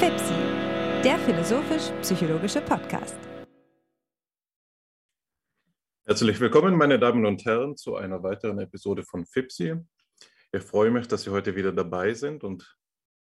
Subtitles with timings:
[0.00, 0.34] FIPSI,
[1.04, 3.18] der philosophisch-psychologische Podcast.
[6.06, 9.76] Herzlich willkommen, meine Damen und Herren, zu einer weiteren Episode von FIPSI.
[10.52, 12.76] Ich freue mich, dass Sie heute wieder dabei sind und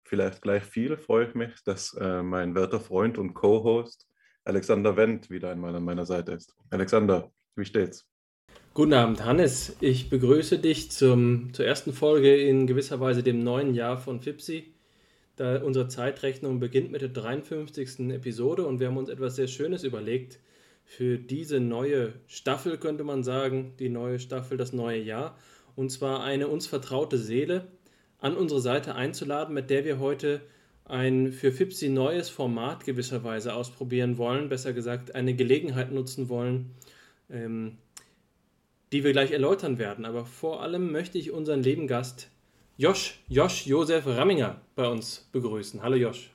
[0.05, 4.07] vielleicht gleich viel freue ich mich, dass äh, mein werter Freund und Co-Host
[4.43, 6.55] Alexander Wendt wieder einmal an meiner Seite ist.
[6.71, 8.09] Alexander, wie steht's?
[8.75, 9.75] Guten Abend, Hannes.
[9.81, 14.73] Ich begrüße dich zum, zur ersten Folge in gewisser Weise dem neuen Jahr von FIPSI.
[15.35, 18.11] Da unsere Zeitrechnung beginnt mit der 53.
[18.11, 20.39] Episode und wir haben uns etwas sehr Schönes überlegt
[20.85, 25.37] für diese neue Staffel, könnte man sagen, die neue Staffel, das neue Jahr.
[25.75, 27.67] Und zwar eine uns vertraute Seele
[28.19, 30.41] an unsere Seite einzuladen, mit der wir heute
[30.85, 36.71] ein für FIPSI neues Format gewisserweise ausprobieren wollen, besser gesagt eine Gelegenheit nutzen wollen,
[37.29, 37.77] ähm,
[38.93, 40.05] die wir gleich erläutern werden.
[40.05, 42.29] Aber vor allem möchte ich unseren lieben Gast
[42.77, 45.81] Josh, Josh Josef Ramminger bei uns begrüßen.
[45.81, 46.31] Hallo Josh.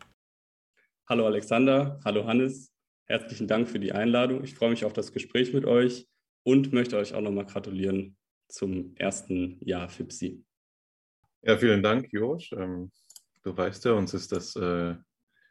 [1.08, 2.72] Hallo Alexander, hallo Hannes.
[3.06, 4.42] Herzlichen Dank für die Einladung.
[4.42, 6.08] Ich freue mich auf das Gespräch mit euch
[6.42, 8.16] und möchte euch auch nochmal gratulieren
[8.48, 10.44] zum ersten Jahr FIPSI.
[11.42, 12.52] Ja, vielen Dank, Josh.
[12.52, 12.90] Ähm,
[13.44, 14.96] du weißt ja, uns ist das äh,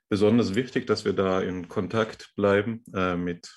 [0.09, 3.50] besonders wichtig, dass wir da in Kontakt bleiben äh, mit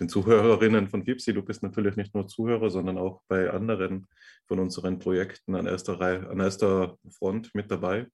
[0.00, 1.34] den Zuhörerinnen von Fipsi.
[1.34, 4.08] Du bist natürlich nicht nur Zuhörer, sondern auch bei anderen
[4.46, 8.06] von unseren Projekten an erster, Reihe, an erster Front mit dabei.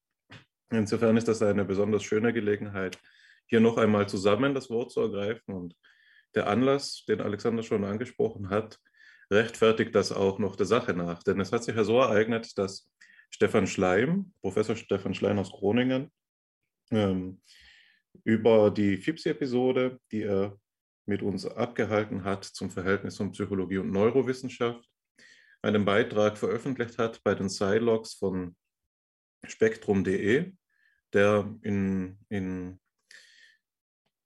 [0.70, 2.98] Insofern ist das eine besonders schöne Gelegenheit,
[3.46, 5.55] hier noch einmal zusammen das Wort zu ergreifen.
[5.55, 5.77] Und
[6.34, 8.78] der Anlass, den Alexander schon angesprochen hat,
[9.30, 11.22] rechtfertigt das auch noch der Sache nach.
[11.22, 12.90] Denn es hat sich ja so ereignet, dass
[13.30, 16.10] Stefan Schleim, Professor Stefan Schleim aus Groningen,
[16.90, 17.40] ähm,
[18.22, 20.58] über die FIPSI-Episode, die er
[21.06, 24.88] mit uns abgehalten hat zum Verhältnis von Psychologie und Neurowissenschaft,
[25.62, 28.55] einen Beitrag veröffentlicht hat bei den Silogs von
[29.46, 30.52] spektrum.de,
[31.12, 32.80] der in, in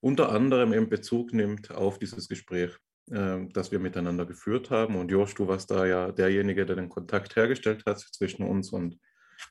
[0.00, 2.76] unter anderem in Bezug nimmt auf dieses Gespräch,
[3.10, 4.96] äh, das wir miteinander geführt haben.
[4.96, 8.98] Und Josh, du warst da ja derjenige, der den Kontakt hergestellt hat zwischen uns und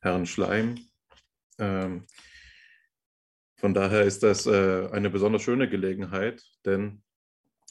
[0.01, 0.77] Herrn Schleim.
[1.59, 2.05] Ähm,
[3.59, 7.03] von daher ist das äh, eine besonders schöne Gelegenheit, denn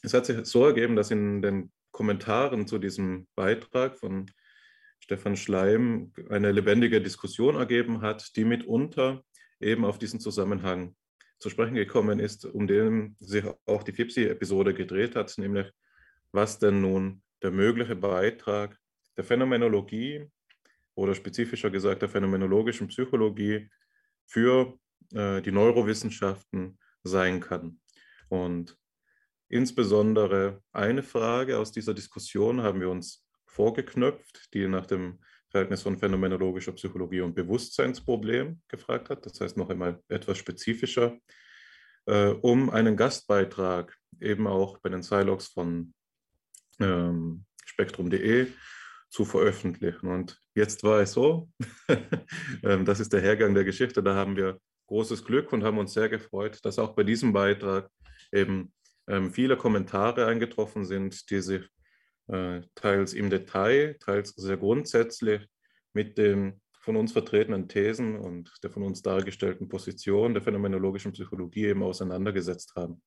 [0.07, 4.31] es hat sich so ergeben, dass in den Kommentaren zu diesem Beitrag von
[5.01, 9.25] Stefan Schleim eine lebendige Diskussion ergeben hat, die mitunter
[9.59, 10.95] eben auf diesen Zusammenhang
[11.41, 15.73] zu sprechen gekommen ist, um den sich auch die FIPSI-Episode gedreht hat, nämlich
[16.31, 18.79] was denn nun der mögliche Beitrag
[19.17, 20.25] der Phänomenologie
[20.95, 23.69] oder spezifischer gesagt der phänomenologischen Psychologie
[24.25, 24.79] für
[25.13, 27.81] äh, die Neurowissenschaften sein kann.
[28.29, 28.79] Und
[29.49, 35.19] Insbesondere eine Frage aus dieser Diskussion haben wir uns vorgeknöpft, die nach dem
[35.51, 39.25] Verhältnis von phänomenologischer Psychologie und Bewusstseinsproblem gefragt hat.
[39.25, 41.17] Das heißt noch einmal etwas spezifischer,
[42.07, 45.95] äh, um einen Gastbeitrag eben auch bei den Silogs von
[46.81, 48.49] ähm, spektrum.de
[49.09, 50.09] zu veröffentlichen.
[50.09, 51.49] Und jetzt war es so,
[52.63, 55.95] ähm, das ist der Hergang der Geschichte, da haben wir großes Glück und haben uns
[55.95, 57.91] sehr gefreut, dass auch bei diesem Beitrag
[58.33, 58.73] eben
[59.09, 61.63] ähm, viele Kommentare eingetroffen sind, die sich
[62.29, 65.47] äh, teils im Detail, teils sehr grundsätzlich
[65.93, 71.67] mit den von uns vertretenen Thesen und der von uns dargestellten Position der phänomenologischen Psychologie
[71.67, 73.03] eben auseinandergesetzt haben.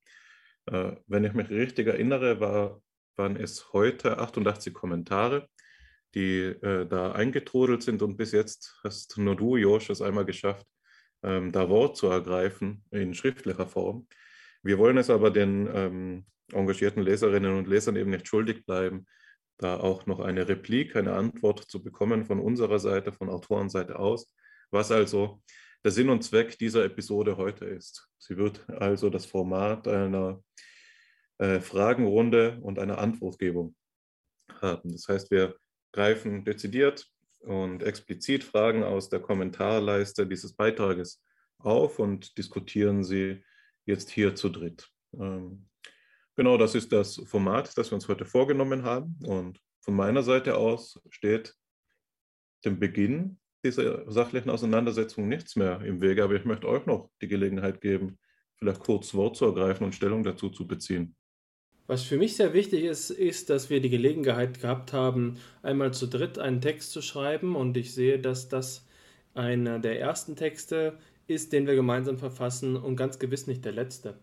[0.66, 2.82] Äh, wenn ich mich richtig erinnere, war,
[3.16, 5.48] waren es heute 88 Kommentare,
[6.14, 10.66] die äh, da eingetrudelt sind und bis jetzt hast nur du, Josh, es einmal geschafft,
[11.22, 14.06] ähm, da Wort zu ergreifen in schriftlicher Form.
[14.62, 19.06] Wir wollen es aber den ähm, engagierten Leserinnen und Lesern eben nicht schuldig bleiben,
[19.58, 24.34] da auch noch eine Replik, eine Antwort zu bekommen von unserer Seite, von Autorenseite aus,
[24.70, 25.42] was also
[25.84, 28.08] der Sinn und Zweck dieser Episode heute ist.
[28.18, 30.42] Sie wird also das Format einer
[31.38, 33.74] äh, Fragenrunde und einer Antwortgebung
[34.60, 34.92] haben.
[34.92, 35.56] Das heißt, wir
[35.92, 37.06] greifen dezidiert
[37.40, 41.22] und explizit Fragen aus der Kommentarleiste dieses Beitrages
[41.58, 43.42] auf und diskutieren sie
[43.90, 44.88] jetzt hier zu dritt.
[45.12, 45.66] Ähm,
[46.36, 49.18] genau, das ist das Format, das wir uns heute vorgenommen haben.
[49.24, 51.54] Und von meiner Seite aus steht
[52.64, 56.24] dem Beginn dieser sachlichen Auseinandersetzung nichts mehr im Wege.
[56.24, 58.18] Aber ich möchte euch noch die Gelegenheit geben,
[58.56, 61.14] vielleicht kurz Wort zu ergreifen und Stellung dazu zu beziehen.
[61.86, 66.06] Was für mich sehr wichtig ist, ist, dass wir die Gelegenheit gehabt haben, einmal zu
[66.06, 67.56] dritt einen Text zu schreiben.
[67.56, 68.86] Und ich sehe, dass das
[69.34, 70.98] einer der ersten Texte
[71.30, 74.14] ist, den wir gemeinsam verfassen und ganz gewiss nicht der letzte.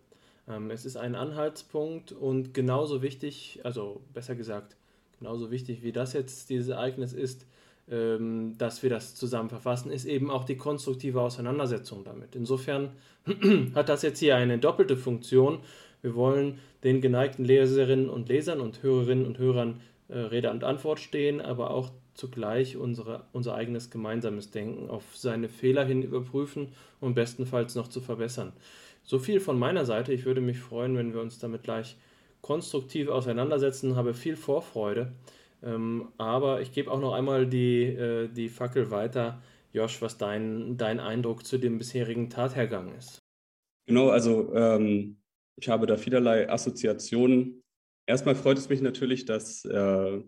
[0.48, 4.76] Ähm, es ist ein Anhaltspunkt und genauso wichtig, also besser gesagt,
[5.20, 7.46] genauso wichtig wie das jetzt dieses Ereignis ist,
[7.90, 12.36] ähm, dass wir das zusammen verfassen, ist eben auch die konstruktive Auseinandersetzung damit.
[12.36, 12.92] Insofern
[13.76, 15.60] hat das jetzt hier eine doppelte Funktion.
[16.02, 21.00] Wir wollen den geneigten Leserinnen und Lesern und Hörerinnen und Hörern äh, Rede und Antwort
[21.00, 26.70] stehen, aber auch zugleich unsere, unser eigenes gemeinsames Denken auf seine Fehler hin überprüfen
[27.00, 28.54] und bestenfalls noch zu verbessern.
[29.04, 30.12] So viel von meiner Seite.
[30.14, 31.96] Ich würde mich freuen, wenn wir uns damit gleich
[32.42, 33.96] konstruktiv auseinandersetzen.
[33.96, 35.14] Habe viel Vorfreude.
[35.64, 39.42] Ähm, aber ich gebe auch noch einmal die, äh, die Fackel weiter.
[39.74, 43.20] Josh, was dein, dein Eindruck zu dem bisherigen Tathergang ist.
[43.86, 45.18] Genau, also ähm,
[45.56, 47.62] ich habe da vielerlei Assoziationen.
[48.06, 50.22] Erstmal freut es mich natürlich, dass, äh,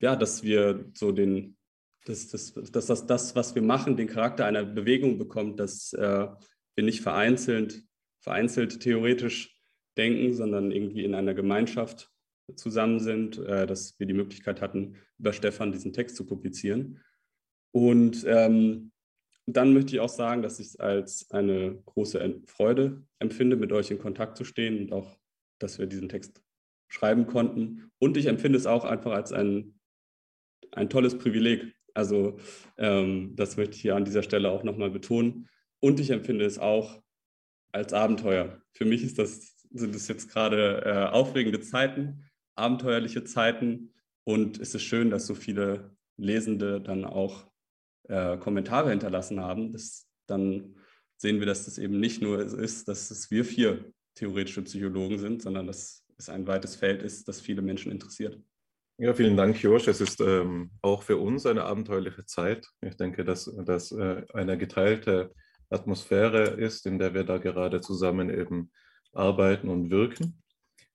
[0.00, 1.56] ja, dass wir so den,
[2.04, 6.28] dass, dass, dass das, das, was wir machen, den Charakter einer Bewegung bekommt, dass äh,
[6.74, 7.82] wir nicht vereinzelt,
[8.20, 9.60] vereinzelt theoretisch
[9.96, 12.10] denken, sondern irgendwie in einer Gemeinschaft
[12.54, 17.02] zusammen sind, äh, dass wir die Möglichkeit hatten, über Stefan diesen Text zu publizieren.
[17.72, 18.92] Und ähm,
[19.46, 23.90] dann möchte ich auch sagen, dass ich es als eine große Freude empfinde, mit euch
[23.90, 25.18] in Kontakt zu stehen und auch,
[25.58, 26.42] dass wir diesen Text
[26.88, 27.90] schreiben konnten.
[27.98, 29.75] Und ich empfinde es auch einfach als ein,
[30.72, 31.74] ein tolles Privileg.
[31.94, 32.38] Also
[32.76, 35.48] ähm, das möchte ich hier an dieser Stelle auch nochmal betonen.
[35.80, 37.02] Und ich empfinde es auch
[37.72, 38.60] als Abenteuer.
[38.72, 42.24] Für mich ist das, sind es jetzt gerade äh, aufregende Zeiten,
[42.54, 43.92] abenteuerliche Zeiten.
[44.24, 47.46] Und es ist schön, dass so viele Lesende dann auch
[48.08, 49.72] äh, Kommentare hinterlassen haben.
[49.72, 50.76] Das, dann
[51.16, 55.42] sehen wir, dass das eben nicht nur ist, dass es wir vier theoretische Psychologen sind,
[55.42, 58.40] sondern dass es ein weites Feld ist, das viele Menschen interessiert.
[58.98, 59.88] Ja, vielen Dank, Josh.
[59.88, 62.66] Es ist ähm, auch für uns eine abenteuerliche Zeit.
[62.80, 65.34] Ich denke, dass das äh, eine geteilte
[65.68, 68.70] Atmosphäre ist, in der wir da gerade zusammen eben
[69.12, 70.42] arbeiten und wirken.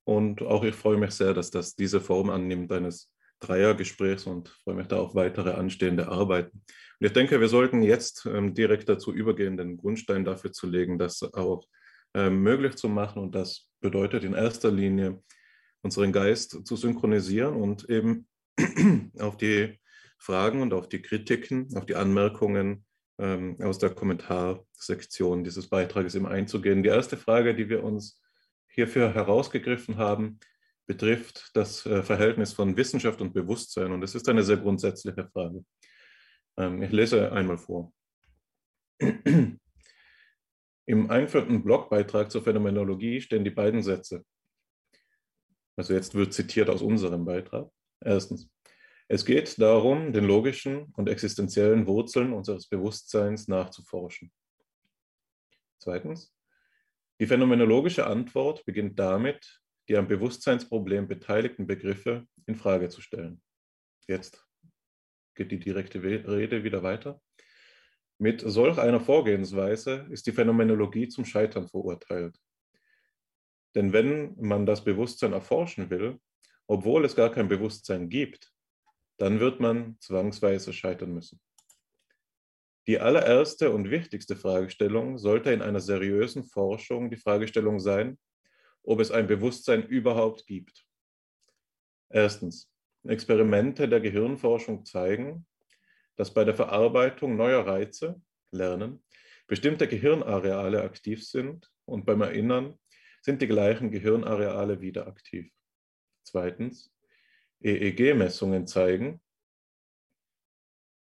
[0.03, 4.75] Und auch ich freue mich sehr, dass das diese Form annimmt eines Dreiergesprächs und freue
[4.75, 6.63] mich da auf weitere anstehende Arbeiten.
[6.99, 10.97] Und ich denke, wir sollten jetzt ähm, direkt dazu übergehen, den Grundstein dafür zu legen,
[10.97, 11.67] das auch
[12.15, 13.21] ähm, möglich zu machen.
[13.21, 15.21] Und das bedeutet in erster Linie,
[15.81, 18.27] unseren Geist zu synchronisieren und eben
[19.19, 19.79] auf die
[20.17, 22.85] Fragen und auf die Kritiken, auf die Anmerkungen
[23.19, 26.83] ähm, aus der Kommentarsektion dieses Beitrages eben einzugehen.
[26.83, 28.21] Die erste Frage, die wir uns
[28.67, 30.39] hierfür herausgegriffen haben,
[30.85, 33.91] betrifft das äh, Verhältnis von Wissenschaft und Bewusstsein.
[33.91, 35.63] Und es ist eine sehr grundsätzliche Frage.
[36.57, 37.93] Ähm, ich lese einmal vor.
[40.87, 44.25] Im einführenden Blogbeitrag zur Phänomenologie stehen die beiden Sätze.
[45.81, 47.67] Also jetzt wird zitiert aus unserem Beitrag.
[48.01, 48.47] Erstens,
[49.07, 54.31] es geht darum, den logischen und existenziellen Wurzeln unseres Bewusstseins nachzuforschen.
[55.79, 56.35] Zweitens,
[57.19, 63.41] die phänomenologische Antwort beginnt damit, die am Bewusstseinsproblem beteiligten Begriffe in Frage zu stellen.
[64.07, 64.45] Jetzt
[65.33, 67.19] geht die direkte Rede wieder weiter.
[68.19, 72.37] Mit solch einer Vorgehensweise ist die Phänomenologie zum Scheitern verurteilt.
[73.75, 76.19] Denn wenn man das Bewusstsein erforschen will,
[76.67, 78.51] obwohl es gar kein Bewusstsein gibt,
[79.17, 81.39] dann wird man zwangsweise scheitern müssen.
[82.87, 88.17] Die allererste und wichtigste Fragestellung sollte in einer seriösen Forschung die Fragestellung sein,
[88.83, 90.85] ob es ein Bewusstsein überhaupt gibt.
[92.09, 92.69] Erstens,
[93.03, 95.45] Experimente der Gehirnforschung zeigen,
[96.15, 98.21] dass bei der Verarbeitung neuer Reize,
[98.51, 99.03] Lernen,
[99.47, 102.77] bestimmte Gehirnareale aktiv sind und beim Erinnern
[103.21, 105.51] sind die gleichen Gehirnareale wieder aktiv.
[106.23, 106.91] Zweitens,
[107.61, 109.21] EEG-Messungen zeigen,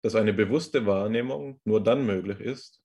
[0.02, 2.82] dass eine bewusste Wahrnehmung nur dann möglich ist,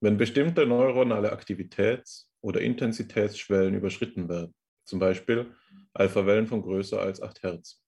[0.00, 4.54] wenn bestimmte neuronale Aktivitäts- oder Intensitätsschwellen überschritten werden,
[4.84, 5.54] zum Beispiel
[5.92, 7.82] Alphawellen von größer als 8 Hertz,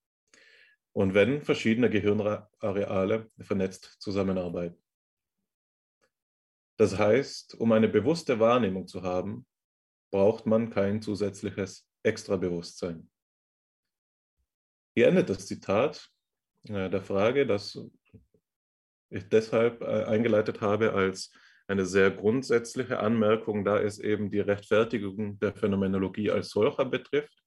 [0.92, 4.83] und wenn verschiedene Gehirnareale vernetzt zusammenarbeiten.
[6.78, 9.47] Das heißt, um eine bewusste Wahrnehmung zu haben,
[10.11, 13.11] braucht man kein zusätzliches Extrabewusstsein.
[14.95, 16.09] Hier endet das Zitat
[16.69, 17.79] äh, der Frage, dass
[19.11, 21.33] ich deshalb äh, eingeleitet habe als
[21.69, 27.43] eine sehr grundsätzliche Anmerkung, da es eben die Rechtfertigung der Phänomenologie als solcher betrifft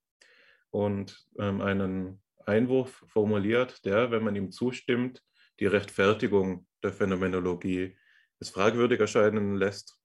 [0.72, 5.24] und ähm, einen Einwurf formuliert, der, wenn man ihm zustimmt,
[5.60, 7.98] die Rechtfertigung der Phänomenologie
[8.40, 9.99] es fragwürdig erscheinen lässt,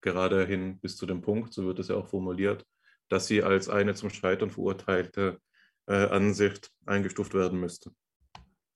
[0.00, 2.64] gerade hin bis zu dem Punkt, so wird es ja auch formuliert,
[3.08, 5.40] dass sie als eine zum Scheitern verurteilte
[5.86, 7.90] äh, Ansicht eingestuft werden müsste.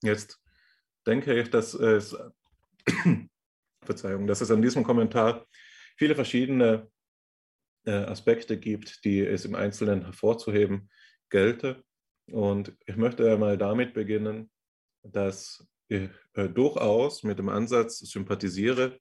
[0.03, 0.41] Jetzt
[1.07, 2.17] denke ich, dass es,
[3.85, 5.47] Verzeihung, dass es an diesem Kommentar
[5.97, 6.91] viele verschiedene
[7.85, 10.91] äh, Aspekte gibt, die es im Einzelnen hervorzuheben
[11.29, 11.83] gelte.
[12.31, 14.51] Und ich möchte mal damit beginnen,
[15.03, 18.99] dass ich äh, durchaus mit dem Ansatz sympathisiere,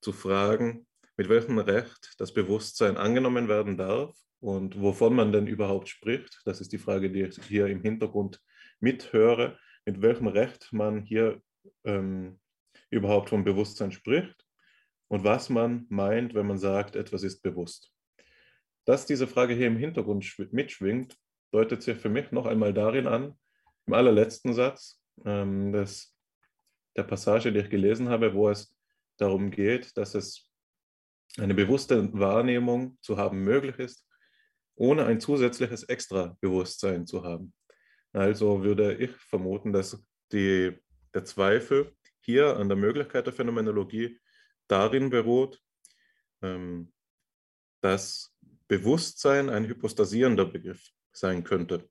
[0.00, 5.88] zu fragen, mit welchem Recht das Bewusstsein angenommen werden darf und wovon man denn überhaupt
[5.88, 6.40] spricht.
[6.44, 8.40] Das ist die Frage, die ich hier im Hintergrund
[8.80, 11.40] mithöre, mit welchem Recht man hier
[11.84, 12.40] ähm,
[12.90, 14.44] überhaupt vom Bewusstsein spricht
[15.08, 17.92] und was man meint, wenn man sagt, etwas ist bewusst.
[18.84, 21.16] Dass diese Frage hier im Hintergrund mitschwingt,
[21.52, 23.38] deutet sich für mich noch einmal darin an,
[23.86, 26.14] im allerletzten Satz ähm, des,
[26.96, 28.74] der Passage, die ich gelesen habe, wo es
[29.16, 30.43] darum geht, dass es
[31.38, 34.06] eine bewusste Wahrnehmung zu haben möglich ist,
[34.76, 37.52] ohne ein zusätzliches Extra-Bewusstsein zu haben.
[38.12, 40.78] Also würde ich vermuten, dass die,
[41.12, 44.18] der Zweifel hier an der Möglichkeit der Phänomenologie
[44.68, 45.60] darin beruht,
[46.42, 46.92] ähm,
[47.80, 48.34] dass
[48.68, 51.88] Bewusstsein ein hypostasierender Begriff sein könnte.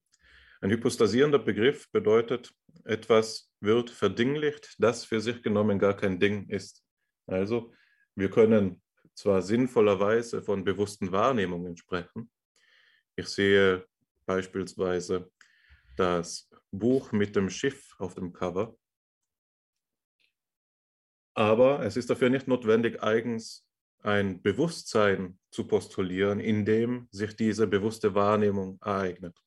[0.62, 2.54] Ein hypostasierender Begriff bedeutet,
[2.86, 6.84] etwas wird verdinglicht, das für sich genommen gar kein Ding ist.
[7.28, 7.74] Also
[8.16, 8.82] wir können
[9.16, 12.32] zwar sinnvollerweise von bewussten Wahrnehmungen sprechen.
[13.16, 13.86] Ich sehe
[14.26, 15.32] beispielsweise
[15.96, 18.76] das Buch mit dem Schiff auf dem Cover,
[21.36, 23.68] aber es ist dafür nicht notwendig, eigens
[24.00, 29.38] ein Bewusstsein zu postulieren, in dem sich diese bewusste Wahrnehmung ereignet.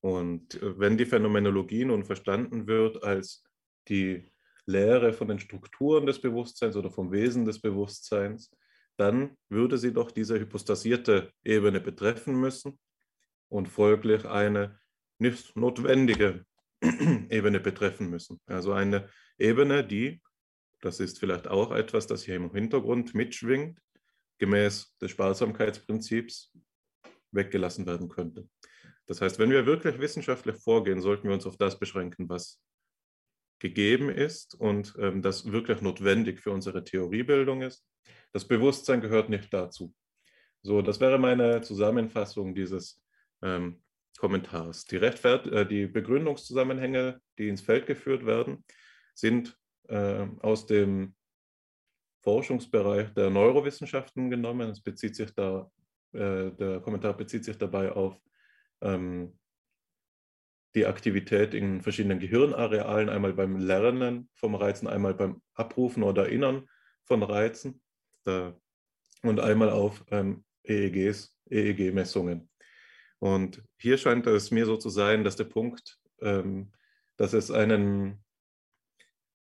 [0.00, 3.42] Und wenn die Phänomenologie nun verstanden wird als
[3.88, 4.30] die
[4.66, 8.50] Lehre von den Strukturen des Bewusstseins oder vom Wesen des Bewusstseins,
[8.96, 12.78] dann würde sie doch diese hypostasierte Ebene betreffen müssen
[13.48, 14.78] und folglich eine
[15.18, 16.44] nicht notwendige
[16.82, 18.40] Ebene betreffen müssen.
[18.46, 19.08] Also eine
[19.38, 20.20] Ebene, die
[20.84, 23.80] das ist vielleicht auch etwas, das hier im Hintergrund mitschwingt,
[24.38, 26.52] gemäß des Sparsamkeitsprinzips
[27.32, 28.46] weggelassen werden könnte.
[29.06, 32.60] Das heißt, wenn wir wirklich wissenschaftlich vorgehen, sollten wir uns auf das beschränken, was
[33.64, 37.82] gegeben ist und ähm, das wirklich notwendig für unsere Theoriebildung ist.
[38.32, 39.94] Das Bewusstsein gehört nicht dazu.
[40.60, 43.02] So, das wäre meine Zusammenfassung dieses
[43.42, 43.82] ähm,
[44.18, 44.84] Kommentars.
[44.84, 48.66] Die, Rechtfert äh, die Begründungszusammenhänge, die ins Feld geführt werden,
[49.14, 51.14] sind äh, aus dem
[52.22, 54.68] Forschungsbereich der Neurowissenschaften genommen.
[54.68, 55.70] Es bezieht sich da,
[56.12, 58.20] äh, der Kommentar bezieht sich dabei auf
[58.82, 59.38] ähm,
[60.74, 66.68] die Aktivität in verschiedenen Gehirnarealen, einmal beim Lernen vom Reizen, einmal beim Abrufen oder Erinnern
[67.04, 67.80] von Reizen
[68.26, 68.50] äh,
[69.22, 72.48] und einmal auf ähm, EEGs, EEG-Messungen.
[73.18, 76.72] Und hier scheint es mir so zu sein, dass der Punkt, ähm,
[77.16, 78.24] dass es einen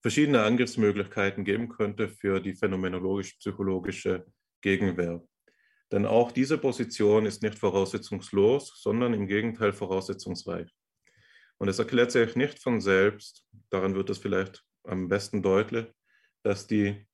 [0.00, 4.24] verschiedene Angriffsmöglichkeiten geben könnte für die phänomenologisch-psychologische
[4.60, 5.22] Gegenwehr.
[5.90, 10.70] Denn auch diese Position ist nicht voraussetzungslos, sondern im Gegenteil voraussetzungsreich.
[11.58, 15.86] Und es erklärt sich nicht von selbst, daran wird es vielleicht am besten deutlich,
[16.42, 17.06] dass die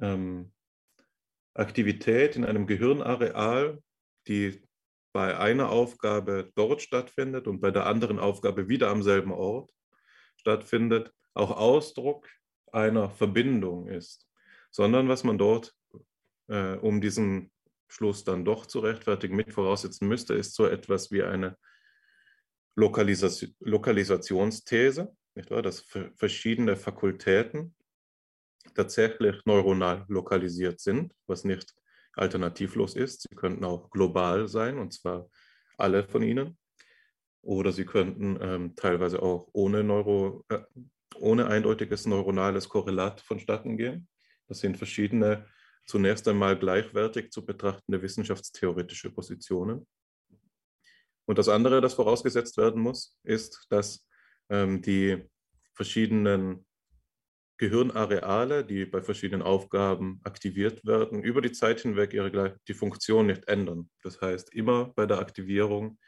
[0.00, 0.52] ähm,
[1.54, 3.82] Aktivität in einem Gehirnareal,
[4.28, 4.62] die
[5.12, 9.72] bei einer Aufgabe dort stattfindet und bei der anderen Aufgabe wieder am selben Ort
[10.36, 12.28] stattfindet, auch Ausdruck
[12.72, 14.28] einer Verbindung ist,
[14.70, 15.74] sondern was man dort,
[16.48, 17.50] äh, um diesen
[17.88, 21.58] Schluss dann doch zu rechtfertigen, mit voraussetzen müsste, ist so etwas wie eine
[22.76, 25.62] Lokalisation, Lokalisationsthese, nicht wahr?
[25.62, 25.84] dass
[26.16, 27.74] verschiedene Fakultäten
[28.74, 31.74] tatsächlich neuronal lokalisiert sind, was nicht
[32.14, 33.22] alternativlos ist.
[33.28, 35.28] Sie könnten auch global sein, und zwar
[35.76, 36.58] alle von ihnen.
[37.42, 40.60] Oder sie könnten ähm, teilweise auch ohne Neuro, äh,
[41.16, 44.08] ohne eindeutiges neuronales Korrelat vonstatten gehen.
[44.46, 45.46] Das sind verschiedene,
[45.86, 49.86] zunächst einmal gleichwertig zu betrachtende wissenschaftstheoretische Positionen.
[51.30, 54.04] Und das andere, das vorausgesetzt werden muss, ist, dass
[54.48, 55.22] ähm, die
[55.74, 56.66] verschiedenen
[57.56, 63.46] Gehirnareale, die bei verschiedenen Aufgaben aktiviert werden, über die Zeit hinweg ihre, die Funktion nicht
[63.46, 63.88] ändern.
[64.02, 66.00] Das heißt, immer bei der Aktivierung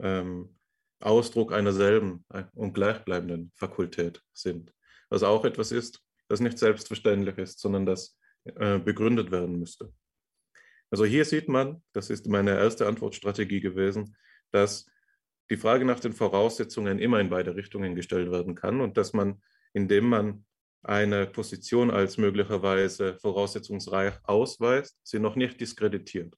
[0.00, 0.58] ähm,
[0.98, 4.72] Ausdruck einer selben äh, und gleichbleibenden Fakultät sind.
[5.10, 9.92] Was auch etwas ist, das nicht selbstverständlich ist, sondern das äh, begründet werden müsste.
[10.90, 14.16] Also hier sieht man, das ist meine erste Antwortstrategie gewesen,
[14.50, 14.86] dass
[15.50, 19.40] die Frage nach den Voraussetzungen immer in beide Richtungen gestellt werden kann und dass man,
[19.72, 20.44] indem man
[20.82, 26.34] eine Position als möglicherweise voraussetzungsreich ausweist, sie noch nicht diskreditiert.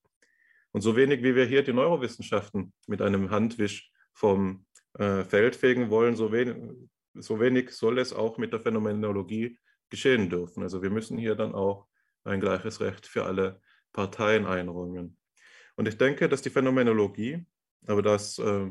[0.73, 4.67] Und so wenig wie wir hier die Neurowissenschaften mit einem Handwisch vom
[4.99, 6.57] äh, Feld fegen wollen, so wenig,
[7.15, 9.59] so wenig soll es auch mit der Phänomenologie
[9.91, 10.62] geschehen dürfen.
[10.62, 11.87] Also wir müssen hier dann auch
[12.25, 13.61] ein gleiches Recht für alle
[13.93, 15.17] Parteien einräumen.
[15.77, 17.47] Und ich denke, dass die Phänomenologie,
[17.87, 18.70] aber das äh,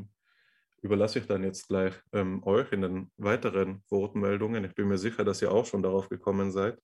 [0.81, 4.63] überlasse ich dann jetzt gleich ähm, euch in den weiteren Wortmeldungen.
[4.65, 6.79] Ich bin mir sicher, dass ihr auch schon darauf gekommen seid.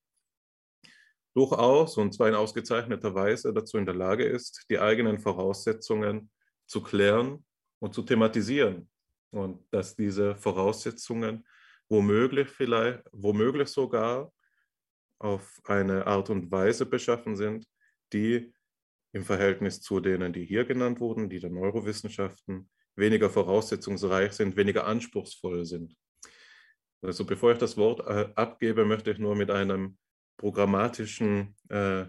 [1.35, 6.29] Durchaus und zwar in ausgezeichneter Weise dazu in der Lage ist, die eigenen Voraussetzungen
[6.67, 7.43] zu klären
[7.79, 8.89] und zu thematisieren.
[9.31, 11.45] Und dass diese Voraussetzungen
[11.89, 14.31] womöglich vielleicht, womöglich sogar
[15.19, 17.65] auf eine Art und Weise beschaffen sind,
[18.11, 18.53] die
[19.13, 24.85] im Verhältnis zu denen, die hier genannt wurden, die der Neurowissenschaften, weniger voraussetzungsreich sind, weniger
[24.85, 25.95] anspruchsvoll sind.
[27.01, 29.97] Also bevor ich das Wort äh, abgebe, möchte ich nur mit einem
[30.37, 32.05] programmatischen, äh,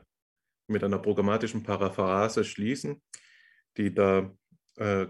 [0.69, 3.03] mit einer programmatischen Paraphrase schließen,
[3.77, 4.35] die da
[4.77, 5.07] äh,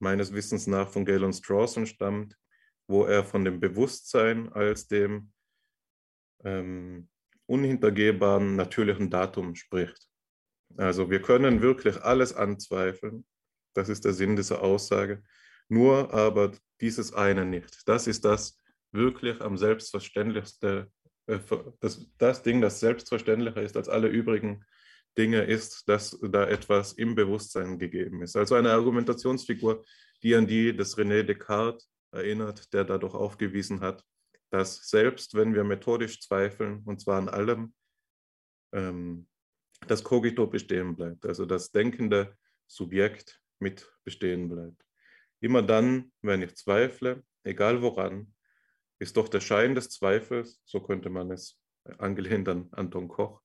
[0.00, 2.36] meines Wissens nach von Galen Strawson stammt,
[2.88, 5.32] wo er von dem Bewusstsein als dem
[6.44, 7.08] ähm,
[7.46, 10.05] unhintergehbaren natürlichen Datum spricht.
[10.76, 13.24] Also wir können wirklich alles anzweifeln.
[13.74, 15.22] Das ist der Sinn dieser Aussage.
[15.68, 17.88] Nur aber dieses eine nicht.
[17.88, 18.60] Das ist das
[18.92, 20.86] wirklich am selbstverständlichsten,
[21.26, 21.38] äh,
[21.80, 24.64] das, das Ding, das selbstverständlicher ist als alle übrigen
[25.18, 28.36] Dinge, ist, dass da etwas im Bewusstsein gegeben ist.
[28.36, 29.84] Also eine Argumentationsfigur,
[30.22, 34.04] die an die des René Descartes erinnert, der dadurch aufgewiesen hat,
[34.50, 37.74] dass selbst wenn wir methodisch zweifeln, und zwar an allem,
[38.72, 39.26] ähm,
[39.86, 44.84] das Kogito bestehen bleibt, also das denkende Subjekt mit bestehen bleibt.
[45.40, 48.34] Immer dann, wenn ich zweifle, egal woran,
[48.98, 51.58] ist doch der Schein des Zweifels, so könnte man es
[51.98, 53.42] angelehnt an Anton Koch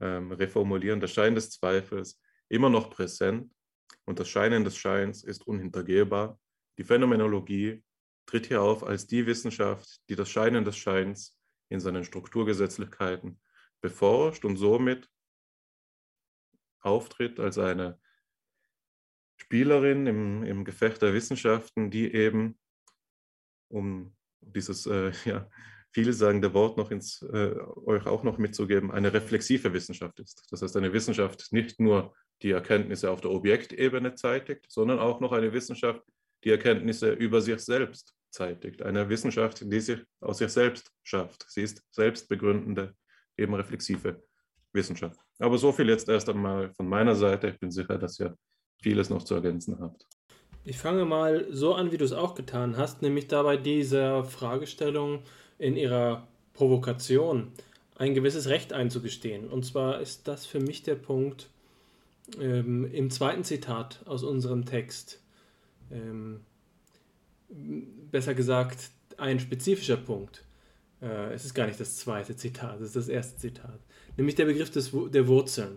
[0.00, 3.54] ähm, reformulieren, der Schein des Zweifels immer noch präsent
[4.04, 6.38] und das Scheinen des Scheins ist unhintergehbar.
[6.78, 7.82] Die Phänomenologie
[8.26, 13.40] tritt hier auf als die Wissenschaft, die das Scheinen des Scheins in seinen Strukturgesetzlichkeiten
[13.80, 15.08] beforscht und somit
[16.84, 17.98] auftritt als eine
[19.36, 22.58] Spielerin im, im Gefecht der Wissenschaften, die eben,
[23.68, 25.48] um dieses äh, ja,
[25.92, 27.54] vielsagende Wort noch ins, äh,
[27.86, 30.46] euch auch noch mitzugeben, eine reflexive Wissenschaft ist.
[30.50, 35.32] Das heißt, eine Wissenschaft nicht nur die Erkenntnisse auf der Objektebene zeitigt, sondern auch noch
[35.32, 36.02] eine Wissenschaft,
[36.42, 38.82] die Erkenntnisse über sich selbst zeitigt.
[38.82, 41.46] Eine Wissenschaft, die sich aus sich selbst schafft.
[41.48, 42.94] Sie ist selbstbegründende,
[43.36, 44.22] eben reflexive
[44.72, 45.23] Wissenschaft.
[45.38, 47.48] Aber so viel jetzt erst einmal von meiner Seite.
[47.48, 48.36] Ich bin sicher, dass ihr
[48.80, 50.06] vieles noch zu ergänzen habt.
[50.64, 55.22] Ich fange mal so an, wie du es auch getan hast, nämlich dabei dieser Fragestellung
[55.58, 57.52] in ihrer Provokation
[57.96, 59.48] ein gewisses Recht einzugestehen.
[59.48, 61.48] Und zwar ist das für mich der Punkt
[62.40, 65.20] ähm, im zweiten Zitat aus unserem Text.
[65.90, 66.40] Ähm,
[67.48, 70.44] besser gesagt, ein spezifischer Punkt.
[71.02, 73.80] Äh, es ist gar nicht das zweite Zitat, es ist das erste Zitat.
[74.16, 75.76] Nämlich der Begriff des, der Wurzeln.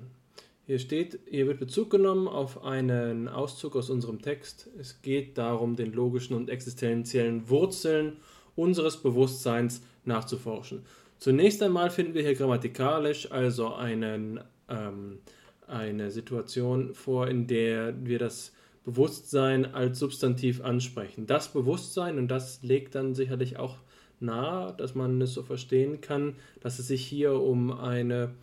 [0.67, 4.69] Hier steht, hier wird Bezug genommen auf einen Auszug aus unserem Text.
[4.78, 8.17] Es geht darum, den logischen und existenziellen Wurzeln
[8.56, 10.84] unseres Bewusstseins nachzuforschen.
[11.19, 15.19] Zunächst einmal finden wir hier grammatikalisch also einen, ähm,
[15.67, 18.52] eine Situation vor, in der wir das
[18.84, 21.26] Bewusstsein als Substantiv ansprechen.
[21.26, 23.78] Das Bewusstsein, und das legt dann sicherlich auch
[24.20, 28.34] nahe, dass man es so verstehen kann, dass es sich hier um eine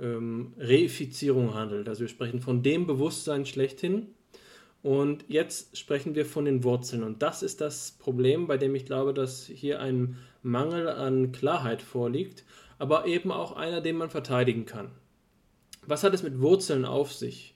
[0.00, 1.88] ähm, Reifizierung handelt.
[1.88, 4.08] Also wir sprechen von dem Bewusstsein schlechthin.
[4.82, 7.02] Und jetzt sprechen wir von den Wurzeln.
[7.02, 11.82] Und das ist das Problem, bei dem ich glaube, dass hier ein Mangel an Klarheit
[11.82, 12.44] vorliegt,
[12.78, 14.90] aber eben auch einer, den man verteidigen kann.
[15.86, 17.54] Was hat es mit Wurzeln auf sich?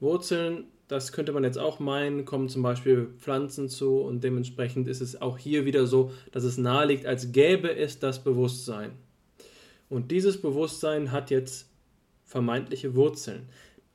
[0.00, 5.00] Wurzeln, das könnte man jetzt auch meinen, kommen zum Beispiel Pflanzen zu und dementsprechend ist
[5.00, 8.90] es auch hier wieder so, dass es naheliegt, als gäbe es das Bewusstsein.
[9.88, 11.70] Und dieses Bewusstsein hat jetzt
[12.24, 13.48] vermeintliche Wurzeln.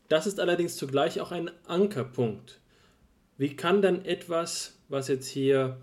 [0.08, 2.62] Das ist allerdings zugleich auch ein Ankerpunkt.
[3.38, 5.76] Wie kann dann etwas, was jetzt hier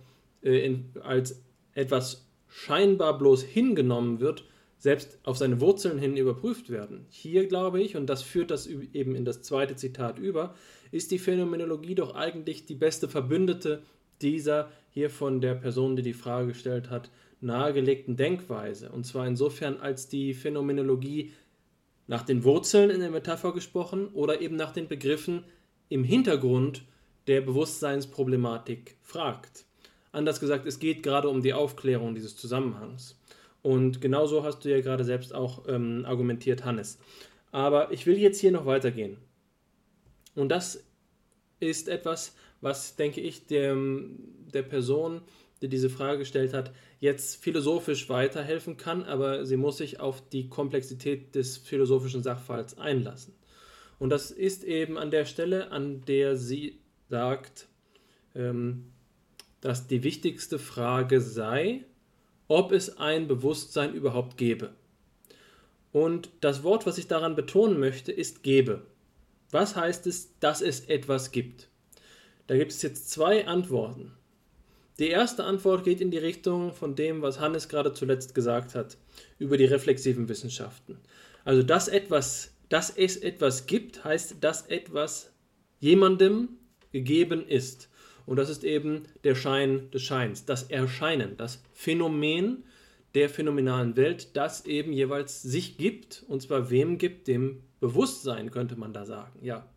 [0.43, 1.43] äh, in, als
[1.75, 4.47] etwas scheinbar bloß hingenommen wird,
[4.83, 7.07] selbst auf seine Wurzeln hin überprüft werden?
[7.09, 10.57] Hier glaube ich, und das führt das eben in das zweite Zitat über,
[10.91, 13.85] ist die Phänomenologie doch eigentlich die beste Verbündete
[14.23, 18.91] dieser hier von der Person, die die Frage gestellt hat, nahegelegten Denkweise.
[18.91, 21.33] Und zwar insofern, als die Phänomenologie
[22.09, 25.45] nach den Wurzeln in der Metapher gesprochen oder eben nach den Begriffen
[25.91, 26.83] im Hintergrund
[27.29, 29.65] der Bewusstseinsproblematik fragt.
[30.11, 33.22] Anders gesagt, es geht gerade um die Aufklärung dieses Zusammenhangs.
[33.63, 36.99] Und genauso hast du ja gerade selbst auch ähm, argumentiert, Hannes.
[37.53, 39.19] Aber ich will jetzt hier noch weitergehen.
[40.35, 40.85] Und das
[41.61, 44.19] ist etwas, was, denke ich, dem,
[44.53, 45.23] der Person,
[45.61, 50.49] die diese Frage gestellt hat, jetzt philosophisch weiterhelfen kann, aber sie muss sich auf die
[50.49, 53.35] Komplexität des philosophischen Sachverhalts einlassen.
[53.99, 57.69] Und das ist eben an der Stelle, an der sie sagt,
[58.35, 58.93] ähm,
[59.61, 61.85] dass die wichtigste Frage sei,
[62.49, 64.71] ob es ein Bewusstsein überhaupt gäbe.
[65.93, 68.83] Und das Wort, was ich daran betonen möchte, ist gebe.
[69.51, 71.69] Was heißt es, dass es etwas gibt?
[72.47, 74.13] Da gibt es jetzt zwei Antworten.
[74.99, 78.97] Die erste Antwort geht in die Richtung von dem, was Hannes gerade zuletzt gesagt hat,
[79.39, 80.99] über die reflexiven Wissenschaften.
[81.45, 85.33] Also, dass etwas, dass es etwas gibt, heißt, dass etwas
[85.81, 86.51] jemandem
[86.93, 87.89] gegeben ist.
[88.27, 92.65] Und das ist eben der Schein des Scheins, das Erscheinen, das Phänomen
[93.15, 98.77] der phänomenalen Welt, das eben jeweils sich gibt, und zwar wem gibt, dem Bewusstsein, könnte
[98.77, 99.39] man da sagen.
[99.43, 99.69] Ja,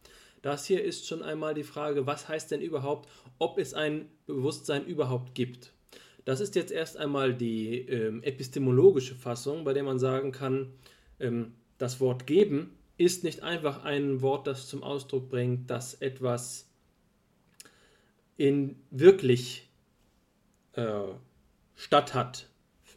[0.41, 4.85] das hier ist schon einmal die Frage, was heißt denn überhaupt, ob es ein Bewusstsein
[4.85, 5.73] überhaupt gibt.
[6.23, 10.71] Das ist jetzt erst einmal die ähm, epistemologische Fassung, bei der man sagen kann,
[11.19, 16.69] ähm, das Wort geben ist nicht einfach ein Wort, das zum Ausdruck bringt, dass etwas
[18.37, 19.69] in wirklich
[20.73, 21.03] äh,
[21.75, 22.47] statt hat,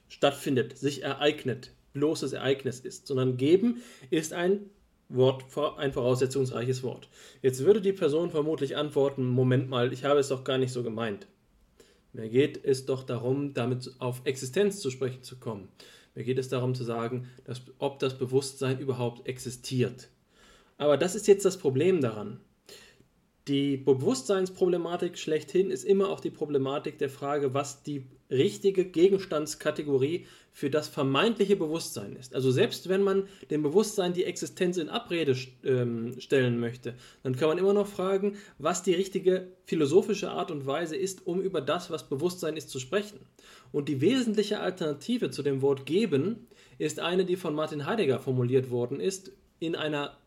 [0.09, 4.71] stattfindet, sich ereignet, bloßes Ereignis ist, sondern geben ist ein
[5.09, 5.45] Wort,
[5.79, 7.09] ein voraussetzungsreiches Wort.
[7.41, 10.83] Jetzt würde die Person vermutlich antworten, Moment mal, ich habe es doch gar nicht so
[10.83, 11.27] gemeint.
[12.13, 15.69] Mir geht es doch darum, damit auf Existenz zu sprechen zu kommen.
[16.15, 20.09] Mir geht es darum zu sagen, dass, ob das Bewusstsein überhaupt existiert.
[20.77, 22.41] Aber das ist jetzt das Problem daran.
[23.49, 30.69] Die Bewusstseinsproblematik schlechthin ist immer auch die Problematik der Frage, was die richtige Gegenstandskategorie für
[30.69, 32.35] das vermeintliche Bewusstsein ist.
[32.35, 35.35] Also selbst wenn man dem Bewusstsein die Existenz in Abrede
[35.65, 40.67] ähm, stellen möchte, dann kann man immer noch fragen, was die richtige philosophische Art und
[40.67, 43.21] Weise ist, um über das, was Bewusstsein ist, zu sprechen.
[43.73, 48.71] Und die wesentliche Alternative zu dem Wort geben ist eine, die von Martin Heidegger formuliert
[48.71, 50.19] worden ist, in einer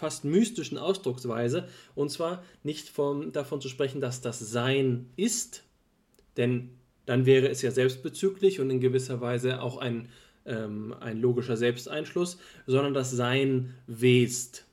[0.00, 5.62] fast mystischen Ausdrucksweise, und zwar nicht vom, davon zu sprechen, dass das Sein ist,
[6.36, 6.70] denn
[7.04, 10.08] dann wäre es ja selbstbezüglich und in gewisser Weise auch ein,
[10.46, 14.64] ähm, ein logischer Selbsteinschluss, sondern das Sein west.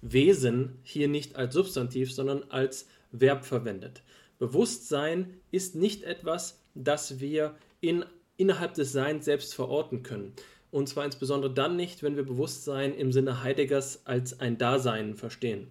[0.00, 4.02] Wesen hier nicht als Substantiv, sondern als Verb verwendet.
[4.40, 8.04] Bewusstsein ist nicht etwas, das wir in,
[8.36, 10.32] innerhalb des Seins selbst verorten können.
[10.72, 15.68] Und zwar insbesondere dann nicht, wenn wir Bewusstsein im Sinne Heideggers als ein Dasein verstehen.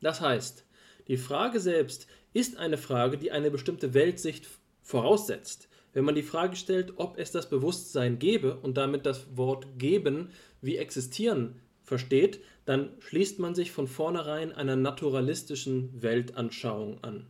[0.00, 0.64] Das heißt,
[1.08, 4.46] die Frage selbst ist eine Frage, die eine bestimmte Weltsicht
[4.80, 5.68] voraussetzt.
[5.92, 10.30] Wenn man die Frage stellt, ob es das Bewusstsein gäbe und damit das Wort geben
[10.60, 17.26] wie existieren versteht, dann schließt man sich von vornherein einer naturalistischen Weltanschauung an.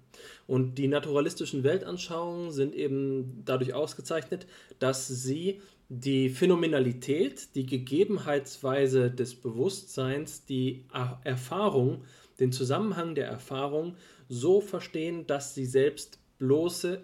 [0.47, 4.47] Und die naturalistischen Weltanschauungen sind eben dadurch ausgezeichnet,
[4.79, 5.63] dass sie
[5.95, 10.87] die Phänomenalität, die Gegebenheitsweise des Bewusstseins, die
[11.23, 12.05] Erfahrung,
[12.41, 17.03] den Zusammenhang der Erfahrung so verstehen, dass sie selbst bloße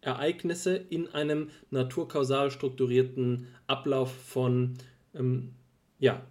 [0.00, 4.74] Ereignisse in einem naturkausal strukturierten Ablauf von
[5.12, 5.54] ähm,
[5.98, 6.24] ja,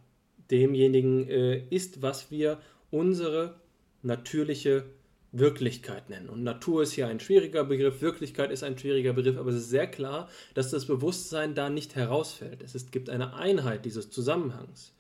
[0.52, 3.60] demjenigen äh, ist, was wir unsere
[4.04, 4.86] natürliche
[5.34, 6.30] Wirklichkeit nennen.
[6.30, 9.70] Und Natur ist hier ein schwieriger Begriff, Wirklichkeit ist ein schwieriger Begriff, aber es ist
[9.70, 12.62] sehr klar, dass das Bewusstsein da nicht herausfällt.
[12.62, 14.96] Es ist, gibt eine Einheit dieses Zusammenhangs.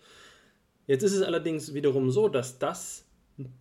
[0.88, 3.06] Jetzt ist es allerdings wiederum so, dass das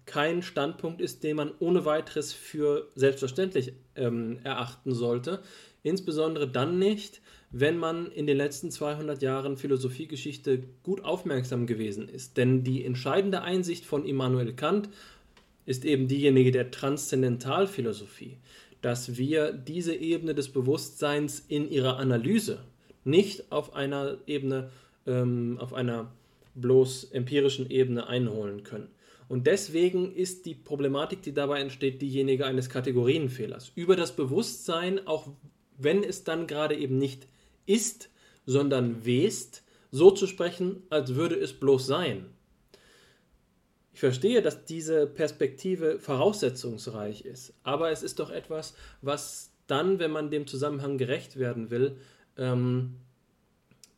[0.06, 5.42] kein Standpunkt ist, den man ohne weiteres für selbstverständlich ähm, erachten sollte.
[5.82, 12.36] Insbesondere dann nicht, wenn man in den letzten 200 Jahren Philosophiegeschichte gut aufmerksam gewesen ist.
[12.36, 14.88] Denn die entscheidende Einsicht von Immanuel Kant
[15.66, 18.38] ist eben diejenige der Transzendentalphilosophie,
[18.80, 22.64] dass wir diese Ebene des Bewusstseins in ihrer Analyse
[23.04, 24.70] nicht auf einer Ebene,
[25.06, 26.12] ähm, auf einer
[26.54, 28.88] bloß empirischen Ebene einholen können.
[29.28, 33.72] Und deswegen ist die Problematik, die dabei entsteht, diejenige eines Kategorienfehlers.
[33.74, 35.28] Über das Bewusstsein, auch
[35.78, 37.26] wenn es dann gerade eben nicht
[37.64, 38.10] ist,
[38.44, 42.26] sondern west, so zu sprechen, als würde es bloß sein.
[43.92, 50.10] Ich verstehe, dass diese Perspektive voraussetzungsreich ist, aber es ist doch etwas, was dann, wenn
[50.10, 51.96] man dem Zusammenhang gerecht werden will,
[52.36, 52.96] ähm,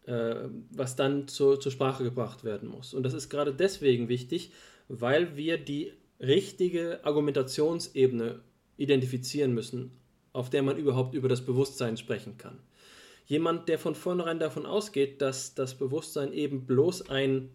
[0.06, 2.92] äh, was dann zu, zur Sprache gebracht werden muss.
[2.92, 4.52] Und das ist gerade deswegen wichtig,
[4.88, 8.40] weil wir die richtige Argumentationsebene
[8.76, 9.92] identifizieren müssen,
[10.32, 12.58] auf der man überhaupt über das Bewusstsein sprechen kann.
[13.26, 17.48] Jemand, der von vornherein davon ausgeht, dass das Bewusstsein eben bloß ein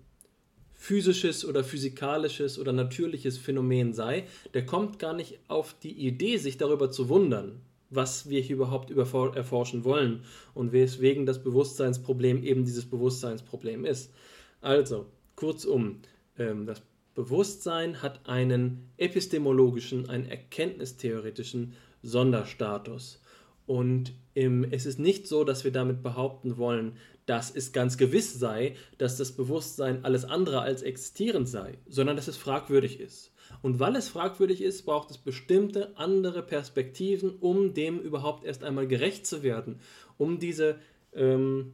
[0.79, 6.57] physisches oder physikalisches oder natürliches Phänomen sei, der kommt gar nicht auf die Idee, sich
[6.57, 12.85] darüber zu wundern, was wir hier überhaupt erforschen wollen und weswegen das Bewusstseinsproblem eben dieses
[12.85, 14.13] Bewusstseinsproblem ist.
[14.61, 15.99] Also, kurzum,
[16.37, 16.81] ähm, das
[17.13, 23.21] Bewusstsein hat einen epistemologischen, einen erkenntnistheoretischen Sonderstatus.
[23.65, 26.93] Und im, es ist nicht so, dass wir damit behaupten wollen,
[27.29, 32.27] dass es ganz gewiss sei, dass das Bewusstsein alles andere als existierend sei, sondern dass
[32.27, 33.31] es fragwürdig ist.
[33.61, 38.87] Und weil es fragwürdig ist, braucht es bestimmte andere Perspektiven, um dem überhaupt erst einmal
[38.87, 39.79] gerecht zu werden,
[40.17, 40.77] um diese
[41.13, 41.73] ähm,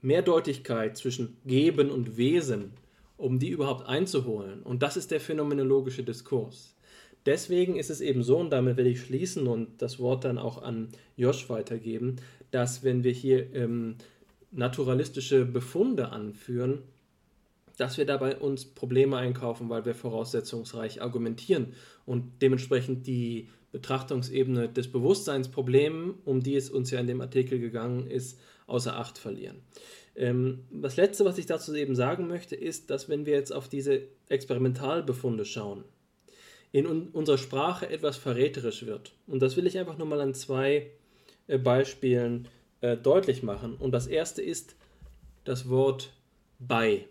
[0.00, 2.72] Mehrdeutigkeit zwischen Geben und Wesen,
[3.16, 4.64] um die überhaupt einzuholen.
[4.64, 6.74] Und das ist der phänomenologische Diskurs.
[7.24, 10.60] Deswegen ist es eben so, und damit werde ich schließen und das Wort dann auch
[10.60, 12.16] an Josh weitergeben,
[12.50, 13.94] dass wenn wir hier ähm,
[14.52, 16.82] naturalistische Befunde anführen,
[17.78, 24.92] dass wir dabei uns Probleme einkaufen, weil wir voraussetzungsreich argumentieren und dementsprechend die Betrachtungsebene des
[24.92, 29.62] Bewusstseinsproblems, um die es uns ja in dem Artikel gegangen ist, außer Acht verlieren.
[30.14, 33.68] Ähm, das Letzte, was ich dazu eben sagen möchte, ist, dass wenn wir jetzt auf
[33.68, 35.84] diese Experimentalbefunde schauen,
[36.70, 39.12] in un unserer Sprache etwas verräterisch wird.
[39.26, 40.90] Und das will ich einfach nur mal an zwei
[41.46, 42.48] äh, Beispielen
[42.82, 43.76] äh, deutlich machen.
[43.76, 44.76] Und das erste ist
[45.44, 46.12] das Wort
[46.58, 47.06] bei.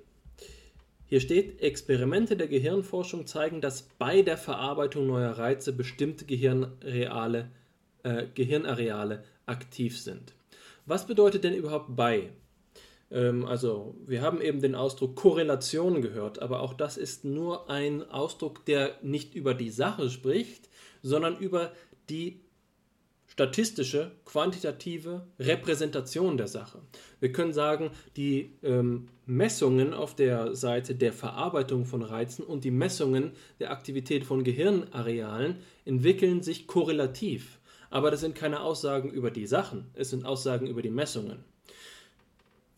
[1.07, 7.49] Hier steht, Experimente der Gehirnforschung zeigen, dass bei der Verarbeitung neuer Reize bestimmte Gehirnreale,
[8.03, 10.33] äh, Gehirnareale aktiv sind.
[10.85, 12.29] Was bedeutet denn überhaupt bei?
[13.11, 18.09] Ähm, also wir haben eben den Ausdruck Korrelation gehört, aber auch das ist nur ein
[18.09, 20.69] Ausdruck, der nicht über die Sache spricht,
[21.01, 21.71] sondern über
[22.09, 22.39] die
[23.41, 26.79] statistische, quantitative Repräsentation der Sache.
[27.19, 32.71] Wir können sagen, die ähm, Messungen auf der Seite der Verarbeitung von Reizen und die
[32.71, 37.59] Messungen der Aktivität von Gehirnarealen entwickeln sich korrelativ.
[37.89, 41.43] Aber das sind keine Aussagen über die Sachen, es sind Aussagen über die Messungen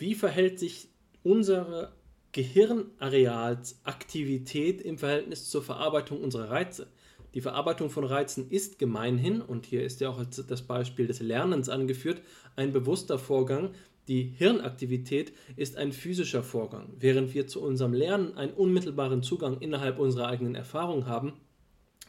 [0.03, 0.89] wie verhält sich
[1.23, 1.93] unsere
[2.33, 6.87] Gehirnarealsaktivität im Verhältnis zur Verarbeitung unserer Reize?
[7.33, 11.69] Die Verarbeitung von Reizen ist gemeinhin, und hier ist ja auch das Beispiel des Lernens
[11.69, 12.21] angeführt,
[12.55, 13.71] ein bewusster Vorgang.
[14.07, 16.93] Die Hirnaktivität ist ein physischer Vorgang.
[16.99, 21.33] Während wir zu unserem Lernen einen unmittelbaren Zugang innerhalb unserer eigenen Erfahrung haben,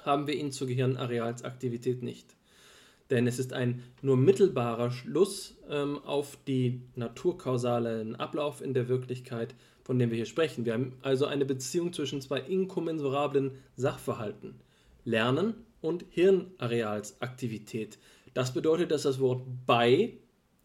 [0.02, 2.34] haben wir ihn zur Gehirnarealsaktivität nicht
[3.10, 9.54] denn es ist ein nur mittelbarer Schluss ähm, auf die naturkausalen Ablauf in der Wirklichkeit,
[9.82, 10.64] von dem wir hier sprechen.
[10.64, 14.54] Wir haben also eine Beziehung zwischen zwei inkommensurablen Sachverhalten,
[15.04, 17.98] Lernen und Hirnarealsaktivität.
[18.32, 20.14] Das bedeutet, dass das Wort bei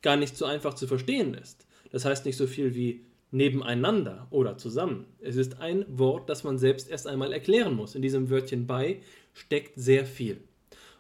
[0.02, 1.68] gar nicht so einfach zu verstehen ist.
[1.92, 5.06] Das heißt nicht so viel wie nebeneinander oder zusammen.
[5.20, 7.96] Es ist ein Wort, das man selbst erst einmal erklären muss.
[7.96, 9.02] In diesem Wörtchen bei
[9.34, 10.42] steckt sehr viel.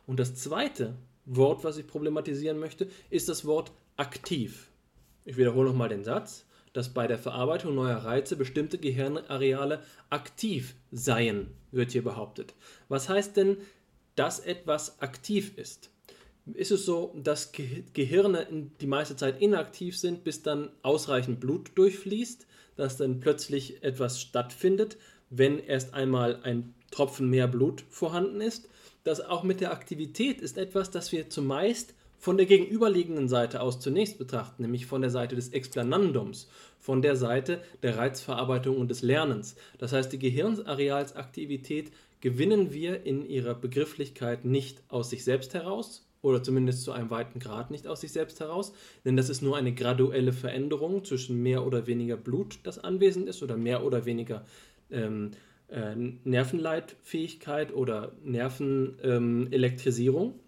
[0.06, 4.69] Und das Zweite, Wort, was ich problematisieren möchte, ist das Wort aktiv.
[5.25, 11.47] Ich wiederhole nochmal den Satz, dass bei der Verarbeitung neuer Reize bestimmte Gehirnareale aktiv seien,
[11.71, 12.53] wird hier behauptet.
[12.88, 13.58] Was heißt denn,
[14.15, 15.89] dass etwas aktiv ist?
[16.53, 18.47] Ist es so, dass Gehirne
[18.82, 24.97] die meiste Zeit inaktiv sind, bis dann ausreichend Blut durchfließt, dass dann plötzlich etwas stattfindet,
[25.29, 28.67] wenn erst einmal ein Tropfen mehr Blut vorhanden ist?
[29.03, 33.79] dass auch mit der Aktivität ist etwas, das wir zumeist von der gegenüberliegenden Seite aus
[33.79, 39.01] zunächst betrachten, nämlich von der Seite des Explanandums, von der Seite der Reizverarbeitung und des
[39.01, 39.55] Lernens.
[39.77, 46.43] Das heißt, die Gehirnarealsaktivität gewinnen wir in ihrer Begrifflichkeit nicht aus sich selbst heraus oder
[46.43, 48.73] zumindest zu einem weiten Grad nicht aus sich selbst heraus,
[49.05, 53.41] denn das ist nur eine graduelle Veränderung zwischen mehr oder weniger Blut, das anwesend ist,
[53.41, 54.45] oder mehr oder weniger
[54.91, 55.32] ähm,
[55.69, 60.39] äh, Nervenleitfähigkeit oder Nervenelektrisierung, ähm,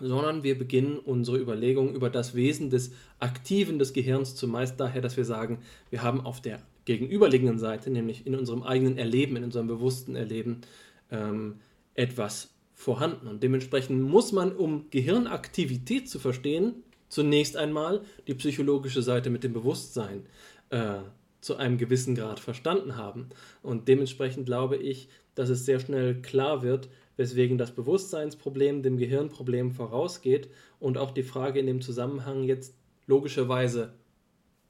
[0.00, 5.16] sondern wir beginnen unsere Überlegung über das Wesen des Aktiven des Gehirns zumeist daher, dass
[5.16, 5.58] wir sagen,
[5.90, 10.62] wir haben auf der gegenüberliegenden Seite, nämlich in unserem eigenen Erleben, in unserem bewussten Erleben,
[11.10, 11.56] ähm,
[11.94, 13.26] etwas vorhanden.
[13.26, 19.52] Und dementsprechend muss man, um Gehirnaktivität zu verstehen, zunächst einmal die psychologische Seite mit dem
[19.52, 20.26] Bewusstsein
[20.70, 21.00] äh,
[21.40, 23.28] zu einem gewissen Grad verstanden haben.
[23.62, 26.88] Und dementsprechend glaube ich, dass es sehr schnell klar wird,
[27.20, 32.74] weswegen das Bewusstseinsproblem dem Gehirnproblem vorausgeht und auch die Frage in dem Zusammenhang jetzt
[33.06, 33.92] logischerweise,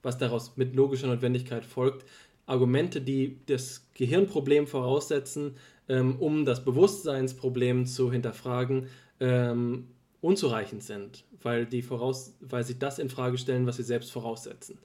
[0.03, 2.05] was daraus mit logischer Notwendigkeit folgt,
[2.47, 5.55] Argumente, die das Gehirnproblem voraussetzen,
[5.89, 8.89] ähm, um das Bewusstseinsproblem zu hinterfragen,
[9.21, 9.87] ähm,
[10.21, 14.77] unzureichend sind, weil, die voraus, weil sie das in Frage stellen, was sie selbst voraussetzen.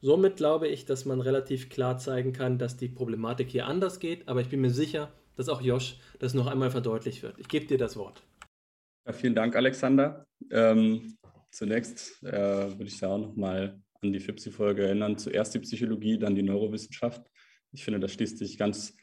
[0.00, 4.26] Somit glaube ich, dass man relativ klar zeigen kann, dass die Problematik hier anders geht,
[4.26, 7.38] aber ich bin mir sicher, dass auch Josh das noch einmal verdeutlicht wird.
[7.38, 8.22] Ich gebe dir das Wort.
[9.06, 10.26] Ja, vielen Dank, Alexander.
[10.50, 11.16] Ähm,
[11.50, 15.18] zunächst äh, würde ich da auch nochmal an die FIPSI-Folge erinnern.
[15.18, 17.22] Zuerst die Psychologie, dann die Neurowissenschaft.
[17.72, 18.96] Ich finde, das schließt sich ganz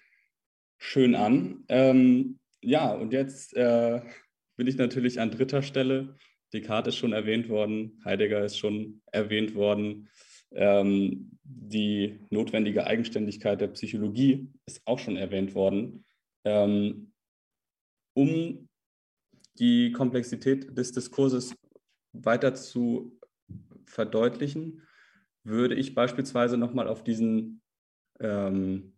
[0.78, 1.64] schön an.
[1.68, 4.02] Ähm, ja, und jetzt äh,
[4.56, 6.16] bin ich natürlich an dritter Stelle.
[6.54, 10.10] Descartes ist schon erwähnt worden, Heidegger ist schon erwähnt worden.
[10.52, 16.06] Ähm, die notwendige Eigenständigkeit der Psychologie ist auch schon erwähnt worden.
[16.46, 17.12] Ähm,
[18.14, 18.68] um
[19.58, 21.56] die Komplexität des Diskurses
[22.14, 23.20] weiter zu
[23.86, 24.82] verdeutlichen,
[25.44, 27.62] würde ich beispielsweise nochmal auf diesen
[28.20, 28.94] ähm,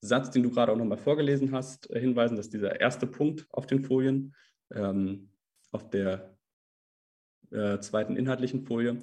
[0.00, 3.82] Satz, den du gerade auch nochmal vorgelesen hast, hinweisen, dass dieser erste Punkt auf den
[3.82, 4.34] Folien,
[4.72, 5.30] ähm,
[5.72, 6.36] auf der
[7.50, 8.98] äh, zweiten inhaltlichen Folie,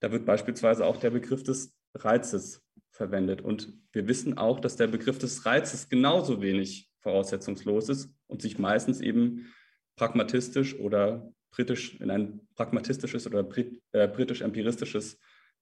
[0.00, 3.40] da wird beispielsweise auch der Begriff des Reizes verwendet.
[3.40, 8.58] Und wir wissen auch, dass der Begriff des Reizes genauso wenig voraussetzungslos ist und sich
[8.58, 9.52] meistens eben
[9.96, 15.18] pragmatistisch oder britisch in ein pragmatistisches oder Brit, äh, britisch-empiristisches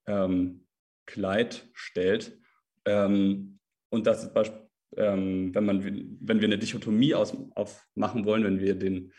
[0.06, 0.66] ähm,
[1.06, 2.38] Kleid stellt.
[2.84, 3.58] Ähm,
[3.90, 4.52] und das ist
[4.96, 9.12] ähm, wenn, man, wenn wir eine Dichotomie aus, aufmachen wollen, wenn wir den,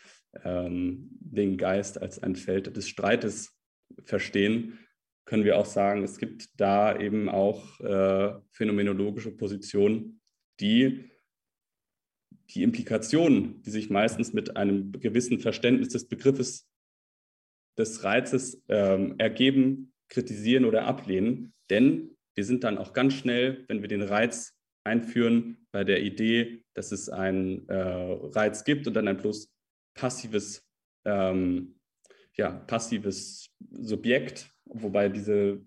[0.44, 3.58] ähm, den Geist als ein Feld des Streites
[4.04, 4.80] verstehen,
[5.26, 10.22] können wir auch sagen, es gibt da eben auch äh, phänomenologische Positionen,
[10.60, 11.12] die
[12.50, 16.68] die Implikationen, die sich meistens mit einem gewissen Verständnis des Begriffes
[17.78, 21.54] des Reizes ähm, ergeben, kritisieren oder ablehnen.
[21.70, 26.64] Denn wir sind dann auch ganz schnell, wenn wir den Reiz einführen, bei der Idee,
[26.74, 29.52] dass es einen äh, Reiz gibt und dann ein bloß
[29.94, 30.66] passives,
[31.06, 31.80] ähm,
[32.36, 35.62] ja, passives Subjekt, wobei diese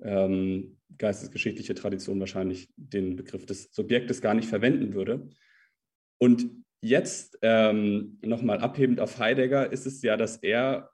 [0.00, 5.28] ähm, geistesgeschichtliche Tradition wahrscheinlich den Begriff des Subjektes gar nicht verwenden würde.
[6.22, 6.48] Und
[6.82, 10.88] jetzt ähm, nochmal abhebend auf Heidegger ist es ja, dass er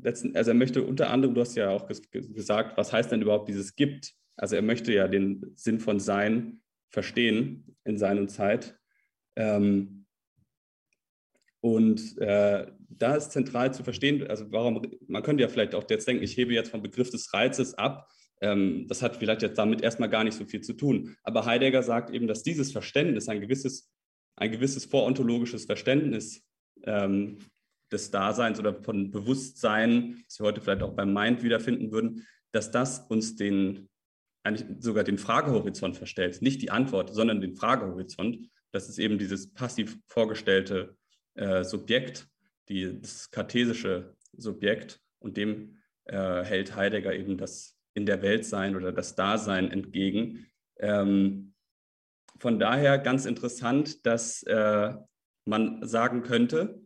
[0.00, 3.20] letzten, also er möchte unter anderem, du hast ja auch ges gesagt, was heißt denn
[3.20, 4.14] überhaupt dieses gibt?
[4.36, 8.78] Also er möchte ja den Sinn von Sein verstehen in seiner Zeit.
[9.34, 10.06] Ähm,
[11.60, 16.06] und äh, da ist zentral zu verstehen, also warum, man könnte ja vielleicht auch jetzt
[16.06, 18.08] denken, ich hebe jetzt vom Begriff des Reizes ab.
[18.40, 21.16] Ähm, das hat vielleicht jetzt damit erstmal gar nicht so viel zu tun.
[21.24, 23.90] Aber Heidegger sagt eben, dass dieses Verständnis, ein gewisses,
[24.38, 26.44] ein gewisses vorontologisches Verständnis
[26.84, 27.38] ähm,
[27.90, 32.70] des Daseins oder von Bewusstsein, das wir heute vielleicht auch beim Mind wiederfinden würden, dass
[32.70, 33.88] das uns den,
[34.42, 36.40] eigentlich sogar den Fragehorizont verstellt.
[36.42, 38.48] Nicht die Antwort, sondern den Fragehorizont.
[38.72, 40.96] Das ist eben dieses passiv vorgestellte
[41.34, 42.28] äh, Subjekt,
[42.68, 45.00] die, das kartesische Subjekt.
[45.18, 50.46] Und dem äh, hält Heidegger eben das in der Welt sein oder das Dasein entgegen.
[50.78, 51.54] Ähm,
[52.38, 54.94] von daher ganz interessant, dass äh,
[55.44, 56.80] man sagen könnte,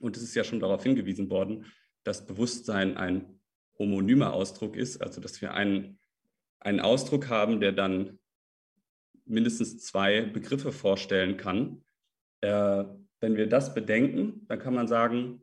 [0.00, 1.66] und es ist ja schon darauf hingewiesen worden,
[2.04, 3.40] dass Bewusstsein ein
[3.78, 5.98] homonymer Ausdruck ist, also dass wir einen,
[6.60, 8.18] einen Ausdruck haben, der dann
[9.24, 11.82] mindestens zwei Begriffe vorstellen kann.
[12.42, 12.84] Äh,
[13.20, 15.42] wenn wir das bedenken, dann kann man sagen,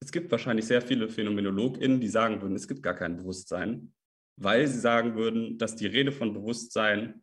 [0.00, 3.94] es gibt wahrscheinlich sehr viele PhänomenologInnen, die sagen würden, es gibt gar kein Bewusstsein,
[4.36, 7.22] weil sie sagen würden, dass die Rede von Bewusstsein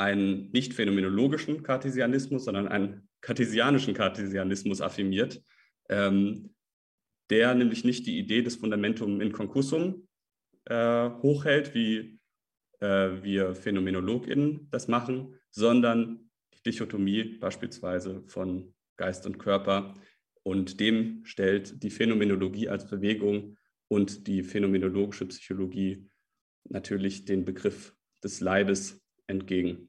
[0.00, 5.42] einen nicht phänomenologischen Kartesianismus, sondern einen kartesianischen Kartesianismus affirmiert,
[5.90, 6.54] ähm,
[7.28, 10.08] der nämlich nicht die Idee des Fundamentum in Concussum
[10.64, 12.18] äh, hochhält, wie
[12.80, 19.94] äh, wir PhänomenologInnen das machen, sondern die Dichotomie beispielsweise von Geist und Körper.
[20.42, 23.58] Und dem stellt die Phänomenologie als Bewegung
[23.88, 26.08] und die phänomenologische Psychologie
[26.64, 29.88] natürlich den Begriff des Leibes entgegen.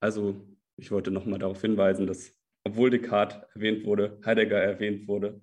[0.00, 0.40] Also
[0.76, 5.40] ich wollte nochmal darauf hinweisen, dass obwohl Descartes erwähnt wurde, Heidegger erwähnt wurde,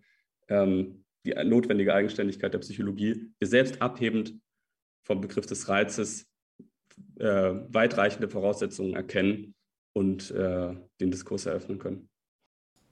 [0.49, 4.39] ähm, die notwendige Eigenständigkeit der Psychologie, wir selbst abhebend
[5.03, 6.27] vom Begriff des Reizes
[7.19, 9.56] äh, weitreichende Voraussetzungen erkennen
[9.93, 12.10] und äh, den Diskurs eröffnen können.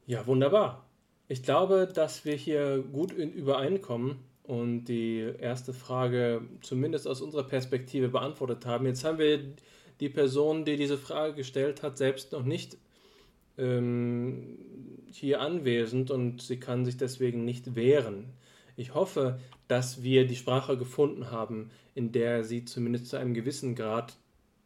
[0.06, 0.90] Ja, wunderbar.
[1.28, 8.10] Ich glaube, dass wir hier gut übereinkommen und die erste Frage zumindest aus unserer Perspektive
[8.10, 8.86] beantwortet haben.
[8.86, 9.56] Jetzt haben wir
[10.00, 12.78] die Person, die diese Frage gestellt hat, selbst noch nicht
[13.58, 14.58] ähm,
[15.12, 18.34] hier anwesend und sie kann sich deswegen nicht wehren.
[18.76, 23.76] Ich hoffe, dass wir die Sprache gefunden haben, in der sie zumindest zu einem gewissen
[23.76, 24.18] Grad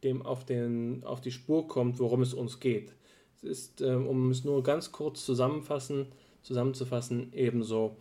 [0.03, 2.93] dem auf, den, auf die Spur kommt, worum es uns geht.
[3.35, 6.07] Es ist, ähm, um es nur ganz kurz zusammenfassen,
[6.41, 7.97] zusammenzufassen, ebenso,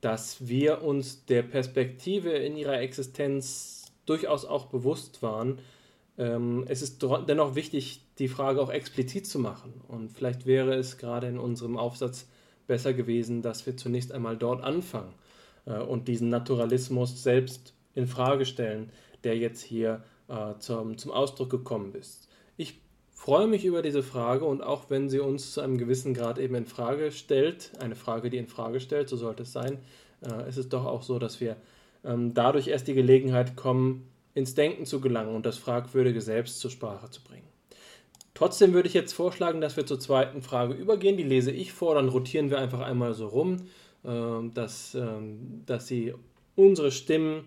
[0.00, 5.58] dass wir uns der Perspektive in ihrer Existenz durchaus auch bewusst waren,
[6.24, 9.80] es ist dennoch wichtig, die Frage auch explizit zu machen.
[9.88, 12.26] Und vielleicht wäre es gerade in unserem Aufsatz
[12.66, 15.14] besser gewesen, dass wir zunächst einmal dort anfangen
[15.66, 18.90] äh, und diesen Naturalismus selbst in Frage stellen,
[19.24, 22.28] der jetzt hier äh, zum, zum Ausdruck gekommen ist.
[22.56, 26.38] Ich freue mich über diese Frage und auch wenn sie uns zu einem gewissen Grad
[26.38, 29.78] eben in Frage stellt, eine Frage, die in Frage stellt, so sollte es sein,
[30.24, 31.56] äh, ist es doch auch so, dass wir
[32.04, 36.70] ähm, dadurch erst die Gelegenheit kommen, ins Denken zu gelangen und das Fragwürdige selbst zur
[36.70, 37.46] Sprache zu bringen.
[38.34, 41.16] Trotzdem würde ich jetzt vorschlagen, dass wir zur zweiten Frage übergehen.
[41.16, 43.68] Die lese ich vor, dann rotieren wir einfach einmal so rum,
[44.04, 45.06] äh, dass, äh,
[45.66, 46.14] dass Sie
[46.56, 47.44] unsere Stimmen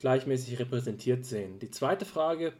[0.00, 1.58] gleichmäßig repräsentiert sehen.
[1.58, 2.52] Die zweite Frage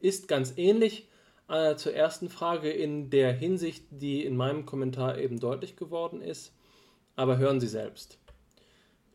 [0.00, 1.08] ist ganz ähnlich
[1.48, 6.52] äh, zur ersten Frage in der Hinsicht, die in meinem Kommentar eben deutlich geworden ist.
[7.14, 8.18] Aber hören Sie selbst.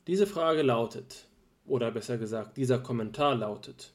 [0.08, 1.27] Diese Frage lautet,
[1.68, 3.94] oder besser gesagt, dieser Kommentar lautet,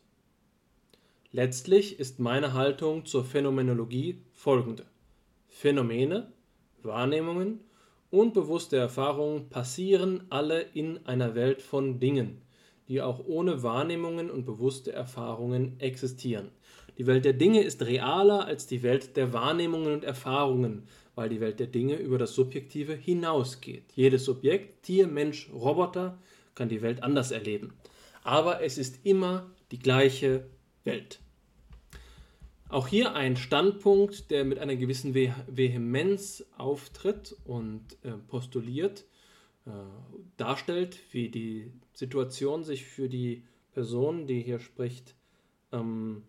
[1.33, 4.85] letztlich ist meine Haltung zur Phänomenologie folgende.
[5.49, 6.33] Phänomene,
[6.83, 7.61] Wahrnehmungen
[8.11, 12.43] und bewusste Erfahrungen passieren alle in einer Welt von Dingen
[12.89, 16.51] die auch ohne Wahrnehmungen und bewusste Erfahrungen existieren.
[16.99, 20.83] Die Welt der Dinge ist realer als die Welt der Wahrnehmungen und Erfahrungen,
[21.15, 23.85] weil die Welt der Dinge über das Subjektive hinausgeht.
[23.95, 26.19] Jedes Subjekt, Tier, Mensch, Roboter,
[26.55, 27.75] kann die Welt anders erleben.
[28.23, 30.47] Aber es ist immer die gleiche
[30.85, 31.21] Welt.
[32.69, 39.05] Auch hier ein Standpunkt, der mit einer gewissen Vehemenz auftritt und äh, postuliert,
[39.67, 39.71] äh,
[40.39, 45.15] darstellt, wie die Situation sich für die Person, die hier spricht,
[45.71, 46.23] ähm,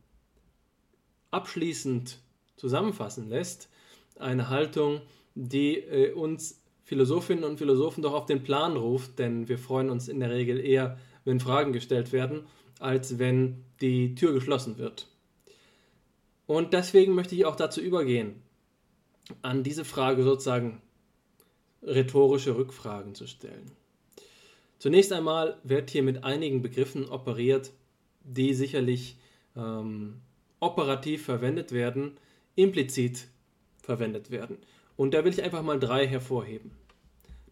[1.32, 2.19] abschließend
[2.57, 3.69] zusammenfassen lässt.
[4.17, 5.01] Eine Haltung,
[5.36, 6.62] die äh, uns
[6.94, 10.64] Philosophinnen und Philosophen doch auf den Plan ruft, denn wir freuen uns in der Regel
[10.64, 12.46] eher, wenn Fragen gestellt werden,
[12.80, 15.08] als wenn die Tür geschlossen wird.
[16.46, 18.44] Und deswegen möchte ich auch dazu übergehen,
[19.41, 20.84] an diese Frage sozusagen
[21.82, 23.72] rhetorische Rückfragen zu stellen.
[24.78, 27.72] Zunächst einmal wird hier mit einigen Begriffen operiert,
[28.24, 29.18] die sicherlich
[29.56, 30.22] ähm,
[30.60, 32.20] operativ verwendet werden,
[32.54, 33.30] implizit
[33.82, 34.58] verwendet werden.
[34.96, 36.82] Und da will ich einfach mal drei hervorheben.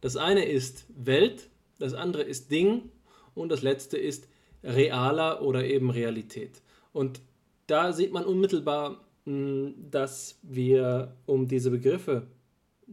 [0.02, 1.50] Das eine ist Welt,
[1.80, 2.90] das andere ist Ding
[3.36, 4.28] und das letzte ist
[4.64, 6.62] realer oder eben Realität.
[6.92, 7.22] Und
[7.68, 12.28] da sieht man unmittelbar, hm, dass wir, um diese Begriffe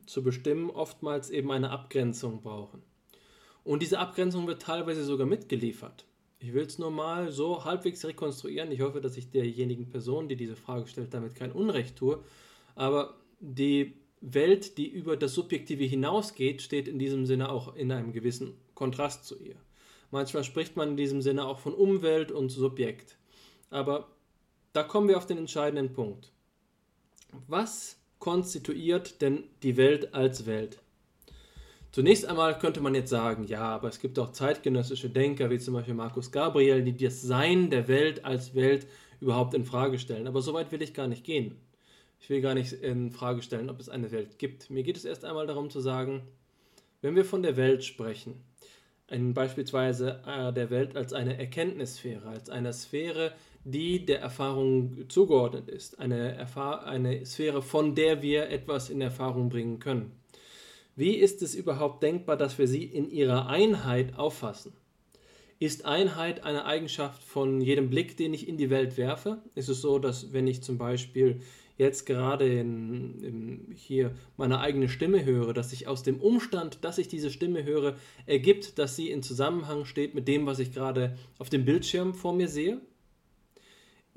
[0.06, 2.82] zu bestimmen, oftmals eben eine Abgrenzung brauchen.
[3.64, 6.06] Und diese Abgrenzung wird teilweise sogar mitgeliefert.
[6.38, 8.70] Ich will es nur mal so halbwegs rekonstruieren.
[8.70, 12.22] Ich hoffe, dass ich derjenigen Person, die diese Frage stellt, damit kein Unrecht tue.
[12.76, 18.12] Aber die Welt, die über das Subjektive hinausgeht, steht in diesem Sinne auch in einem
[18.12, 19.56] gewissen Kontrast zu ihr.
[20.10, 23.16] Manchmal spricht man in diesem Sinne auch von Umwelt und Subjekt.
[23.70, 24.08] Aber
[24.72, 26.32] da kommen wir auf den entscheidenden Punkt.
[27.46, 30.78] Was konstituiert denn die Welt als Welt?
[31.90, 35.74] Zunächst einmal könnte man jetzt sagen, ja, aber es gibt auch zeitgenössische Denker, wie zum
[35.74, 38.86] Beispiel Markus Gabriel, die das Sein der Welt als Welt
[39.20, 40.26] überhaupt in Frage stellen.
[40.26, 41.56] Aber so weit will ich gar nicht gehen.
[42.20, 44.70] Ich will gar nicht in Frage stellen, ob es eine Welt gibt.
[44.70, 46.22] Mir geht es erst einmal darum zu sagen,
[47.00, 48.42] wenn wir von der Welt sprechen,
[49.08, 53.32] beispielsweise äh, der Welt als eine Erkenntnissphäre, als eine Sphäre,
[53.64, 59.48] die der Erfahrung zugeordnet ist, eine, Erfahr eine Sphäre, von der wir etwas in Erfahrung
[59.48, 60.12] bringen können.
[60.96, 64.72] Wie ist es überhaupt denkbar, dass wir sie in ihrer Einheit auffassen?
[65.60, 69.38] Ist Einheit eine Eigenschaft von jedem Blick, den ich in die Welt werfe?
[69.54, 71.40] Ist es so, dass wenn ich zum Beispiel
[71.78, 76.98] jetzt gerade in, in hier meine eigene Stimme höre, dass sich aus dem Umstand, dass
[76.98, 81.16] ich diese Stimme höre, ergibt, dass sie in Zusammenhang steht mit dem, was ich gerade
[81.38, 82.80] auf dem Bildschirm vor mir sehe?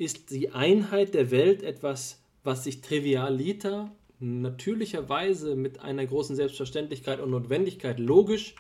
[0.02, 7.30] ist die Einheit der Welt etwas, was sich trivialiter, natürlicherweise mit einer großen Selbstverständlichkeit und
[7.30, 8.56] Notwendigkeit logisch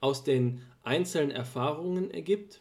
[0.00, 2.60] aus den einzelnen Erfahrungen ergibt?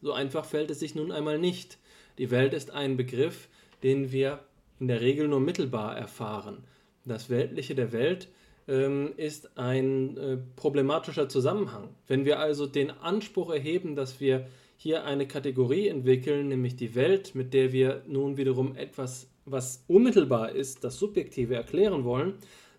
[0.00, 1.78] So einfach fällt es sich nun einmal nicht.
[2.18, 3.48] Die Welt ist ein Begriff,
[3.82, 4.44] den wir
[4.80, 6.64] in der Regel nur mittelbar erfahren.
[7.04, 8.28] Das Weltliche der Welt
[8.66, 11.88] ähm, ist ein äh, problematischer Zusammenhang.
[12.06, 17.34] Wenn wir also den Anspruch erheben, dass wir hier eine Kategorie entwickeln, nämlich die Welt,
[17.34, 22.34] mit der wir nun wiederum etwas, was unmittelbar ist, das Subjektive erklären wollen,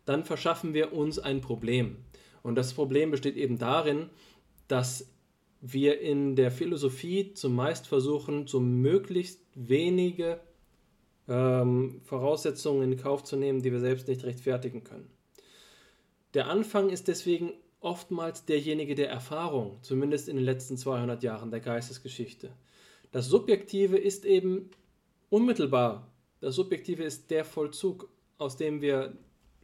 [0.06, 1.98] dann verschaffen wir uns ein Problem.
[2.42, 4.10] Und das Problem besteht eben darin,
[4.68, 5.12] dass
[5.62, 10.40] wir in der Philosophie zumeist versuchen, so möglichst wenige
[11.32, 15.10] ähm, Voraussetzungen in Kauf zu nehmen, die wir selbst nicht rechtfertigen können.
[16.34, 21.62] Der Anfang ist deswegen oftmals derjenige der Erfahrung, zumindest in den letzten 200 Jahren der
[21.62, 22.52] Geistesgeschichte.
[23.12, 24.70] Das Subjektive ist eben
[25.30, 26.12] unmittelbar.
[26.42, 29.14] Das Subjektive ist der Vollzug, aus dem wir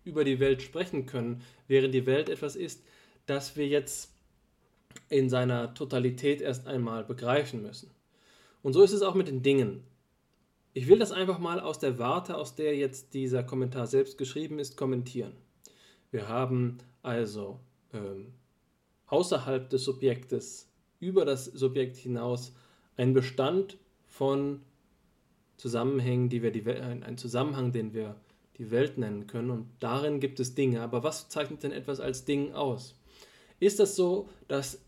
[0.04, 2.82] über die Welt sprechen können, während die Welt etwas ist,
[3.26, 4.14] das wir jetzt
[5.10, 7.92] in seiner Totalität erst einmal begreifen müssen.
[8.64, 9.84] Und so ist es auch mit den Dingen.
[10.78, 14.60] Ich will das einfach mal aus der Warte, aus der jetzt dieser Kommentar selbst geschrieben
[14.60, 15.34] ist, kommentieren.
[16.12, 17.60] Wir haben also
[17.94, 18.28] ähm,
[19.08, 20.70] außerhalb des Subjektes,
[21.00, 22.54] über das Subjekt hinaus,
[22.96, 24.62] einen Bestand von
[25.56, 28.16] Zusammenhängen, die wir die Welt, einen Zusammenhang, den wir
[28.60, 29.50] die Welt nennen können.
[29.50, 30.82] Und darin gibt es Dinge.
[30.82, 32.94] Aber was zeichnet denn etwas als Ding aus?
[33.60, 34.80] Ist das so, dass,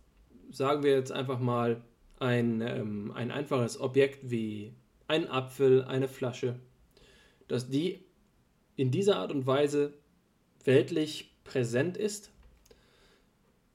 [0.51, 1.81] sagen wir jetzt einfach mal,
[2.19, 4.75] ein, ähm, ein einfaches Objekt wie
[5.09, 6.59] ein Apfel, eine Flasche,
[7.47, 8.05] dass die
[8.75, 9.93] in dieser Art und Weise
[10.63, 12.31] weltlich präsent ist?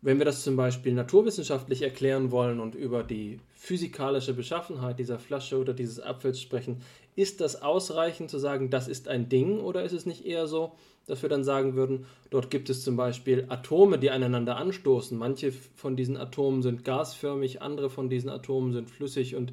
[0.01, 5.59] Wenn wir das zum Beispiel naturwissenschaftlich erklären wollen und über die physikalische Beschaffenheit dieser Flasche
[5.59, 6.83] oder dieses Apfels sprechen,
[7.17, 10.73] ist das ausreichend zu sagen, das ist ein Ding oder ist es nicht eher so,
[11.07, 15.17] dass wir dann sagen würden, dort gibt es zum Beispiel Atome, die aneinander anstoßen.
[15.17, 19.53] Manche von diesen Atomen sind gasförmig, andere von diesen Atomen sind flüssig und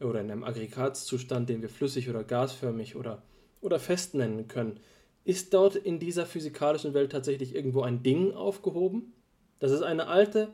[0.00, 3.22] oder in einem Aggregatzustand, den wir flüssig oder gasförmig oder,
[3.60, 4.80] oder fest nennen können.
[5.24, 9.12] Ist dort in dieser physikalischen Welt tatsächlich irgendwo ein Ding aufgehoben?
[9.58, 10.48] Das ist eine alte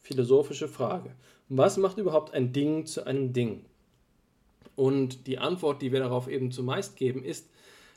[0.00, 1.14] philosophische Frage.
[1.48, 3.64] Was macht überhaupt ein Ding zu einem Ding?
[4.74, 7.48] Und die Antwort, die wir darauf eben zumeist geben, ist,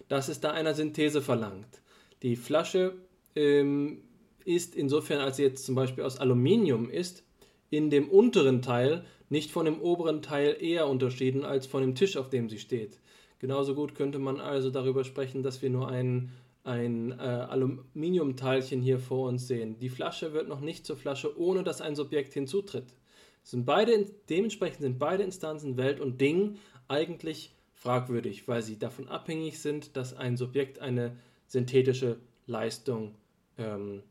[0.08, 1.82] dass es da einer Synthese verlangt.
[2.22, 2.94] Die Flasche
[3.36, 4.02] ähm,
[4.44, 7.24] ist insofern, als sie jetzt zum Beispiel aus Aluminium ist,
[7.70, 12.18] in dem unteren Teil nicht von dem oberen Teil eher unterschieden als von dem Tisch,
[12.18, 13.00] auf dem sie steht.
[13.40, 16.32] Genauso gut könnte man also darüber sprechen, dass wir nur einen
[16.66, 19.78] ein äh, Aluminiumteilchen hier vor uns sehen.
[19.78, 22.96] Die Flasche wird noch nicht zur Flasche, ohne dass ein Subjekt hinzutritt.
[23.44, 26.58] Sind beide, dementsprechend sind beide Instanzen Welt und Ding
[26.88, 31.16] eigentlich fragwürdig, weil sie davon abhängig sind, dass ein Subjekt eine
[31.46, 32.18] synthetische
[32.48, 33.14] Leistung
[33.60, 34.02] ähm,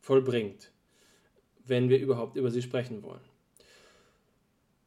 [0.00, 0.72] vollbringt,
[1.64, 3.27] wenn wir überhaupt über sie sprechen wollen.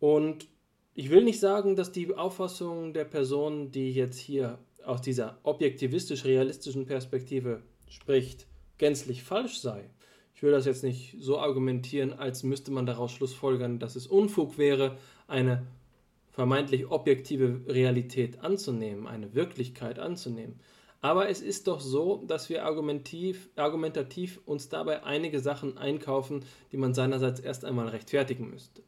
[0.01, 0.47] Und
[0.95, 6.87] ich will nicht sagen, dass die Auffassung der Person, die jetzt hier aus dieser objektivistisch-realistischen
[6.87, 8.47] Perspektive spricht,
[8.79, 9.91] gänzlich falsch sei.
[10.33, 14.57] Ich will das jetzt nicht so argumentieren, als müsste man daraus schlussfolgern, dass es Unfug
[14.57, 14.97] wäre,
[15.27, 15.67] eine
[16.31, 20.59] vermeintlich objektive Realität anzunehmen, eine Wirklichkeit anzunehmen.
[21.01, 26.77] Aber es ist doch so, dass wir argumentativ, argumentativ uns dabei einige Sachen einkaufen, die
[26.77, 28.81] man seinerseits erst einmal rechtfertigen müsste.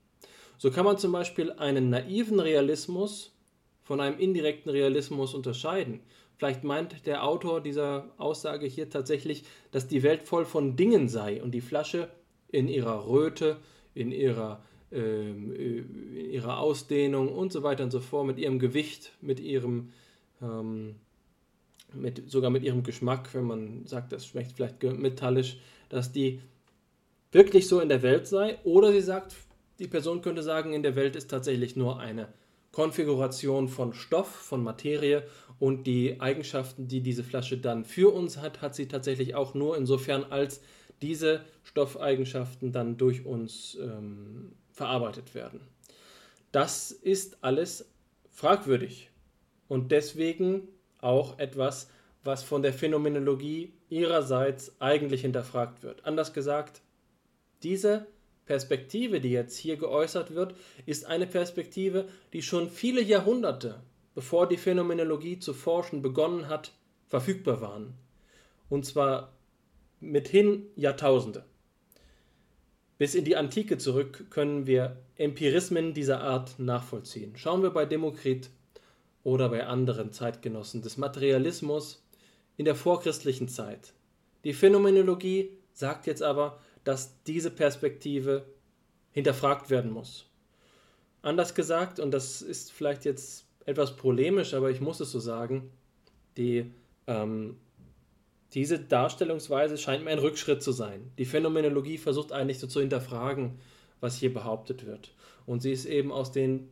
[0.63, 3.35] So kann man zum Beispiel einen naiven Realismus
[3.81, 5.99] von einem indirekten Realismus unterscheiden.
[6.37, 11.43] Vielleicht meint der Autor dieser Aussage hier tatsächlich, dass die Welt voll von Dingen sei
[11.43, 12.07] und die Flasche
[12.47, 13.57] in ihrer Röte,
[13.93, 18.57] in ihrer, ähm, äh, in ihrer Ausdehnung und so weiter und so fort, mit ihrem
[18.57, 19.89] Gewicht, mit ihrem,
[20.41, 20.95] ähm,
[21.91, 25.57] mit, sogar mit ihrem Geschmack, wenn man sagt, das schmeckt vielleicht metallisch,
[25.89, 26.39] dass die
[27.33, 28.59] wirklich so in der Welt sei.
[28.63, 29.35] Oder sie sagt,
[29.79, 32.29] die Person könnte sagen, in der Welt ist tatsächlich nur eine
[32.71, 35.23] Konfiguration von Stoff, von Materie
[35.59, 39.77] und die Eigenschaften, die diese Flasche dann für uns hat, hat sie tatsächlich auch nur
[39.77, 40.61] insofern, als
[41.01, 45.61] diese Stoffeigenschaften dann durch uns ähm, verarbeitet werden.
[46.51, 47.89] Das ist alles
[48.31, 49.09] fragwürdig
[49.67, 50.67] und deswegen
[50.99, 51.89] auch etwas,
[52.23, 56.05] was von der Phänomenologie ihrerseits eigentlich hinterfragt wird.
[56.05, 56.81] Anders gesagt,
[57.61, 58.07] diese
[58.45, 63.81] Perspektive, die jetzt hier geäußert wird, ist eine Perspektive, die schon viele Jahrhunderte,
[64.15, 66.71] bevor die Phänomenologie zu forschen begonnen hat,
[67.07, 67.93] verfügbar waren.
[68.69, 69.33] Und zwar
[69.99, 71.45] mithin Jahrtausende.
[72.97, 77.33] Bis in die Antike zurück können wir Empirismen dieser Art nachvollziehen.
[77.35, 78.49] Schauen wir bei Demokrit
[79.23, 82.03] oder bei anderen Zeitgenossen des Materialismus
[82.57, 83.93] in der vorchristlichen Zeit.
[84.43, 88.45] Die Phänomenologie sagt jetzt aber, dass diese Perspektive
[89.11, 90.25] hinterfragt werden muss.
[91.21, 95.71] Anders gesagt, und das ist vielleicht jetzt etwas polemisch, aber ich muss es so sagen,
[96.37, 96.71] die,
[97.07, 97.57] ähm,
[98.53, 101.11] diese Darstellungsweise scheint mir ein Rückschritt zu sein.
[101.17, 103.59] Die Phänomenologie versucht eigentlich so zu hinterfragen,
[104.01, 105.13] was hier behauptet wird.
[105.45, 106.69] Und sie ist eben aus den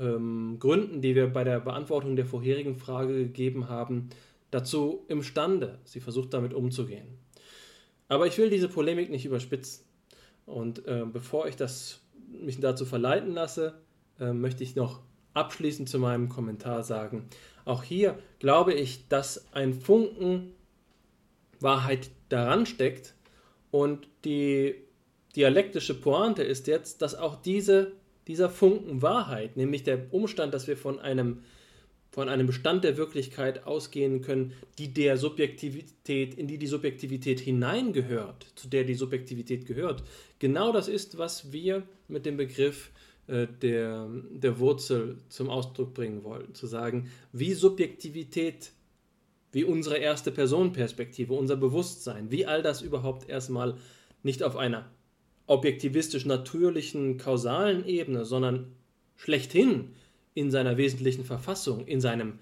[0.00, 4.10] ähm, Gründen, die wir bei der Beantwortung der vorherigen Frage gegeben haben,
[4.50, 5.78] dazu imstande.
[5.84, 7.18] Sie versucht damit umzugehen.
[8.08, 9.84] Aber ich will diese Polemik nicht überspitzen.
[10.46, 13.80] Und äh, bevor ich das, mich dazu verleiten lasse,
[14.20, 15.00] äh, möchte ich noch
[15.32, 17.28] abschließend zu meinem Kommentar sagen,
[17.64, 20.52] auch hier glaube ich, dass ein Funken
[21.60, 23.14] Wahrheit daran steckt
[23.70, 24.76] und die
[25.34, 27.92] dialektische Pointe ist jetzt, dass auch diese,
[28.28, 31.42] dieser Funken Wahrheit, nämlich der Umstand, dass wir von einem
[32.14, 38.46] von einem Bestand der Wirklichkeit ausgehen können, die der Subjektivität, in die die Subjektivität hineingehört,
[38.54, 40.04] zu der die Subjektivität gehört.
[40.38, 42.92] Genau das ist, was wir mit dem Begriff
[43.26, 46.54] äh, der, der Wurzel zum Ausdruck bringen wollen.
[46.54, 48.70] Zu sagen, wie Subjektivität,
[49.50, 53.76] wie unsere erste Personenperspektive, unser Bewusstsein, wie all das überhaupt erstmal
[54.22, 54.88] nicht auf einer
[55.48, 58.70] objektivistisch natürlichen, kausalen Ebene, sondern
[59.16, 59.90] schlechthin
[60.34, 62.38] in seiner wesentlichen Verfassung, in seinem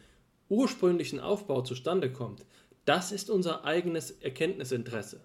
[0.48, 2.44] ursprünglichen Aufbau zustande kommt,
[2.84, 5.20] das ist unser eigenes Erkenntnisinteresse.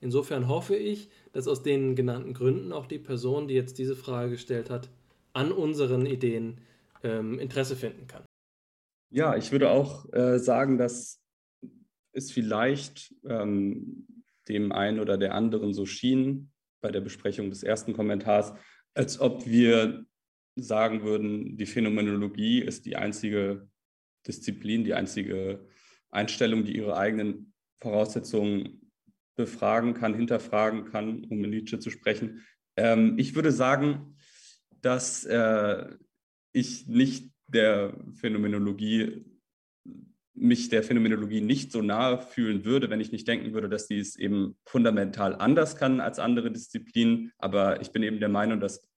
[0.00, 4.32] Insofern hoffe ich, dass aus den genannten Gründen auch die Person, die jetzt diese Frage
[4.32, 4.88] gestellt hat,
[5.32, 6.58] an unseren Ideen
[7.02, 8.24] ähm, Interesse finden kann.
[9.10, 11.20] Ja, ich würde auch äh, sagen, dass
[12.12, 14.06] es vielleicht ähm,
[14.48, 16.50] dem einen oder der anderen so schien
[16.80, 18.54] bei der Besprechung des ersten Kommentars,
[18.94, 20.06] als ob wir
[20.56, 23.68] sagen würden, die Phänomenologie ist die einzige
[24.26, 25.66] Disziplin, die einzige
[26.10, 28.92] Einstellung, die ihre eigenen Voraussetzungen
[29.36, 32.44] befragen kann, hinterfragen kann, um mit Nietzsche zu sprechen.
[32.76, 34.16] Ähm, ich würde sagen,
[34.82, 35.86] dass äh,
[36.52, 39.24] ich nicht der Phänomenologie,
[40.34, 43.98] mich der Phänomenologie nicht so nahe fühlen würde, wenn ich nicht denken würde, dass sie
[43.98, 47.32] es eben fundamental anders kann als andere Disziplinen.
[47.38, 48.89] Aber ich bin eben der Meinung, dass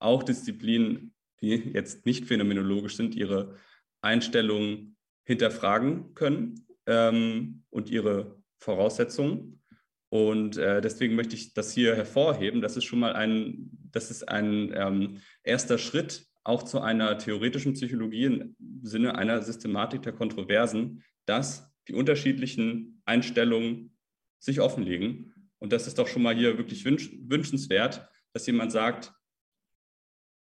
[0.00, 3.56] auch Disziplinen, die jetzt nicht phänomenologisch sind, ihre
[4.02, 9.62] Einstellungen hinterfragen können ähm, und ihre Voraussetzungen.
[10.08, 12.60] Und äh, deswegen möchte ich das hier hervorheben.
[12.60, 17.74] Das ist schon mal ein, das ist ein ähm, erster Schritt auch zu einer theoretischen
[17.74, 23.96] Psychologie im Sinne einer Systematik der Kontroversen, dass die unterschiedlichen Einstellungen
[24.38, 25.34] sich offenlegen.
[25.58, 29.12] Und das ist doch schon mal hier wirklich wünsch wünschenswert, dass jemand sagt,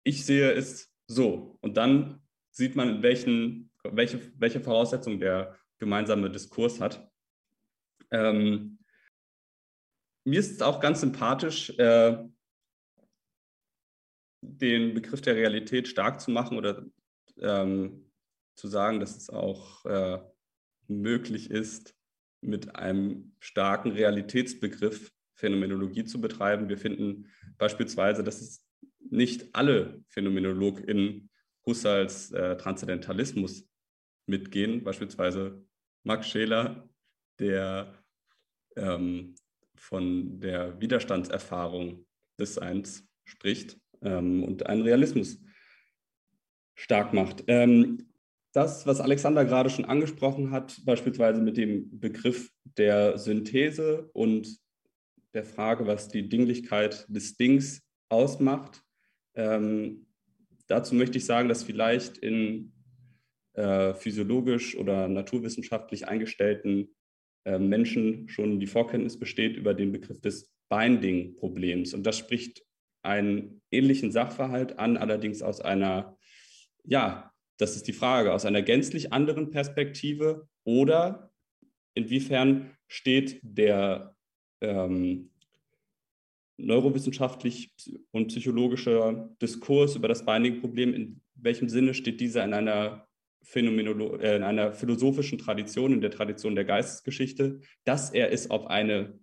[0.09, 1.57] ich sehe es so.
[1.61, 7.07] Und dann sieht man, welchen, welche, welche Voraussetzungen der gemeinsame Diskurs hat.
[8.11, 8.79] Ähm,
[10.25, 12.27] mir ist es auch ganz sympathisch, äh,
[14.41, 16.85] den Begriff der Realität stark zu machen oder
[17.39, 18.11] ähm,
[18.55, 20.19] zu sagen, dass es auch äh,
[20.87, 21.95] möglich ist,
[22.41, 26.67] mit einem starken Realitätsbegriff Phänomenologie zu betreiben.
[26.67, 28.68] Wir finden beispielsweise, dass es
[29.11, 31.29] nicht alle PhänomenologInnen
[31.65, 33.67] Husserls äh, Transzendentalismus
[34.25, 35.63] mitgehen, beispielsweise
[36.03, 36.87] Max Scheler,
[37.39, 37.93] der
[38.75, 39.35] ähm,
[39.75, 42.05] von der Widerstandserfahrung
[42.39, 45.39] des Seins spricht ähm, und einen Realismus
[46.75, 47.43] stark macht.
[47.47, 48.09] Ähm,
[48.53, 54.57] das, was Alexander gerade schon angesprochen hat, beispielsweise mit dem Begriff der Synthese und
[55.33, 58.81] der Frage, was die Dinglichkeit des Dings ausmacht,
[59.39, 60.05] ähm,
[60.67, 62.73] dazu möchte ich sagen, dass vielleicht in
[63.53, 66.95] äh, physiologisch oder naturwissenschaftlich eingestellten
[67.45, 71.93] äh, Menschen schon die Vorkenntnis besteht über den Begriff des Binding-Problems.
[71.93, 72.63] Und das spricht
[73.01, 76.17] einen ähnlichen Sachverhalt an, allerdings aus einer,
[76.83, 81.31] ja, das ist die Frage, aus einer gänzlich anderen Perspektive oder
[81.93, 84.15] inwiefern steht der
[84.61, 85.31] ähm,
[86.59, 87.71] neurowissenschaftlich
[88.11, 93.07] und psychologischer Diskurs über das Binding-Problem, in welchem Sinne steht dieser in einer,
[93.43, 98.67] Phänomenolo äh, in einer philosophischen Tradition, in der Tradition der Geistesgeschichte, dass er es auf
[98.67, 99.17] eine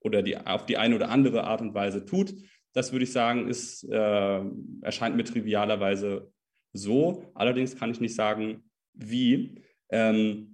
[0.00, 2.34] oder die, auf die eine oder andere Art und Weise tut.
[2.74, 4.40] Das würde ich sagen, ist, äh,
[4.82, 6.32] erscheint mir trivialerweise
[6.72, 7.30] so.
[7.34, 8.64] Allerdings kann ich nicht sagen,
[8.94, 9.62] wie.
[9.90, 10.51] Ähm,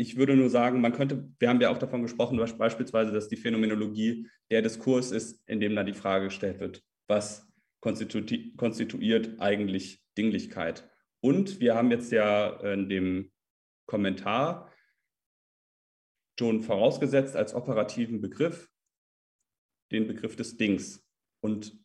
[0.00, 3.36] ich würde nur sagen, man könnte, wir haben ja auch davon gesprochen, beispielsweise, dass die
[3.36, 7.46] Phänomenologie der Diskurs ist, in dem dann die Frage gestellt wird, was
[7.80, 8.22] konstitu
[8.56, 10.88] konstituiert eigentlich Dinglichkeit?
[11.20, 13.30] Und wir haben jetzt ja in dem
[13.86, 14.72] Kommentar
[16.38, 18.70] schon vorausgesetzt als operativen Begriff
[19.92, 21.06] den Begriff des Dings.
[21.42, 21.78] Und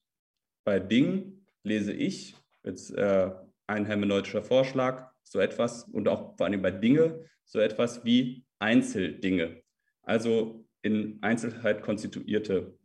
[0.63, 3.29] bei Ding lese ich, jetzt äh,
[3.67, 9.61] ein hermeneutischer Vorschlag, so etwas und auch vor allem bei Dinge so etwas wie Einzeldinge,
[10.01, 12.77] also in Einzelheit konstituierte.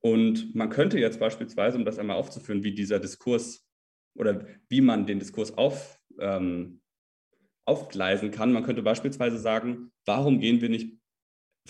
[0.00, 3.66] Und man könnte jetzt beispielsweise, um das einmal aufzuführen, wie dieser Diskurs
[4.14, 6.80] oder wie man den Diskurs auf, ähm,
[7.64, 10.98] aufgleisen kann, man könnte beispielsweise sagen, warum gehen wir nicht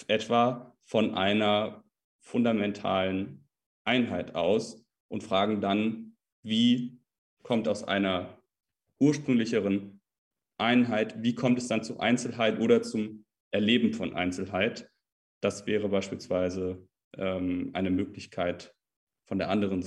[0.08, 1.84] etwa von einer
[2.20, 3.46] fundamentalen
[3.84, 6.98] Einheit aus und fragen dann, wie
[7.42, 8.42] kommt aus einer
[8.98, 9.93] ursprünglicheren
[10.58, 14.88] Einheit, wie kommt es dann zu Einzelheit oder zum Erleben von Einzelheit?
[15.40, 16.86] Das wäre beispielsweise
[17.16, 18.74] ähm, eine Möglichkeit,
[19.26, 19.82] von der, anderen,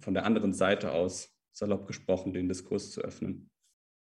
[0.00, 3.50] von der anderen Seite aus, salopp gesprochen, den Diskurs zu öffnen.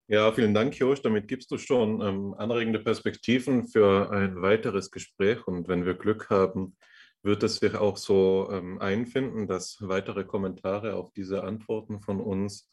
[0.07, 1.01] Ja, vielen Dank, Josh.
[1.01, 5.47] Damit gibst du schon ähm, anregende Perspektiven für ein weiteres Gespräch.
[5.47, 6.77] Und wenn wir Glück haben,
[7.23, 12.71] wird es sich auch so ähm, einfinden, dass weitere Kommentare auf diese Antworten von uns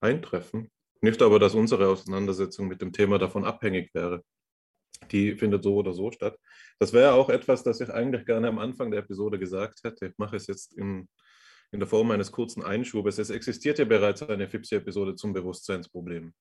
[0.00, 0.70] eintreffen.
[1.00, 4.22] Nicht aber, dass unsere Auseinandersetzung mit dem Thema davon abhängig wäre.
[5.10, 6.38] Die findet so oder so statt.
[6.78, 10.06] Das wäre auch etwas, das ich eigentlich gerne am Anfang der Episode gesagt hätte.
[10.06, 11.08] Ich mache es jetzt in,
[11.72, 13.18] in der Form eines kurzen Einschubes.
[13.18, 16.34] Es existiert ja bereits eine FIPSI-Episode zum Bewusstseinsproblem.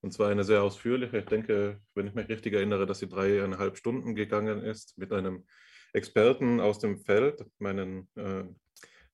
[0.00, 1.18] Und zwar eine sehr ausführliche.
[1.18, 5.44] Ich denke, wenn ich mich richtig erinnere, dass sie dreieinhalb Stunden gegangen ist mit einem
[5.92, 8.44] Experten aus dem Feld, meinen äh,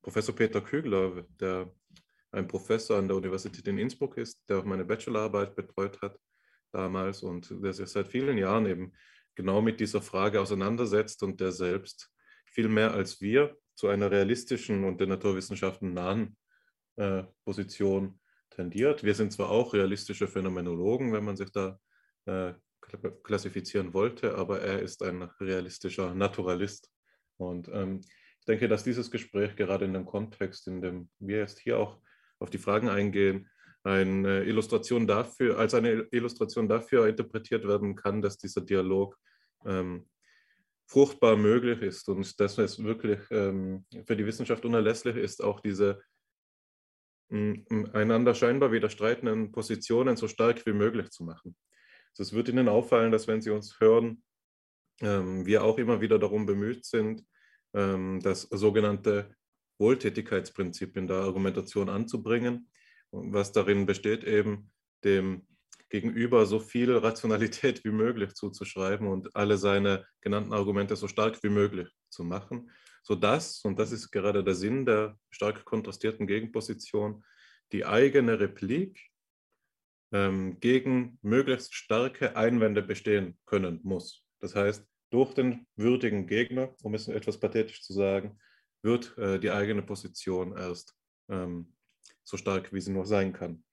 [0.03, 1.73] Professor Peter Kügler, der
[2.35, 6.19] ein Professor an der Universität in Innsbruck ist, der auch meine Bachelorarbeit betreut hat
[6.73, 8.93] damals und der sich seit vielen Jahren eben
[9.35, 12.11] genau mit dieser Frage auseinandersetzt und der selbst
[12.47, 16.37] viel mehr als wir zu einer realistischen und den Naturwissenschaften nahen
[16.97, 18.21] äh, Position
[18.51, 19.03] tendiert.
[19.03, 21.79] Wir sind zwar auch realistische Phänomenologen, wenn man sich da
[22.27, 22.55] äh,
[23.23, 26.91] klassifizieren wollte, aber er ist ein realistischer Naturalist.
[27.37, 28.01] Und ähm,
[28.39, 31.99] ich denke, dass dieses Gespräch gerade in dem Kontext, in dem wir jetzt hier auch
[32.39, 33.49] auf die Fragen eingehen,
[33.83, 39.19] eine Illustration dafür, als eine Illustration dafür interpretiert werden kann, dass dieser Dialog
[39.67, 40.09] ähm,
[40.87, 46.01] fruchtbar möglich ist und dass es wirklich ähm, für die Wissenschaft unerlässlich ist, auch diese
[47.31, 51.57] einander scheinbar widerstreitenden Positionen so stark wie möglich zu machen.
[52.11, 54.23] Also es wird Ihnen auffallen, dass wenn Sie uns hören,
[55.01, 57.25] ähm, wir auch immer wieder darum bemüht sind,
[57.75, 59.35] ähm, das sogenannte
[59.79, 62.71] Wohltätigkeitsprinzip in der Argumentation anzubringen,
[63.11, 64.71] was darin besteht, eben
[65.05, 65.47] dem
[65.89, 71.51] Gegenüber so viel Rationalität wie möglich zuzuschreiben und alle seine genannten Argumente so stark wie
[71.51, 72.71] möglich zu machen,
[73.03, 77.25] sodass, und das ist gerade der Sinn der stark kontrastierten Gegenposition,
[77.73, 79.01] die eigene Replik
[80.13, 84.25] ähm, gegen möglichst starke Einwände bestehen können muss.
[84.41, 88.39] Das heißt, durch den würdigen Gegner, um es etwas pathetisch zu sagen,
[88.85, 90.95] wird äh, die eigene Position erst
[91.29, 91.75] ähm,
[92.23, 93.65] so stark, wie sie nur sein kann.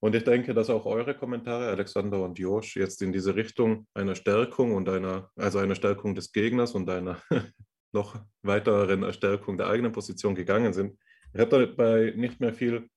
[0.00, 4.14] Und ich denke, dass auch eure Kommentare, Alexander und Josh, jetzt in diese Richtung einer
[4.14, 7.22] Stärkung und einer, also einer Stärkung des Gegners und einer
[7.92, 10.98] noch weiteren Stärkung der eigenen Position gegangen sind.
[11.32, 12.88] Ich habe dabei nicht mehr viel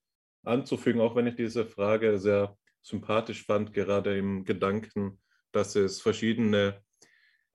[0.43, 5.19] anzufügen, auch wenn ich diese Frage sehr sympathisch fand, gerade im Gedanken,
[5.51, 6.81] dass es verschiedene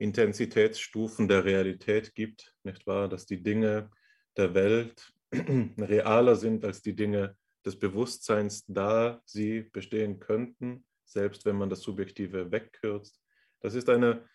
[0.03, 3.07] Intensitätsstufen der Realität gibt, nicht wahr?
[3.07, 3.89] Dass die Dinge
[4.35, 11.55] der Welt realer sind als die Dinge des Bewusstseins, da sie bestehen könnten, selbst wenn
[11.55, 13.21] man das Subjektive wegkürzt.
[13.61, 14.27] Das ist eine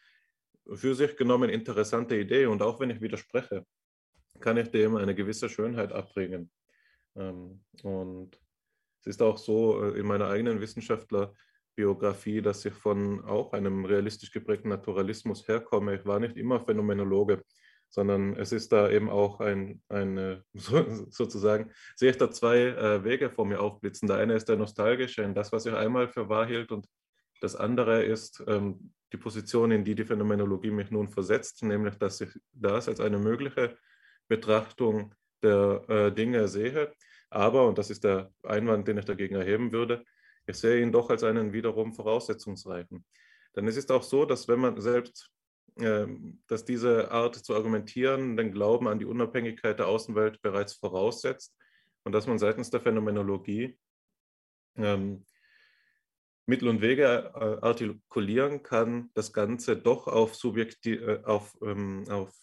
[0.75, 3.67] für sich genommen interessante Idee und auch wenn ich widerspreche,
[4.41, 6.51] kann ich dem eine gewisse Schönheit abbringen.
[7.17, 8.39] Ähm, und
[9.01, 10.61] es ist auch so äh, in meiner eigenen
[11.79, 15.95] Wissenschaftlerbiografie, dass ich von auch einem realistisch geprägten Naturalismus herkomme.
[15.97, 17.43] Ich war nicht immer Phänomenologe,
[17.89, 23.31] sondern es ist da eben auch ein, ein sozusagen, sehe ich da zwei äh, Wege
[23.31, 24.09] vor mir aufblitzen.
[24.09, 26.87] Der eine ist der nostalgische, in das, was ich einmal für wahr hielt und
[27.41, 32.21] das andere ist ähm, die Position, in die die Phänomenologie mich nun versetzt, nämlich, dass
[32.21, 33.79] ich das als eine mögliche
[34.27, 36.93] Betrachtung der äh, Dinge sehe,
[37.31, 40.05] aber, und das ist der Einwand, den ich dagegen erheben würde,
[40.49, 43.05] ich sehe ihn doch als einen wiederum voraussetzungsreichen.
[43.55, 45.31] Denn es ist auch so, dass wenn man selbst,
[45.77, 46.07] äh,
[46.47, 51.55] dass diese Art zu argumentieren den Glauben an die Unabhängigkeit der Außenwelt bereits voraussetzt
[52.05, 53.79] und dass man seitens der Phänomenologie
[54.77, 55.27] ähm,
[56.47, 62.35] Mittel und Wege äh, artikulieren kann, das Ganze doch auf, Subjekti äh, auf, ähm, auf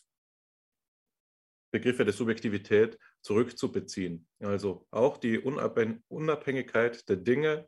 [1.72, 4.28] Begriffe der Subjektivität zurückzubeziehen.
[4.39, 7.68] Also auch die Unabhängigkeit der Dinge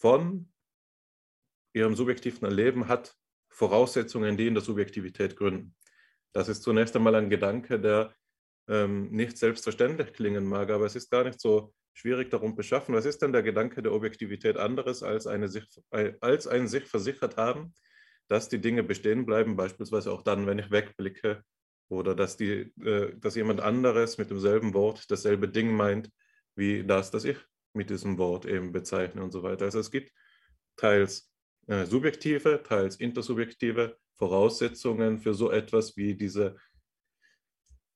[0.00, 0.50] von
[1.74, 3.14] ihrem subjektiven Erleben hat
[3.50, 5.76] Voraussetzungen, die in der Subjektivität gründen.
[6.32, 8.14] Das ist zunächst einmal ein Gedanke, der
[8.68, 12.94] ähm, nicht selbstverständlich klingen mag, aber es ist gar nicht so schwierig darum beschaffen.
[12.94, 17.36] Was ist denn der Gedanke der Objektivität anderes als, eine sich, als ein sich versichert
[17.36, 17.74] haben,
[18.28, 21.44] dass die Dinge bestehen bleiben, beispielsweise auch dann, wenn ich wegblicke
[21.88, 26.10] oder dass, die, äh, dass jemand anderes mit demselben Wort dasselbe Ding meint,
[26.54, 27.36] wie das, das ich
[27.72, 29.66] mit diesem Wort eben bezeichne und so weiter.
[29.66, 30.12] Also es gibt
[30.76, 31.30] teils
[31.66, 36.56] äh, subjektive, teils intersubjektive Voraussetzungen für so etwas wie diese,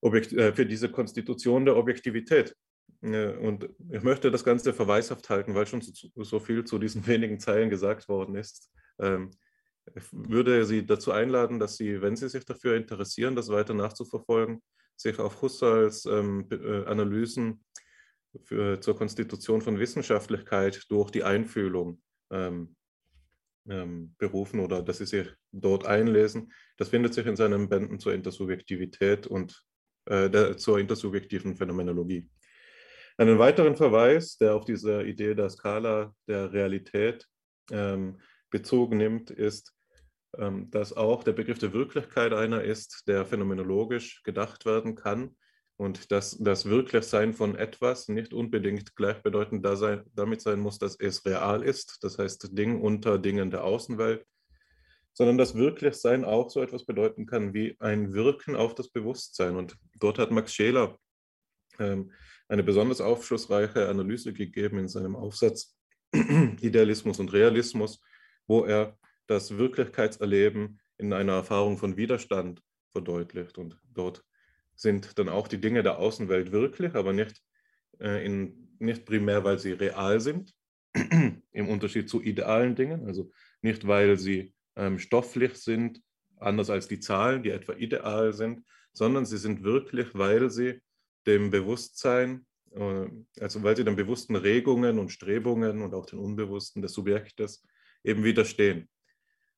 [0.01, 2.55] Objekt, äh, für diese Konstitution der Objektivität.
[3.01, 7.39] Und ich möchte das Ganze verweishaft halten, weil schon so, so viel zu diesen wenigen
[7.39, 8.71] Zeilen gesagt worden ist.
[8.99, 9.31] Ähm,
[9.95, 14.63] ich würde Sie dazu einladen, dass Sie, wenn Sie sich dafür interessieren, das weiter nachzuverfolgen,
[14.97, 17.63] sich auf Husserls ähm, äh, Analysen
[18.43, 22.75] für, zur Konstitution von Wissenschaftlichkeit durch die Einfühlung ähm,
[23.69, 26.53] ähm, berufen oder dass Sie sich dort einlesen.
[26.77, 29.65] Das findet sich in seinen Bänden zur Intersubjektivität und
[30.07, 32.29] äh, der, zur intersubjektiven Phänomenologie.
[33.17, 37.27] Einen weiteren Verweis, der auf diese Idee der Skala der Realität
[37.71, 38.21] ähm,
[38.51, 39.73] Bezug nimmt, ist,
[40.37, 45.37] ähm, dass auch der Begriff der Wirklichkeit einer ist, der phänomenologisch gedacht werden kann
[45.77, 50.97] und dass das Wirklichsein von etwas nicht unbedingt gleichbedeutend da sein, damit sein muss, dass
[50.97, 54.25] es real ist, das heißt Ding unter Dingen der Außenwelt,
[55.13, 59.57] sondern das Wirklichsein auch so etwas bedeuten kann wie ein Wirken auf das Bewusstsein.
[59.57, 60.99] Und dort hat Max Scheler
[61.79, 62.13] ähm,
[62.49, 65.77] eine besonders aufschlussreiche Analyse gegeben in seinem Aufsatz
[66.61, 68.01] Idealismus und Realismus,
[68.47, 68.97] wo er
[69.27, 73.59] das Wirklichkeitserleben in einer Erfahrung von Widerstand verdeutlicht.
[73.59, 74.25] Und dort
[74.75, 77.43] sind dann auch die Dinge der Außenwelt wirklich, aber nicht,
[78.01, 80.53] äh, in, nicht primär, weil sie real sind,
[80.95, 83.31] im Unterschied zu idealen Dingen, also
[83.63, 86.01] nicht, weil sie ähm, stofflich sind,
[86.39, 90.81] anders als die Zahlen, die etwa ideal sind, sondern sie sind wirklich, weil sie
[91.27, 93.07] dem Bewusstsein, äh,
[93.41, 97.65] also weil sie den bewussten Regungen und Strebungen und auch den unbewussten des Subjektes
[98.03, 98.89] eben widerstehen.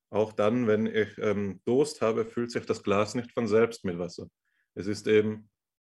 [0.09, 3.99] Auch dann, wenn ich ähm, Durst habe, füllt sich das Glas nicht von selbst mit
[3.99, 4.29] Wasser.
[4.77, 5.49] Es ist eben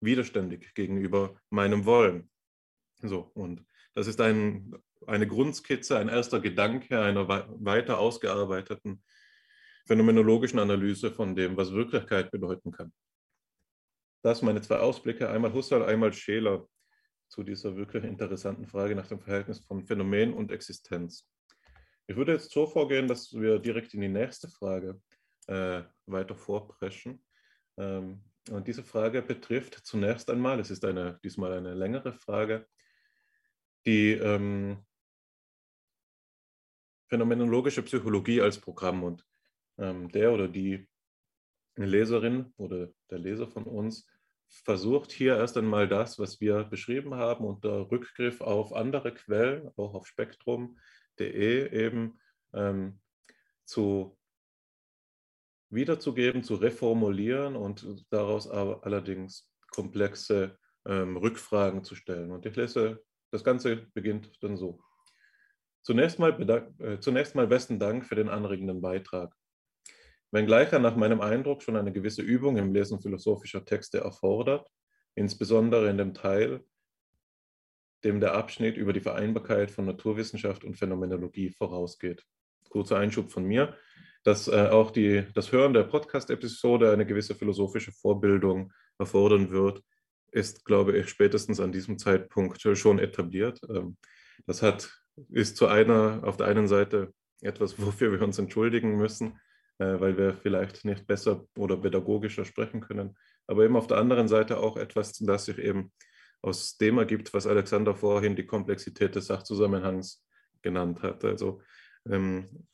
[0.02, 2.30] widerständig gegenüber meinem Wollen.
[3.02, 3.66] So, und
[3.96, 4.76] das ist ein,
[5.08, 9.04] eine Grundskizze, ein erster Gedanke einer weiter ausgearbeiteten
[9.88, 12.94] phänomenologischen Analyse von dem, was Wirklichkeit bedeuten kann.
[14.22, 16.68] Das meine zwei Ausblicke, einmal Husserl, einmal Scheler
[17.30, 21.28] zu dieser wirklich interessanten Frage nach dem Verhältnis von Phänomen und Existenz.
[22.06, 25.02] Ich würde jetzt so vorgehen, dass wir direkt in die nächste Frage
[25.48, 27.24] äh, weiter vorpreschen.
[27.78, 32.68] Ähm, und diese Frage betrifft zunächst einmal, es ist eine, diesmal eine längere Frage,
[33.86, 34.86] die ähm,
[37.08, 39.04] phänomenologische Psychologie als Programm.
[39.04, 39.26] Und
[39.78, 40.88] ähm, der oder die
[41.76, 44.10] Leserin oder der Leser von uns
[44.48, 49.94] versucht hier erst einmal das, was wir beschrieben haben, unter Rückgriff auf andere Quellen, auch
[49.94, 50.78] auf Spektrum,
[51.20, 52.20] de eben
[52.54, 53.00] ähm,
[53.66, 54.17] zu
[55.70, 62.32] wiederzugeben, zu reformulieren und daraus aber allerdings komplexe ähm, Rückfragen zu stellen.
[62.32, 64.80] Und ich lese, das Ganze beginnt dann so.
[65.84, 69.34] Zunächst mal, äh, zunächst mal besten Dank für den anregenden Beitrag.
[70.32, 74.68] Wenngleich er nach meinem Eindruck schon eine gewisse Übung im Lesen philosophischer Texte erfordert,
[75.16, 76.66] insbesondere in dem Teil,
[78.04, 82.26] dem der Abschnitt über die Vereinbarkeit von Naturwissenschaft und Phänomenologie vorausgeht.
[82.70, 83.78] Kurzer Einschub von mir,
[84.28, 89.82] dass äh, auch die, das Hören der Podcast-Episode eine gewisse philosophische Vorbildung erfordern wird,
[90.34, 93.62] ist, glaube ich, spätestens an diesem Zeitpunkt schon etabliert.
[93.70, 93.96] Ähm,
[94.46, 94.92] das hat,
[95.30, 99.40] ist zu einer, auf der einen Seite etwas, wofür wir uns entschuldigen müssen,
[99.78, 103.16] äh, weil wir vielleicht nicht besser oder pädagogischer sprechen können,
[103.48, 105.94] aber eben auf der anderen Seite auch etwas, das sich eben
[106.42, 110.22] aus dem ergibt, was Alexander vorhin die Komplexität des Sachzusammenhangs
[110.62, 111.24] genannt hat.
[111.24, 111.62] Also
[112.10, 112.68] ähm,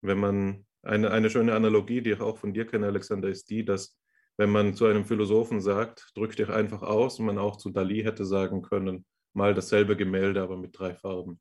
[0.00, 3.64] wenn man eine, eine schöne Analogie, die ich auch von dir kenne, Alexander, ist die,
[3.64, 3.98] dass
[4.36, 8.24] wenn man zu einem Philosophen sagt, drück dich einfach aus, man auch zu Dali hätte
[8.24, 9.04] sagen können,
[9.34, 11.40] mal dasselbe Gemälde, aber mit drei Farben.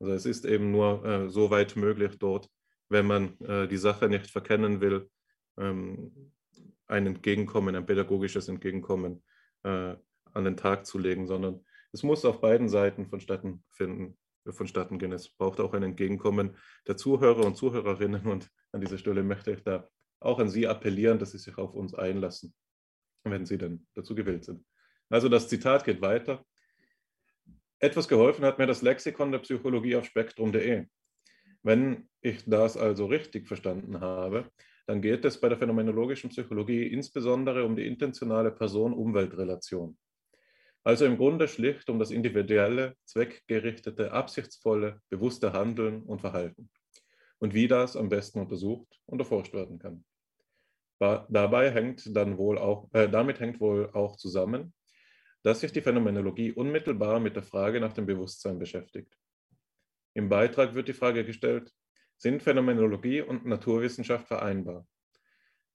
[0.00, 2.48] Also es ist eben nur äh, so weit möglich dort,
[2.88, 5.08] wenn man äh, die Sache nicht verkennen will,
[5.58, 6.32] ähm,
[6.86, 9.22] ein Entgegenkommen, ein pädagogisches Entgegenkommen
[9.62, 9.94] äh,
[10.32, 14.16] an den Tag zu legen, sondern es muss auf beiden Seiten vonstatten finden,
[14.50, 15.12] vonstatten gehen.
[15.12, 19.62] Es braucht auch ein Entgegenkommen der Zuhörer und Zuhörerinnen und an dieser Stelle möchte ich
[19.62, 19.88] da
[20.20, 22.54] auch an Sie appellieren, dass Sie sich auf uns einlassen,
[23.24, 24.64] wenn Sie denn dazu gewillt sind.
[25.10, 26.44] Also das Zitat geht weiter.
[27.78, 30.86] Etwas geholfen hat mir das Lexikon der Psychologie auf spektrum.de.
[31.62, 34.50] Wenn ich das also richtig verstanden habe,
[34.86, 39.96] dann geht es bei der phänomenologischen Psychologie insbesondere um die intentionale Person-Umwelt-Relation.
[40.84, 46.70] Also im Grunde schlicht um das individuelle, zweckgerichtete, absichtsvolle, bewusste Handeln und Verhalten
[47.38, 50.04] und wie das am besten untersucht und erforscht werden kann.
[50.98, 54.72] Dabei hängt dann wohl auch, äh, damit hängt wohl auch zusammen,
[55.42, 59.18] dass sich die Phänomenologie unmittelbar mit der Frage nach dem Bewusstsein beschäftigt.
[60.14, 61.72] Im Beitrag wird die Frage gestellt,
[62.16, 64.86] sind Phänomenologie und Naturwissenschaft vereinbar?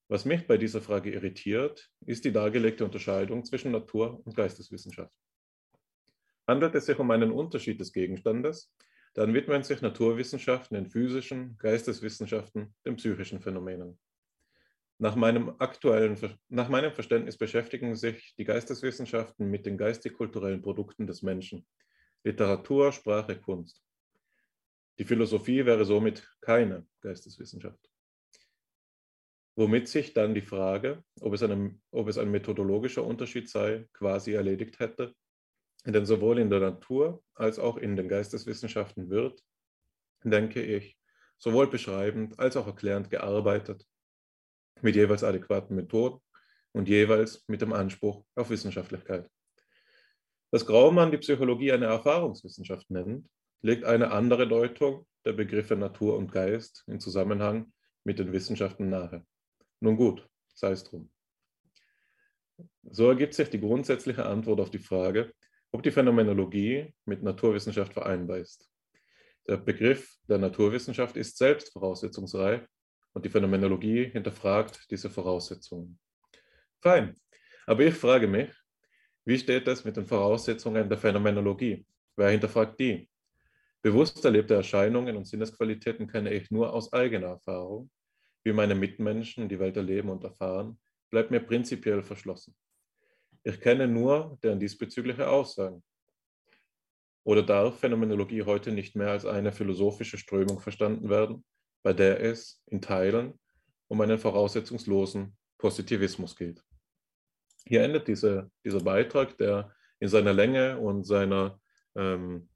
[0.10, 5.14] Was mich bei dieser Frage irritiert, ist die dargelegte Unterscheidung zwischen Natur- und Geisteswissenschaft.
[6.48, 8.74] Handelt es sich um einen Unterschied des Gegenstandes,
[9.16, 14.00] dann widmen sich Naturwissenschaften den physischen, Geisteswissenschaften den psychischen Phänomenen.
[14.98, 21.22] Nach meinem, aktuellen, nach meinem Verständnis beschäftigen sich die Geisteswissenschaften mit den geistig-kulturellen Produkten des
[21.22, 21.68] Menschen,
[22.24, 23.84] Literatur, Sprache, Kunst.
[25.00, 27.90] Die Philosophie wäre somit keine Geisteswissenschaft.
[29.58, 34.34] Womit sich dann die Frage, ob es, eine, ob es ein methodologischer Unterschied sei, quasi
[34.34, 35.16] erledigt hätte.
[35.84, 39.44] Denn sowohl in der Natur als auch in den Geisteswissenschaften wird,
[40.24, 40.96] denke ich,
[41.40, 43.84] sowohl beschreibend als auch erklärend gearbeitet,
[44.84, 46.22] mit jeweils adäquaten Methoden
[46.72, 49.28] und jeweils mit dem Anspruch auf Wissenschaftlichkeit.
[50.52, 53.28] Dass Graumann die Psychologie eine Erfahrungswissenschaft nennt,
[53.64, 59.26] legt eine andere Deutung der Begriffe Natur und Geist in Zusammenhang mit den Wissenschaften nahe.
[59.80, 61.12] Nun gut, sei es drum.
[62.84, 65.34] So ergibt sich die grundsätzliche Antwort auf die Frage,
[65.72, 68.70] ob die Phänomenologie mit Naturwissenschaft vereinbar ist.
[69.48, 72.62] Der Begriff der Naturwissenschaft ist selbst voraussetzungsreich
[73.14, 76.00] und die Phänomenologie hinterfragt diese Voraussetzungen.
[76.82, 77.16] Fein,
[77.66, 78.50] aber ich frage mich,
[79.26, 81.86] wie steht es mit den Voraussetzungen der Phänomenologie?
[82.16, 83.10] Wer hinterfragt die?
[83.82, 87.90] Bewusst erlebte Erscheinungen und Sinnesqualitäten kenne ich nur aus eigener Erfahrung.
[88.48, 90.80] Wie meine Mitmenschen die Welt erleben und erfahren,
[91.10, 92.56] bleibt mir prinzipiell verschlossen.
[93.44, 95.84] Ich kenne nur deren diesbezügliche Aussagen.
[97.26, 101.44] Oder darf Phänomenologie heute nicht mehr als eine philosophische Strömung verstanden werden,
[101.84, 103.38] bei der es in Teilen
[103.90, 106.64] um einen voraussetzungslosen Positivismus geht?
[107.66, 111.60] Hier endet diese, dieser Beitrag, der in seiner Länge und seiner
[111.96, 112.48] ähm,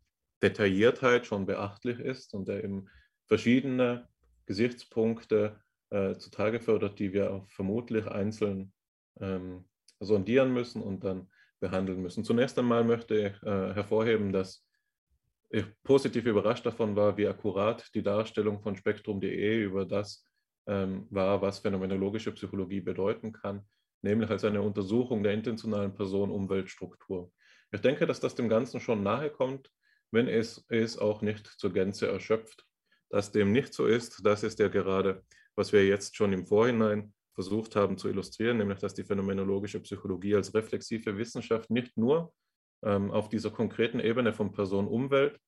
[0.41, 2.87] Detailliertheit schon beachtlich ist und der eben
[3.27, 4.07] verschiedene
[4.45, 5.59] Gesichtspunkte
[5.91, 8.73] äh, zutage fördert, die wir vermutlich einzeln
[9.19, 9.65] ähm,
[9.99, 11.29] sondieren müssen und dann
[11.59, 12.23] behandeln müssen.
[12.23, 14.65] Zunächst einmal möchte ich äh, hervorheben, dass
[15.51, 20.27] ich positiv überrascht davon war, wie akkurat die Darstellung von spektrum.de über das
[20.65, 23.65] ähm, war, was phänomenologische Psychologie bedeuten kann
[24.01, 27.31] nämlich als eine Untersuchung der intentionalen Person-Umweltstruktur.
[27.71, 29.71] Ich denke, dass das dem Ganzen schon nahe kommt,
[30.11, 32.65] wenn es es auch nicht zur Gänze erschöpft.
[33.09, 35.23] Dass dem nicht so ist, das ist ja gerade,
[35.55, 40.35] was wir jetzt schon im Vorhinein versucht haben zu illustrieren, nämlich dass die phänomenologische Psychologie
[40.35, 42.33] als reflexive Wissenschaft nicht nur
[42.83, 45.39] ähm, auf dieser konkreten Ebene von Person-Umwelt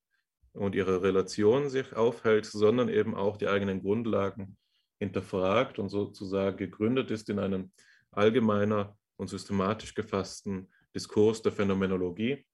[0.54, 4.58] und ihrer Relation sich aufhält, sondern eben auch die eigenen Grundlagen
[5.00, 7.72] hinterfragt und sozusagen gegründet ist in einem
[8.12, 12.46] allgemeiner und systematisch gefassten Diskurs der Phänomenologie.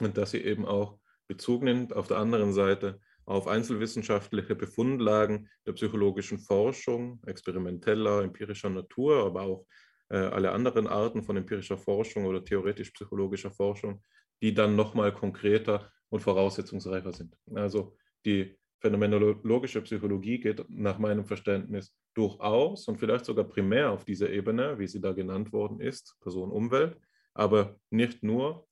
[0.00, 5.72] Und dass sie eben auch Bezug nimmt auf der anderen Seite auf einzelwissenschaftliche Befundlagen der
[5.72, 9.66] psychologischen Forschung, experimenteller, empirischer Natur, aber auch
[10.10, 14.02] äh, alle anderen Arten von empirischer Forschung oder theoretisch-psychologischer Forschung,
[14.42, 17.36] die dann nochmal konkreter und voraussetzungsreicher sind.
[17.54, 24.28] Also die phänomenologische Psychologie geht nach meinem Verständnis durchaus und vielleicht sogar primär auf dieser
[24.28, 26.98] Ebene, wie sie da genannt worden ist, Person-Umwelt,
[27.32, 28.66] aber nicht nur,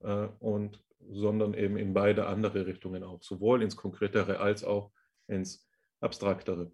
[0.00, 4.92] äh, und, sondern eben in beide andere Richtungen auch, sowohl ins Konkretere als auch
[5.26, 5.68] ins
[6.00, 6.70] Abstraktere.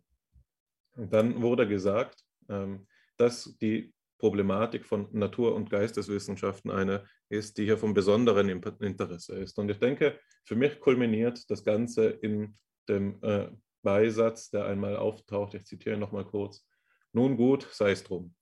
[0.97, 7.65] Und dann wurde gesagt, ähm, dass die Problematik von Natur- und Geisteswissenschaften eine ist, die
[7.65, 8.49] hier von besonderem
[8.81, 9.59] Interesse ist.
[9.59, 12.57] Und ich denke, für mich kulminiert das Ganze in
[12.89, 13.49] dem äh,
[13.83, 15.55] Beisatz, der einmal auftaucht.
[15.55, 16.67] Ich zitiere nochmal kurz.
[17.13, 18.35] Nun gut, sei es drum.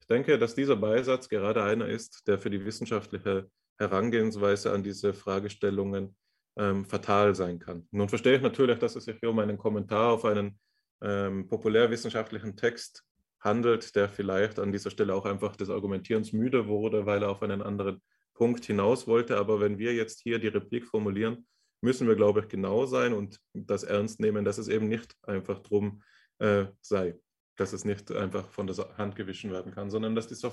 [0.00, 5.14] Ich denke, dass dieser Beisatz gerade einer ist, der für die wissenschaftliche Herangehensweise an diese
[5.14, 6.16] Fragestellungen
[6.56, 7.86] ähm, fatal sein kann.
[7.90, 10.58] Nun verstehe ich natürlich, dass es sich hier um einen Kommentar auf einen
[11.02, 13.04] ähm, populärwissenschaftlichen Text
[13.40, 17.42] handelt, der vielleicht an dieser Stelle auch einfach des Argumentierens müde wurde, weil er auf
[17.42, 18.00] einen anderen
[18.32, 19.36] Punkt hinaus wollte.
[19.36, 21.46] Aber wenn wir jetzt hier die Replik formulieren,
[21.82, 25.60] müssen wir, glaube ich, genau sein und das ernst nehmen, dass es eben nicht einfach
[25.60, 26.02] drum
[26.38, 27.18] äh, sei,
[27.56, 30.50] dass es nicht einfach von der Hand gewichen werden kann, sondern dass dieser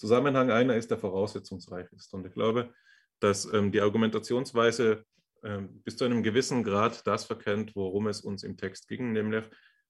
[0.00, 2.14] Zusammenhang einer ist, der voraussetzungsreich ist.
[2.14, 2.72] Und ich glaube,
[3.20, 5.04] dass ähm, die Argumentationsweise
[5.42, 9.44] ähm, bis zu einem gewissen Grad das verkennt, worum es uns im Text ging, nämlich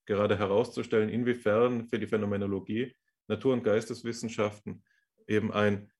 [0.07, 2.93] gerade herauszustellen, inwiefern für die Phänomenologie
[3.29, 4.83] Natur- und Geisteswissenschaften
[5.29, 5.93] eben ein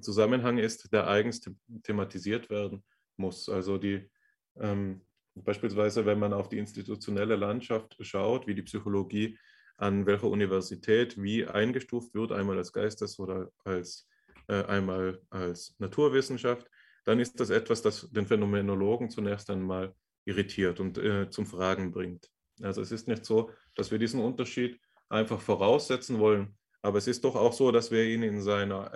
[0.00, 1.40] Zusammenhang ist, der eigens
[1.84, 2.82] thematisiert werden
[3.16, 3.48] muss.
[3.48, 4.10] Also die
[4.58, 5.02] ähm,
[5.36, 9.38] beispielsweise, wenn man auf die institutionelle Landschaft schaut, wie die Psychologie
[9.80, 14.06] an welcher Universität wie eingestuft wird, einmal als Geistes- oder als
[14.48, 16.66] äh, einmal als Naturwissenschaft,
[17.04, 19.94] dann ist das etwas, das den Phänomenologen zunächst einmal
[20.26, 22.30] irritiert und äh, zum Fragen bringt.
[22.60, 24.78] Also es ist nicht so, dass wir diesen Unterschied
[25.08, 28.92] einfach voraussetzen wollen, aber es ist doch auch so, dass wir ihn in seiner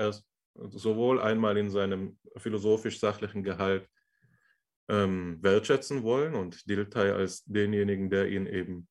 [0.55, 3.89] sowohl einmal in seinem philosophisch-sachlichen Gehalt
[4.89, 8.87] ähm, wertschätzen wollen und Diltai als denjenigen, der ihn eben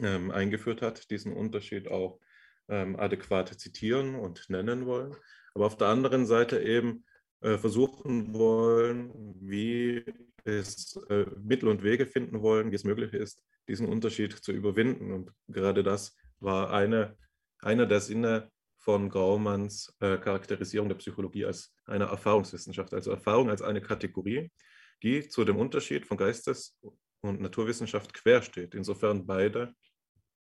[0.00, 2.20] ähm, eingeführt hat, diesen Unterschied auch
[2.68, 5.14] ähm, adäquat zitieren und nennen wollen.
[5.54, 7.04] Aber auf der anderen Seite eben
[7.40, 10.04] äh, versuchen wollen, wie
[10.44, 15.12] ist, äh, Mittel und Wege finden wollen, wie es möglich ist, diesen Unterschied zu überwinden.
[15.12, 17.16] Und gerade das war eine,
[17.60, 23.62] einer der Sinne von Graumanns äh, Charakterisierung der Psychologie als eine Erfahrungswissenschaft, also Erfahrung als
[23.62, 24.50] eine Kategorie,
[25.02, 26.78] die zu dem Unterschied von Geistes-
[27.28, 29.74] und Naturwissenschaft quer steht, insofern beide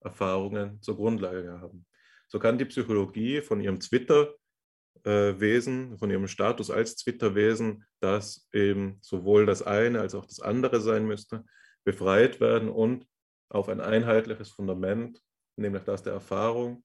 [0.02, 1.86] Erfahrungen zur Grundlage haben.
[2.28, 9.46] So kann die Psychologie von ihrem Twitter-Wesen, von ihrem Status als Twitter-Wesen, das eben sowohl
[9.46, 11.46] das eine als auch das andere sein müsste,
[11.84, 13.06] befreit werden und
[13.50, 15.22] auf ein einheitliches Fundament,
[15.56, 16.84] nämlich das der Erfahrung,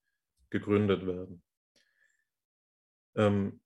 [0.51, 1.43] gegründet werden.
[3.16, 3.59] Ähm,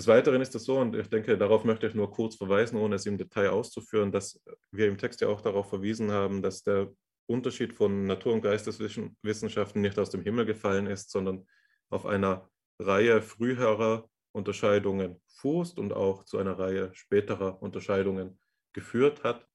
[0.00, 2.94] des Weiteren ist es so, und ich denke, darauf möchte ich nur kurz verweisen, ohne
[2.94, 6.90] es im Detail auszuführen, dass wir im Text ja auch darauf verwiesen haben, dass der
[7.26, 11.46] Unterschied von Natur- und Geisteswissenschaften nicht aus dem Himmel gefallen ist, sondern
[11.90, 12.48] auf einer
[12.78, 18.38] Reihe früherer Unterscheidungen fußt und auch zu einer Reihe späterer Unterscheidungen
[18.72, 19.46] geführt hat.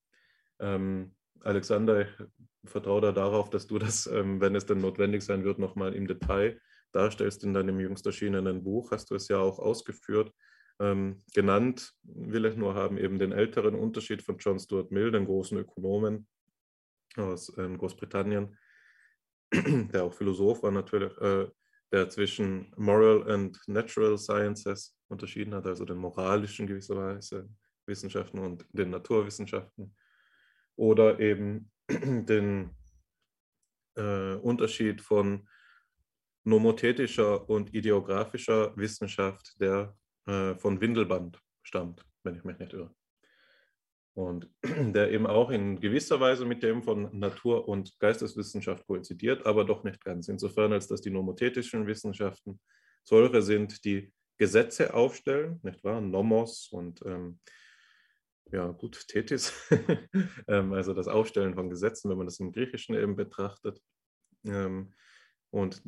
[0.60, 5.44] Ähm, Alexander, ich vertraue da darauf, dass du das, ähm, wenn es denn notwendig sein
[5.44, 6.62] wird, nochmal im Detail
[6.96, 8.92] darstellst in deinem jüngst erschienenen Buch.
[8.92, 10.32] Hast du es ja auch ausgeführt.
[10.80, 15.26] Ähm, genannt will ich nur haben eben den älteren Unterschied von John Stuart Mill, den
[15.26, 16.28] großen Ökonomen
[17.16, 18.58] aus ähm, Großbritannien,
[19.54, 21.48] der auch Philosoph war natürlich, äh,
[21.92, 27.48] der zwischen Moral and Natural Sciences unterschieden hat, also den moralischen gewisserweise
[27.86, 29.96] Wissenschaften und den Naturwissenschaften
[30.76, 32.72] oder eben den
[33.96, 35.48] äh, Unterschied von
[36.46, 39.96] nomothetischer und ideografischer Wissenschaft, der
[40.28, 42.96] äh, von Windelband stammt, wenn ich mich nicht irre.
[44.14, 49.66] Und der eben auch in gewisser Weise mit dem von Natur- und Geisteswissenschaft koinzidiert, aber
[49.66, 50.28] doch nicht ganz.
[50.30, 52.62] Insofern, als dass die nomothetischen Wissenschaften
[53.04, 56.00] solche sind, die Gesetze aufstellen, nicht wahr?
[56.00, 57.40] Nomos und ähm,
[58.52, 59.52] ja, gut, Thetis,
[60.48, 63.82] ähm, also das Aufstellen von Gesetzen, wenn man das im Griechischen eben betrachtet.
[64.46, 64.94] Ähm,
[65.50, 65.82] und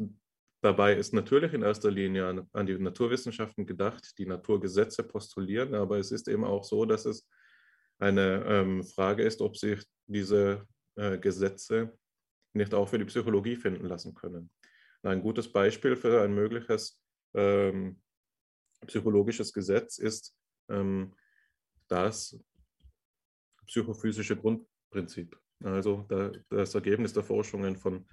[0.61, 6.11] dabei ist natürlich in erster Linie an, die Naturwissenschaften gedacht, die Naturgesetze postulieren, aber es
[6.11, 7.27] ist eben auch so, dass es
[7.99, 11.97] eine ähm, Frage ist, ob sich diese äh, Gesetze
[12.53, 14.49] nicht auch für die Psychologie finden lassen können.
[15.03, 16.99] Ein gutes Beispiel für ein mögliches
[17.33, 18.01] ähm,
[18.85, 20.35] psychologisches Gesetz ist
[20.69, 21.15] ähm,
[21.87, 22.39] das
[23.65, 25.37] psychophysische Grundprinzip.
[25.63, 26.05] Also
[26.49, 28.07] das Ergebnis der Forschungen von,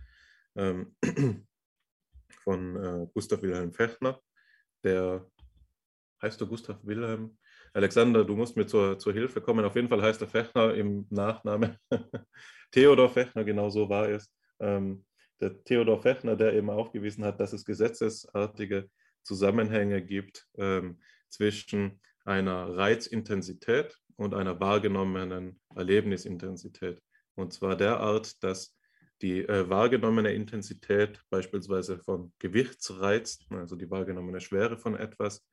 [0.57, 0.97] ähm,
[2.37, 4.21] von äh, Gustav Wilhelm Fechner,
[4.83, 5.27] der
[6.23, 7.37] heißt du Gustav Wilhelm?
[7.73, 9.65] Alexander, du musst mir zur, zur Hilfe kommen.
[9.65, 11.79] Auf jeden Fall heißt der Fechner im Nachname
[12.71, 14.33] Theodor Fechner, genau so war es.
[14.61, 15.05] Ähm,
[15.41, 18.89] der Theodor Fechner, der eben aufgewiesen hat, dass es gesetzesartige
[19.25, 27.03] Zusammenhänge gibt ähm, zwischen einer Reizintensität und einer wahrgenommenen Erlebnisintensität.
[27.35, 28.77] Und zwar derart, dass
[29.23, 35.47] die äh, wahrgenommene Intensität beispielsweise von Gewichtsreizen, also die wahrgenommene Schwere von etwas,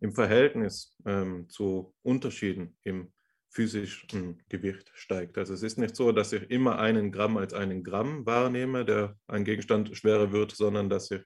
[0.00, 3.12] im Verhältnis ähm, zu Unterschieden im
[3.50, 5.38] physischen Gewicht steigt.
[5.38, 9.16] Also es ist nicht so, dass ich immer einen Gramm als einen Gramm wahrnehme, der
[9.26, 11.22] ein Gegenstand schwerer wird, sondern dass ich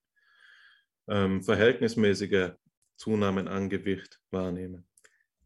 [1.09, 2.51] ähm, verhältnismäßige
[2.97, 4.85] Zunahmen an Gewicht wahrnehme.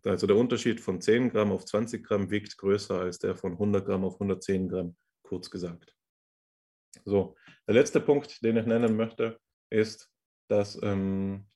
[0.04, 3.84] Also der Unterschied von 10 Gramm auf 20 Gramm wiegt größer als der von 100
[3.84, 5.94] Gramm auf 110 Gramm, kurz gesagt.
[7.04, 7.36] So,
[7.66, 9.38] der letzte Punkt, den ich nennen möchte,
[9.70, 10.10] ist,
[10.48, 11.46] dass ähm,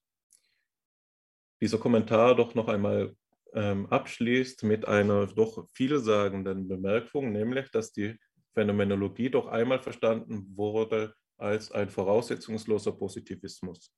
[1.60, 3.14] dieser Kommentar doch noch einmal
[3.54, 8.18] ähm, abschließt mit einer doch vielsagenden Bemerkung, nämlich, dass die
[8.54, 13.92] Phänomenologie doch einmal verstanden wurde als ein voraussetzungsloser Positivismus.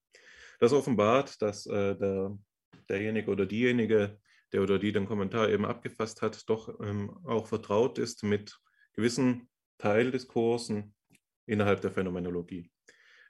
[0.59, 2.39] Das offenbart, dass äh, der,
[2.89, 4.19] derjenige oder diejenige,
[4.53, 8.59] der oder die den Kommentar eben abgefasst hat, doch ähm, auch vertraut ist mit
[8.95, 9.49] gewissen
[9.79, 10.95] Teildiskursen
[11.47, 12.71] innerhalb der Phänomenologie.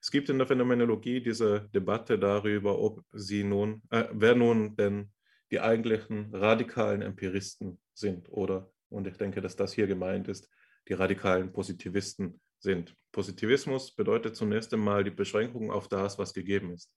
[0.01, 5.11] Es gibt in der Phänomenologie diese Debatte darüber, ob sie nun, äh, wer nun denn
[5.51, 10.49] die eigentlichen radikalen Empiristen sind oder, und ich denke, dass das hier gemeint ist,
[10.89, 12.95] die radikalen Positivisten sind.
[13.13, 16.93] Positivismus bedeutet zunächst einmal die Beschränkung auf das, was gegeben ist.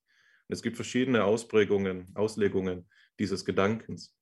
[0.47, 2.87] Und es gibt verschiedene Ausprägungen, Auslegungen
[3.19, 4.15] dieses Gedankens.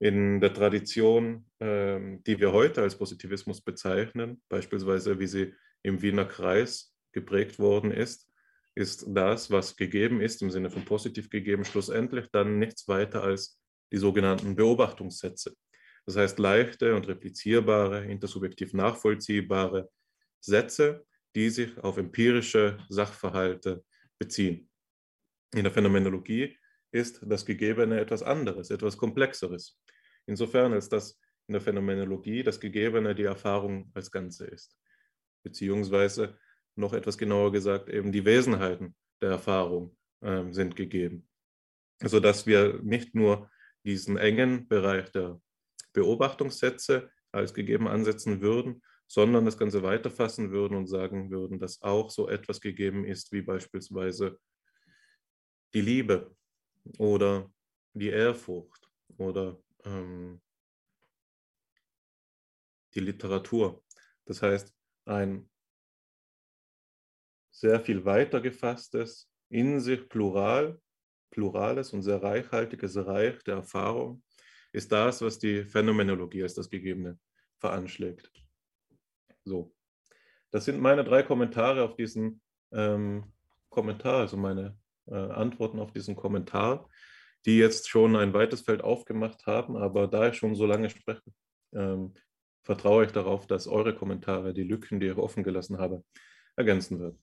[0.00, 5.54] In der Tradition, ähm, die wir heute als Positivismus bezeichnen, beispielsweise wie sie
[5.84, 8.28] im Wiener Kreis geprägt worden ist,
[8.74, 13.60] ist das, was gegeben ist, im Sinne von positiv gegeben, schlussendlich dann nichts weiter als
[13.92, 15.54] die sogenannten Beobachtungssätze.
[16.06, 19.88] Das heißt leichte und replizierbare, intersubjektiv nachvollziehbare
[20.40, 21.06] Sätze,
[21.36, 23.84] die sich auf empirische Sachverhalte
[24.18, 24.68] beziehen.
[25.54, 26.56] In der Phänomenologie
[26.90, 29.78] ist das Gegebene etwas anderes, etwas Komplexeres.
[30.26, 34.76] Insofern als dass in der Phänomenologie das Gegebene die Erfahrung als Ganze ist.
[35.44, 36.36] Beziehungsweise
[36.74, 41.28] noch etwas genauer gesagt, eben die Wesenheiten der Erfahrung äh, sind gegeben.
[42.02, 43.48] Sodass wir nicht nur
[43.84, 45.40] diesen engen Bereich der
[45.92, 52.10] Beobachtungssätze als gegeben ansetzen würden, sondern das Ganze weiterfassen würden und sagen würden, dass auch
[52.10, 54.38] so etwas gegeben ist wie beispielsweise
[55.72, 56.34] die Liebe
[56.98, 57.52] oder
[57.92, 58.88] die Ehrfurcht
[59.18, 60.40] oder ähm,
[62.94, 63.82] die Literatur.
[64.24, 64.73] Das heißt,
[65.04, 65.48] ein
[67.50, 70.80] sehr viel weiter gefasstes, in sich plural,
[71.30, 74.22] plurales und sehr reichhaltiges Reich der Erfahrung
[74.72, 77.18] ist das, was die Phänomenologie als das Gegebene
[77.60, 78.30] veranschlägt.
[79.44, 79.72] So,
[80.50, 82.40] das sind meine drei Kommentare auf diesen
[82.72, 83.32] ähm,
[83.68, 84.76] Kommentar, also meine
[85.06, 86.88] äh, Antworten auf diesen Kommentar,
[87.46, 91.32] die jetzt schon ein weites Feld aufgemacht haben, aber da ich schon so lange spreche,
[91.72, 92.14] ähm,
[92.64, 96.02] vertraue ich darauf, dass eure Kommentare die Lücken, die ich offen gelassen habe,
[96.56, 97.18] ergänzen wird.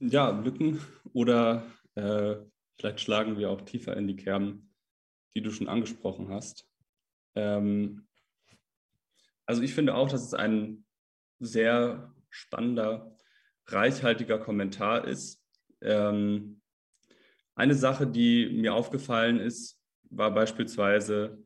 [0.00, 0.80] Ja, Lücken
[1.12, 1.66] oder
[1.96, 2.36] äh,
[2.78, 4.72] vielleicht schlagen wir auch tiefer in die Kerben,
[5.34, 6.68] die du schon angesprochen hast.
[7.34, 8.06] Ähm,
[9.44, 10.84] also ich finde auch, dass es ein
[11.40, 13.16] sehr spannender,
[13.66, 15.42] reichhaltiger Kommentar ist.
[15.80, 16.60] Ähm,
[17.54, 21.42] eine Sache, die mir aufgefallen ist, war beispielsweise,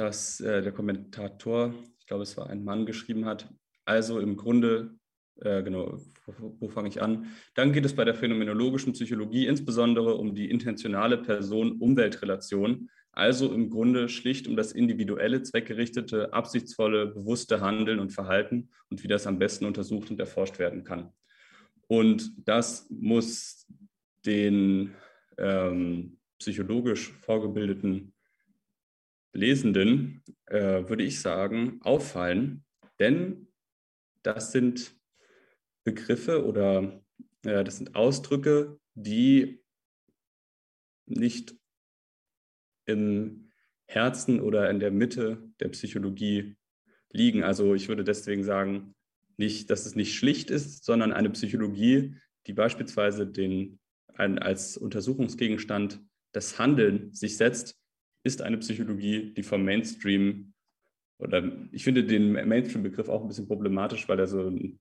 [0.00, 3.52] dass äh, der Kommentator, ich glaube, es war ein Mann, geschrieben hat,
[3.84, 4.94] also im Grunde,
[5.42, 7.26] äh, genau, wo, wo fange ich an?
[7.54, 14.08] Dann geht es bei der phänomenologischen Psychologie insbesondere um die intentionale Person-Umwelt-Relation, also im Grunde
[14.08, 19.66] schlicht um das individuelle, zweckgerichtete, absichtsvolle, bewusste Handeln und Verhalten und wie das am besten
[19.66, 21.12] untersucht und erforscht werden kann.
[21.88, 23.66] Und das muss
[24.24, 24.94] den
[25.36, 28.14] ähm, psychologisch vorgebildeten
[29.32, 32.64] Lesenden, äh, würde ich sagen, auffallen,
[32.98, 33.48] denn
[34.22, 34.94] das sind
[35.84, 37.02] Begriffe oder
[37.44, 39.62] äh, das sind Ausdrücke, die
[41.06, 41.54] nicht
[42.86, 43.50] im
[43.86, 46.56] Herzen oder in der Mitte der Psychologie
[47.12, 47.42] liegen.
[47.42, 48.94] Also ich würde deswegen sagen,
[49.36, 52.14] nicht, dass es nicht schlicht ist, sondern eine Psychologie,
[52.46, 53.80] die beispielsweise den,
[54.14, 56.00] ein, als Untersuchungsgegenstand
[56.32, 57.79] das Handeln sich setzt,
[58.22, 60.52] ist eine Psychologie, die vom Mainstream
[61.18, 64.80] oder ich finde den Mainstream-Begriff auch ein bisschen problematisch, weil er so ein,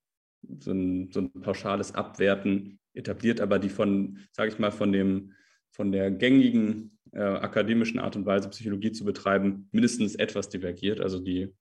[0.60, 5.34] so ein, so ein pauschales Abwerten etabliert, aber die von, sage ich mal, von dem
[5.72, 11.00] von der gängigen äh, akademischen Art und Weise Psychologie zu betreiben, mindestens etwas divergiert.
[11.00, 11.54] Also die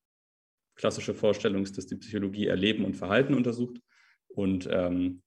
[0.76, 3.80] klassische Vorstellung ist, dass die Psychologie Erleben und Verhalten untersucht
[4.28, 5.22] und ähm,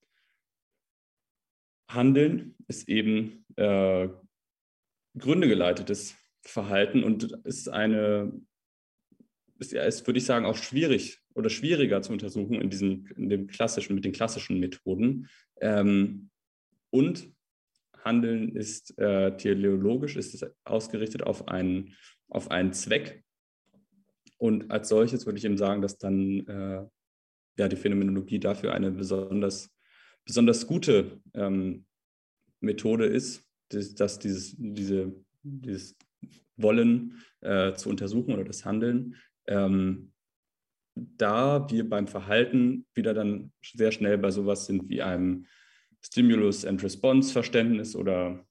[1.89, 4.07] Handeln ist eben äh,
[5.17, 8.31] gründegeleitetes Verhalten und ist eine,
[9.59, 13.47] ist, ist, würde ich sagen, auch schwierig oder schwieriger zu untersuchen in diesem, in dem
[13.47, 15.29] klassischen, mit den klassischen Methoden.
[15.61, 16.29] Ähm,
[16.89, 17.31] und
[18.03, 21.95] Handeln ist äh, teleologisch, ist ausgerichtet auf einen,
[22.27, 23.23] auf einen Zweck.
[24.37, 26.85] Und als solches würde ich eben sagen, dass dann äh,
[27.57, 29.71] ja, die Phänomenologie dafür eine besonders,
[30.25, 31.85] besonders gute ähm,
[32.59, 35.13] Methode ist, dass, dass dieses, diese,
[35.43, 35.95] dieses
[36.57, 39.15] wollen, äh, zu untersuchen oder das Handeln.
[39.47, 40.11] Ähm,
[40.95, 45.45] da wir beim Verhalten wieder dann sehr schnell bei sowas sind wie einem
[46.01, 48.45] Stimulus and Response Verständnis oder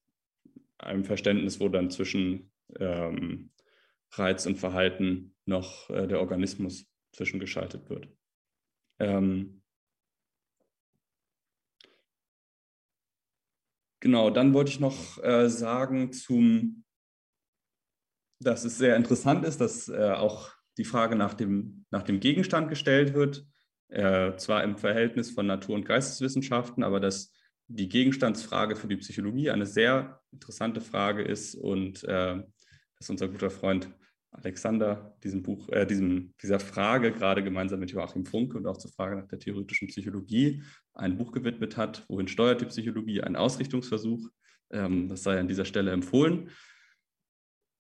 [0.79, 3.51] einem Verständnis, wo dann zwischen ähm,
[4.13, 8.09] Reiz und Verhalten noch äh, der Organismus zwischengeschaltet wird.
[8.99, 9.63] Ähm,
[14.01, 16.85] genau, dann wollte ich noch äh, sagen zum
[18.41, 22.69] dass es sehr interessant ist, dass äh, auch die Frage nach dem, nach dem Gegenstand
[22.69, 23.45] gestellt wird,
[23.89, 27.33] äh, zwar im Verhältnis von Natur- und Geisteswissenschaften, aber dass
[27.69, 32.43] die Gegenstandsfrage für die Psychologie eine sehr interessante Frage ist und äh,
[32.99, 33.91] dass unser guter Freund
[34.33, 38.93] Alexander diesem Buch, äh, diesem, dieser Frage gerade gemeinsam mit Joachim Funke und auch zur
[38.93, 40.63] Frage nach der theoretischen Psychologie
[40.95, 44.29] ein Buch gewidmet hat, wohin steuert die Psychologie, ein Ausrichtungsversuch.
[44.71, 46.51] Ähm, das sei an dieser Stelle empfohlen.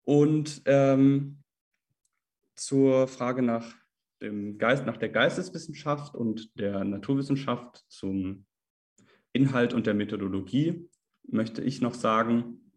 [0.07, 1.39] Und ähm,
[2.55, 3.75] zur Frage nach,
[4.21, 8.45] dem Geist, nach der Geisteswissenschaft und der Naturwissenschaft zum
[9.34, 10.89] Inhalt und der Methodologie
[11.27, 12.71] möchte ich noch sagen,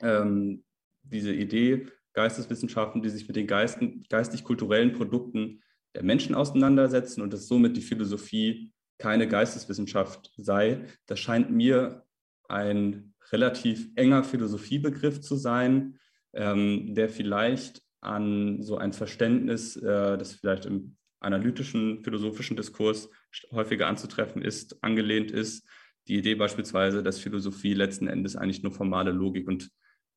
[0.00, 0.64] ähm,
[1.02, 5.62] diese Idee, Geisteswissenschaften, die sich mit den geistig-kulturellen Produkten
[5.94, 12.04] der Menschen auseinandersetzen und dass somit die Philosophie keine Geisteswissenschaft sei, das scheint mir
[12.48, 15.98] ein relativ enger Philosophiebegriff zu sein,
[16.34, 23.08] ähm, der vielleicht an so ein Verständnis, äh, das vielleicht im analytischen, philosophischen Diskurs
[23.50, 25.66] häufiger anzutreffen ist, angelehnt ist.
[26.06, 29.70] Die Idee beispielsweise, dass Philosophie letzten Endes eigentlich nur formale Logik und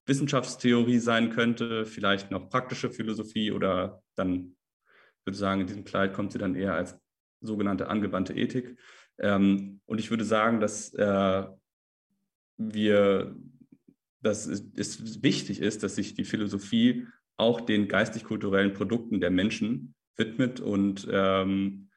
[0.06, 4.56] Wissenschaftstheorie sein könnte, vielleicht noch praktische Philosophie oder dann
[5.24, 6.98] würde ich sagen, in diesem Kleid kommt sie dann eher als
[7.42, 8.78] sogenannte angewandte Ethik.
[9.20, 11.44] Ähm, und ich würde sagen, dass äh,
[12.58, 13.36] wir,
[14.28, 20.60] dass es wichtig ist, dass sich die Philosophie auch den geistig-kulturellen Produkten der Menschen widmet.
[20.60, 21.90] Und ähm,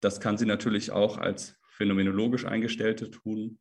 [0.00, 3.58] das kann sie natürlich auch als phänomenologisch Eingestellte tun.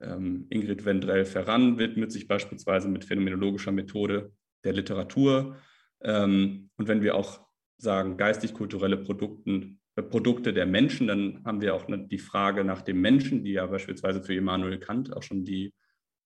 [0.00, 4.32] Ähm, Ingrid Wendrell-Ferran widmet sich beispielsweise mit phänomenologischer Methode
[4.64, 5.56] der Literatur.
[6.02, 7.40] Ähm, und wenn wir auch
[7.78, 12.82] sagen, geistig-kulturelle Produkten, äh, Produkte der Menschen, dann haben wir auch ne, die Frage nach
[12.82, 15.72] dem Menschen, die ja beispielsweise für Immanuel Kant auch schon die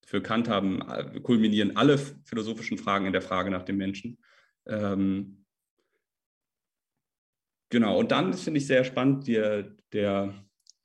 [0.06, 4.18] für Kant haben, äh, kulminieren alle philosophischen Fragen in der Frage nach dem Menschen.
[4.66, 5.44] Ähm,
[7.68, 10.34] genau, und dann finde ich sehr spannend die, der,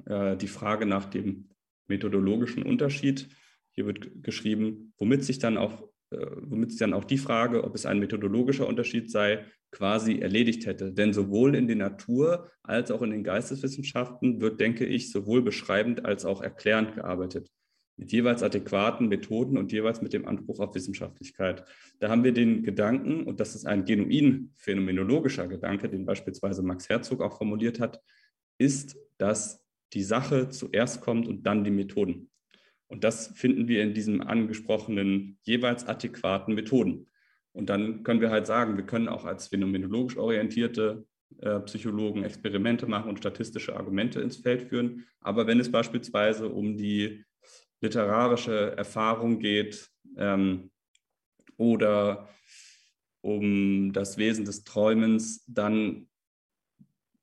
[0.06, 1.50] äh, die Frage nach dem
[1.88, 3.30] methodologischen Unterschied.
[3.72, 7.76] Hier wird geschrieben, womit sich dann auch, äh, womit sich dann auch die Frage, ob
[7.76, 10.92] es ein methodologischer Unterschied sei, quasi erledigt hätte.
[10.92, 16.06] Denn sowohl in der Natur als auch in den Geisteswissenschaften wird, denke ich, sowohl beschreibend
[16.06, 17.50] als auch erklärend gearbeitet
[17.98, 21.64] mit jeweils adäquaten Methoden und jeweils mit dem Anspruch auf Wissenschaftlichkeit.
[22.00, 26.90] Da haben wir den Gedanken, und das ist ein genuin phänomenologischer Gedanke, den beispielsweise Max
[26.90, 28.02] Herzog auch formuliert hat,
[28.58, 29.64] ist, dass
[29.94, 32.30] die Sache zuerst kommt und dann die Methoden.
[32.88, 37.08] Und das finden wir in diesen angesprochenen jeweils adäquaten Methoden.
[37.52, 41.06] Und dann können wir halt sagen, wir können auch als phänomenologisch orientierte
[41.40, 45.06] äh, Psychologen Experimente machen und statistische Argumente ins Feld führen.
[45.22, 47.24] Aber wenn es beispielsweise um die
[47.84, 50.72] literarische Erfahrung geht ähm,
[51.58, 52.30] oder
[53.22, 56.08] um das Wesen des Träumens, dann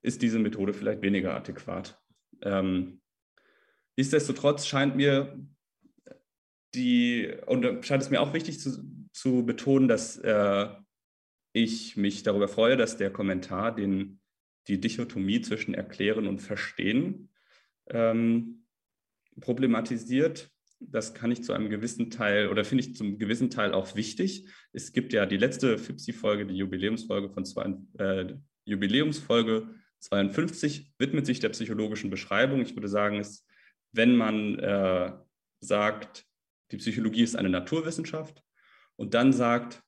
[0.03, 2.01] ist diese Methode vielleicht weniger adäquat.
[2.43, 3.01] Ähm,
[3.97, 5.39] nichtsdestotrotz scheint mir
[6.75, 8.83] die, und scheint es mir auch wichtig zu,
[9.13, 10.69] zu betonen, dass äh,
[11.53, 14.21] ich mich darüber freue, dass der Kommentar den,
[14.69, 17.31] die Dichotomie zwischen Erklären und Verstehen
[17.89, 18.60] ähm,
[19.41, 20.51] problematisiert.
[20.81, 24.49] Das kann ich zu einem gewissen Teil oder finde ich zum gewissen Teil auch wichtig.
[24.73, 28.35] Es gibt ja die letzte FIPSI-Folge, die Jubiläumsfolge von zwei, äh,
[28.65, 29.69] Jubiläumsfolge
[29.99, 32.63] 52, widmet sich der psychologischen Beschreibung.
[32.63, 33.47] Ich würde sagen, es,
[33.93, 35.13] wenn man äh,
[35.61, 36.25] sagt,
[36.71, 38.43] die Psychologie ist eine Naturwissenschaft
[38.97, 39.83] und dann sagt,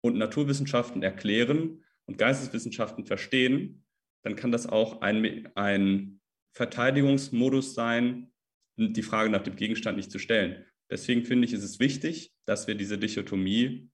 [0.00, 3.84] und Naturwissenschaften erklären und Geisteswissenschaften verstehen,
[4.22, 6.20] dann kann das auch ein, ein
[6.52, 8.32] Verteidigungsmodus sein,
[8.78, 10.64] die Frage nach dem Gegenstand nicht zu stellen.
[10.90, 13.90] Deswegen finde ich, ist es wichtig, dass wir diese Dichotomie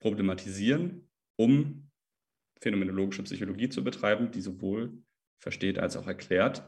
[0.00, 1.90] problematisieren, um
[2.60, 5.02] phänomenologische Psychologie zu betreiben, die sowohl
[5.40, 6.62] versteht als auch erklärt.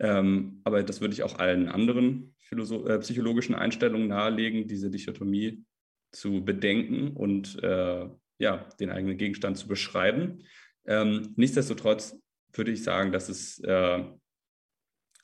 [0.00, 5.64] Ähm, aber das würde ich auch allen anderen äh, psychologischen Einstellungen nahelegen, diese Dichotomie
[6.10, 10.42] zu bedenken und äh, ja, den eigenen Gegenstand zu beschreiben.
[10.84, 12.18] Ähm, nichtsdestotrotz
[12.52, 14.04] würde ich sagen, dass es äh,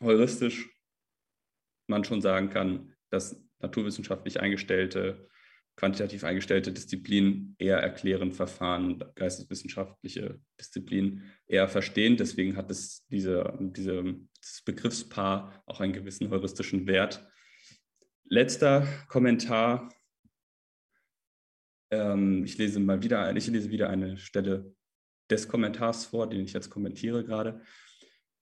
[0.01, 0.71] heuristisch
[1.89, 5.29] man schon sagen kann, dass naturwissenschaftlich eingestellte,
[5.77, 12.17] quantitativ eingestellte Disziplinen eher erklären, Verfahren, geisteswissenschaftliche Disziplinen eher verstehen.
[12.17, 14.03] Deswegen hat es diese, diese,
[14.43, 17.27] dieses Begriffspaar auch einen gewissen heuristischen Wert.
[18.25, 19.89] Letzter Kommentar.
[21.91, 24.75] Ähm, ich lese mal wieder, ich lese wieder eine Stelle
[25.31, 27.63] des Kommentars vor, den ich jetzt kommentiere gerade.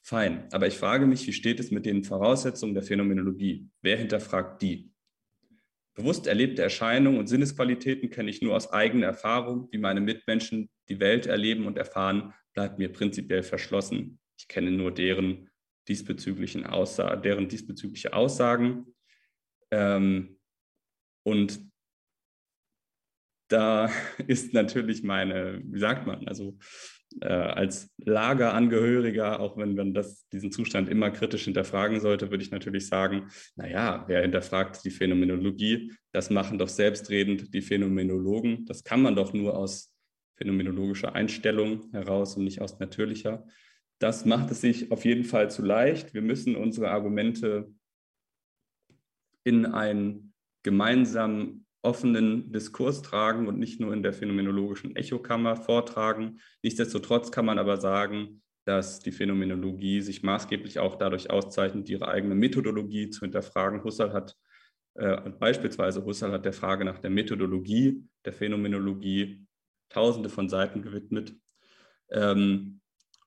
[0.06, 0.46] Fein.
[0.52, 3.68] Aber ich frage mich, wie steht es mit den Voraussetzungen der Phänomenologie?
[3.82, 4.92] Wer hinterfragt die?
[5.94, 9.66] Bewusst erlebte Erscheinungen und Sinnesqualitäten kenne ich nur aus eigener Erfahrung.
[9.72, 14.20] Wie meine Mitmenschen die Welt erleben und erfahren, bleibt mir prinzipiell verschlossen.
[14.38, 15.50] Ich kenne nur deren
[15.88, 18.94] diesbezüglichen Aussagen, deren diesbezügliche Aussagen.
[19.72, 20.38] Ähm,
[21.24, 21.58] und
[23.48, 23.90] da
[24.28, 26.56] ist natürlich meine, wie sagt man, also
[27.20, 32.50] äh, als Lagerangehöriger, auch wenn man das, diesen Zustand immer kritisch hinterfragen sollte, würde ich
[32.50, 35.92] natürlich sagen, naja, wer hinterfragt die Phänomenologie?
[36.12, 38.66] Das machen doch selbstredend die Phänomenologen.
[38.66, 39.94] Das kann man doch nur aus
[40.36, 43.46] phänomenologischer Einstellung heraus und nicht aus natürlicher.
[43.98, 46.12] Das macht es sich auf jeden Fall zu leicht.
[46.12, 47.72] Wir müssen unsere Argumente
[49.44, 56.40] in einen gemeinsamen offenen Diskurs tragen und nicht nur in der phänomenologischen Echokammer vortragen.
[56.62, 62.34] Nichtsdestotrotz kann man aber sagen, dass die Phänomenologie sich maßgeblich auch dadurch auszeichnet, ihre eigene
[62.34, 63.84] Methodologie zu hinterfragen.
[63.84, 64.36] Husserl hat
[64.94, 69.46] äh, beispielsweise Husserl hat der Frage nach der Methodologie der Phänomenologie
[69.88, 71.36] tausende von Seiten gewidmet.
[72.10, 72.80] Ähm,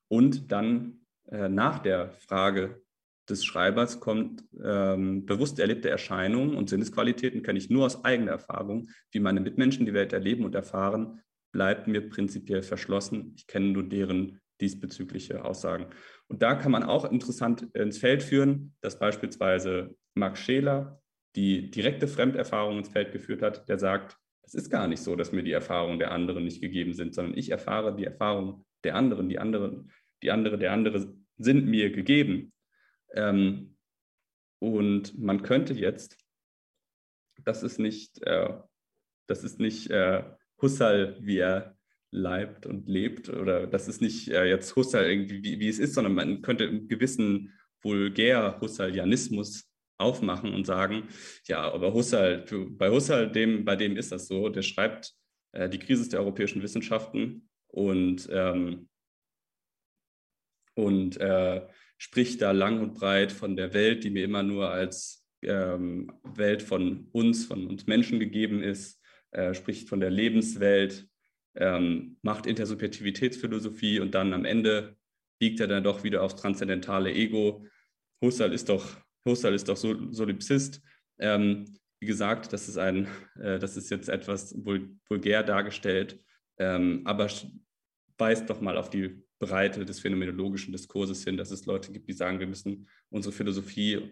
[0.08, 2.82] und dann äh, nach der Frage
[3.30, 8.88] des Schreibers kommt ähm, bewusst erlebte Erscheinungen und Sinnesqualitäten, kenne ich nur aus eigener Erfahrung,
[9.12, 11.20] wie meine Mitmenschen die Welt erleben und erfahren,
[11.52, 13.32] bleibt mir prinzipiell verschlossen.
[13.36, 15.86] Ich kenne nur deren diesbezügliche Aussagen.
[16.28, 21.00] Und da kann man auch interessant ins Feld führen, dass beispielsweise Max Scheler
[21.36, 25.32] die direkte Fremderfahrung ins Feld geführt hat, der sagt, es ist gar nicht so, dass
[25.32, 29.28] mir die Erfahrungen der anderen nicht gegeben sind, sondern ich erfahre die Erfahrung der anderen,
[29.28, 29.92] die anderen,
[30.22, 32.52] die andere, der andere sind mir gegeben.
[33.14, 33.76] Ähm,
[34.60, 36.16] und man könnte jetzt,
[37.44, 38.52] das ist nicht, äh,
[39.26, 40.24] das ist nicht äh,
[40.60, 41.76] Husserl, wie er
[42.10, 45.94] leibt und lebt, oder das ist nicht äh, jetzt Husserl irgendwie, wie, wie es ist,
[45.94, 51.08] sondern man könnte einen gewissen vulgär-Husserlianismus aufmachen und sagen,
[51.46, 55.14] ja, aber Husserl, bei Husserl, dem, bei dem ist das so, der schreibt
[55.52, 58.88] äh, die Krise der europäischen Wissenschaften und, ähm,
[60.74, 61.66] und äh,
[62.00, 66.62] spricht da lang und breit von der Welt, die mir immer nur als ähm, Welt
[66.62, 68.98] von uns, von uns Menschen gegeben ist,
[69.32, 71.06] äh, spricht von der Lebenswelt,
[71.56, 74.96] ähm, macht Intersubjektivitätsphilosophie und dann am Ende
[75.38, 77.66] biegt er dann doch wieder aufs transzendentale Ego.
[78.22, 78.96] Husserl ist doch,
[79.26, 80.80] Husserl ist doch Solipsist.
[81.18, 81.66] Ähm,
[82.00, 83.08] wie gesagt, das ist, ein,
[83.38, 86.18] äh, das ist jetzt etwas vul vulgär dargestellt,
[86.56, 87.28] ähm, aber
[88.16, 92.12] weist doch mal auf die Breite des phänomenologischen Diskurses hin, dass es Leute gibt, die
[92.12, 94.10] sagen, wir müssen unsere Philosophie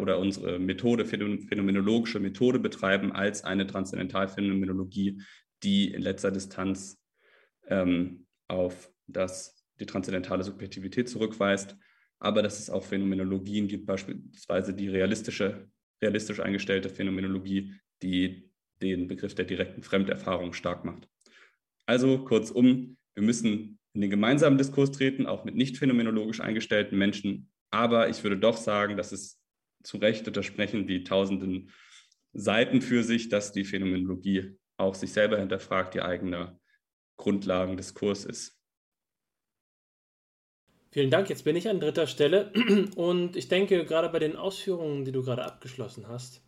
[0.00, 5.20] oder unsere Methode, phänomenologische Methode betreiben als eine Transzendentalphänomenologie,
[5.62, 6.98] die in letzter Distanz
[7.68, 11.76] ähm, auf das, die transzendentale Subjektivität zurückweist,
[12.18, 15.68] aber dass es auch Phänomenologien gibt, beispielsweise die realistische,
[16.00, 18.50] realistisch eingestellte Phänomenologie, die
[18.80, 21.08] den Begriff der direkten Fremderfahrung stark macht.
[21.84, 27.50] Also kurzum, wir müssen in den gemeinsamen Diskurs treten, auch mit nicht phänomenologisch eingestellten Menschen.
[27.70, 29.40] Aber ich würde doch sagen, dass es
[29.82, 31.70] zu Recht untersprechen die tausenden
[32.32, 36.58] Seiten für sich, dass die Phänomenologie auch sich selber hinterfragt, die eigene
[37.18, 38.58] Grundlagendiskurs ist.
[40.90, 41.30] Vielen Dank.
[41.30, 42.52] Jetzt bin ich an dritter Stelle
[42.96, 46.42] und ich denke gerade bei den Ausführungen, die du gerade abgeschlossen hast,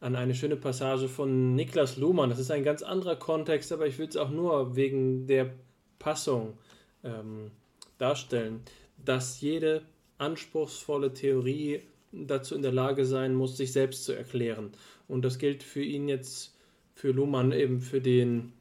[0.00, 2.30] an eine schöne Passage von Niklas Luhmann.
[2.30, 5.54] Das ist ein ganz anderer Kontext, aber ich will es auch nur wegen der
[5.98, 6.58] Passung
[7.06, 7.50] ähm,
[7.98, 8.60] darstellen,
[9.04, 9.82] dass jede
[10.18, 11.80] anspruchsvolle Theorie
[12.12, 14.70] dazu in der Lage sein muss, sich selbst zu erklären.
[15.08, 16.54] Und das gilt für ihn jetzt
[16.94, 18.52] für Luhmann eben für, den,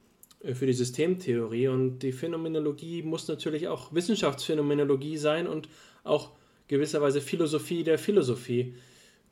[0.41, 1.69] äh, für die Systemtheorie.
[1.69, 5.69] Und die Phänomenologie muss natürlich auch Wissenschaftsphänomenologie sein und
[6.03, 6.31] auch
[6.67, 8.75] gewisserweise Philosophie der Philosophie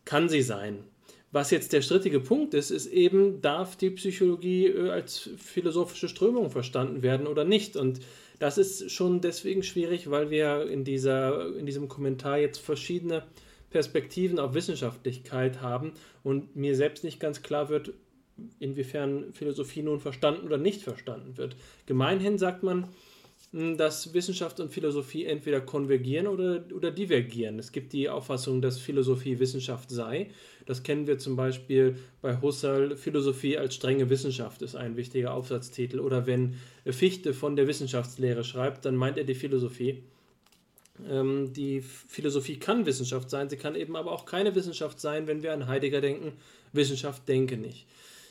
[0.06, 0.84] kann sie sein.
[1.32, 6.50] Was jetzt der strittige Punkt ist, ist eben, darf die Psychologie äh, als philosophische Strömung
[6.50, 7.76] verstanden werden oder nicht?
[7.76, 8.00] Und
[8.40, 13.24] das ist schon deswegen schwierig, weil wir in, dieser, in diesem Kommentar jetzt verschiedene
[13.70, 15.94] Perspektiven auf Wissenschaftlichkeit haben
[16.24, 17.94] und mir selbst nicht ganz klar wird,
[18.60, 21.56] inwiefern Philosophie nun verstanden oder nicht verstanden wird.
[21.86, 22.88] Gemeinhin sagt man,
[23.54, 27.60] dass Wissenschaft und Philosophie entweder konvergieren oder, oder divergieren.
[27.60, 30.32] Es gibt die Auffassung, dass Philosophie Wissenschaft sei.
[30.66, 32.98] Das kennen wir zum Beispiel bei Husserl.
[32.98, 36.00] Philosophie als strenge Wissenschaft ist ein wichtiger Aufsatztitel.
[36.00, 36.56] Oder wenn
[36.86, 40.02] Fichte von der Wissenschaftslehre schreibt, dann meint er die Philosophie.
[41.08, 45.44] Ähm, die Philosophie kann Wissenschaft sein, sie kann eben aber auch keine Wissenschaft sein, wenn
[45.44, 46.34] wir an Heidegger denken.
[46.72, 47.86] Wissenschaft denke nicht.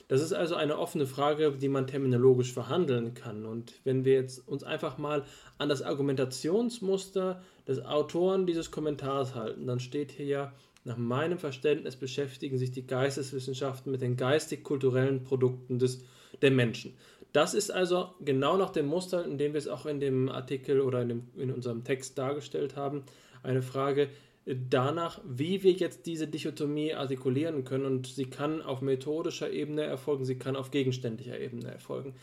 [0.08, 3.46] Das ist also eine offene Frage, die man terminologisch verhandeln kann.
[3.46, 5.24] Und wenn wir jetzt uns einfach mal
[5.58, 10.52] an das Argumentationsmuster des Autoren dieses Kommentars halten, dann steht hier ja,
[10.84, 16.04] nach meinem Verständnis beschäftigen sich die Geisteswissenschaften mit den geistig-kulturellen Produkten des,
[16.42, 16.94] der Menschen.
[17.32, 20.80] Das ist also genau nach dem Muster, in dem wir es auch in dem Artikel
[20.80, 23.04] oder in, dem, in unserem Text dargestellt haben,
[23.42, 24.08] eine Frage,
[24.46, 27.84] danach, wie wir jetzt diese Dichotomie artikulieren können.
[27.84, 32.14] Und sie kann auf methodischer Ebene erfolgen, sie kann auf gegenständlicher Ebene erfolgen.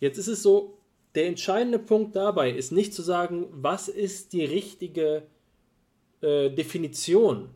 [0.00, 0.78] Jetzt ist es so,
[1.14, 5.22] der entscheidende Punkt dabei ist nicht zu sagen, was ist die richtige
[6.20, 7.48] äh, Definition.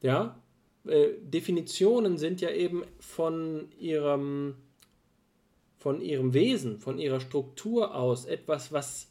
[0.00, 0.40] Ja,
[0.86, 4.56] äh, Definitionen sind ja eben von ihrem,
[5.78, 9.10] von ihrem Wesen, von ihrer Struktur aus etwas, was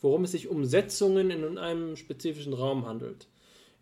[0.00, 3.28] worum es sich um Setzungen in einem spezifischen Raum handelt,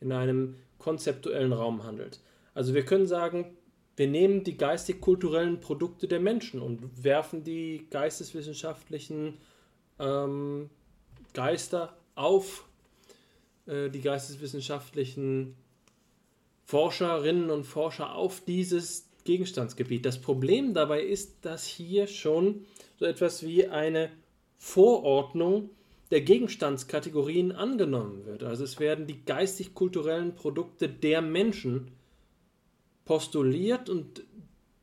[0.00, 2.20] in einem konzeptuellen Raum handelt.
[2.54, 3.56] Also wir können sagen,
[3.96, 9.38] wir nehmen die geistig-kulturellen Produkte der Menschen und werfen die geisteswissenschaftlichen
[9.98, 10.70] ähm,
[11.34, 12.64] Geister auf
[13.66, 15.54] äh, die geisteswissenschaftlichen
[16.64, 20.06] Forscherinnen und Forscher auf dieses Gegenstandsgebiet.
[20.06, 22.64] Das Problem dabei ist, dass hier schon
[22.98, 24.10] so etwas wie eine
[24.60, 25.70] Vorordnung
[26.10, 28.44] der Gegenstandskategorien angenommen wird.
[28.44, 31.92] Also es werden die geistig-kulturellen Produkte der Menschen
[33.06, 34.22] postuliert und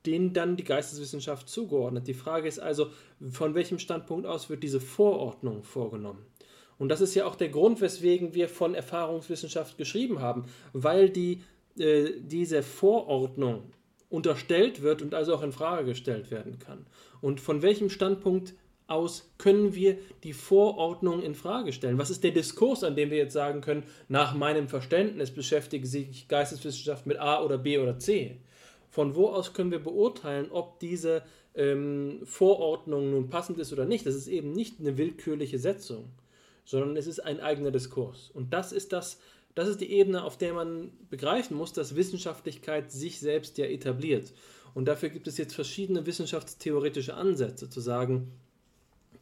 [0.06, 2.08] denen dann die Geisteswissenschaft zugeordnet.
[2.08, 2.88] Die Frage ist also,
[3.30, 6.26] von welchem Standpunkt aus wird diese Vorordnung vorgenommen?
[6.80, 11.44] Und das ist ja auch der Grund, weswegen wir von Erfahrungswissenschaft geschrieben haben, weil die,
[11.78, 13.72] äh, diese Vorordnung
[14.10, 16.88] unterstellt wird und also auch in Frage gestellt werden kann.
[17.22, 18.56] Und von welchem Standpunkt
[18.88, 21.98] aus können wir die Vorordnung in Frage stellen?
[21.98, 26.28] Was ist der Diskurs, an dem wir jetzt sagen können, nach meinem Verständnis beschäftigt sich
[26.28, 28.38] Geisteswissenschaft mit A oder B oder C?
[28.90, 31.22] Von wo aus können wir beurteilen, ob diese
[31.54, 34.06] ähm, Vorordnung nun passend ist oder nicht?
[34.06, 36.10] Das ist eben nicht eine willkürliche Setzung,
[36.64, 38.32] sondern es ist ein eigener Diskurs.
[38.34, 39.20] Und das ist das,
[39.54, 44.34] das ist die Ebene, auf der man begreifen muss, dass Wissenschaftlichkeit sich selbst ja etabliert.
[44.74, 48.32] Und dafür gibt es jetzt verschiedene wissenschaftstheoretische Ansätze, zu sagen,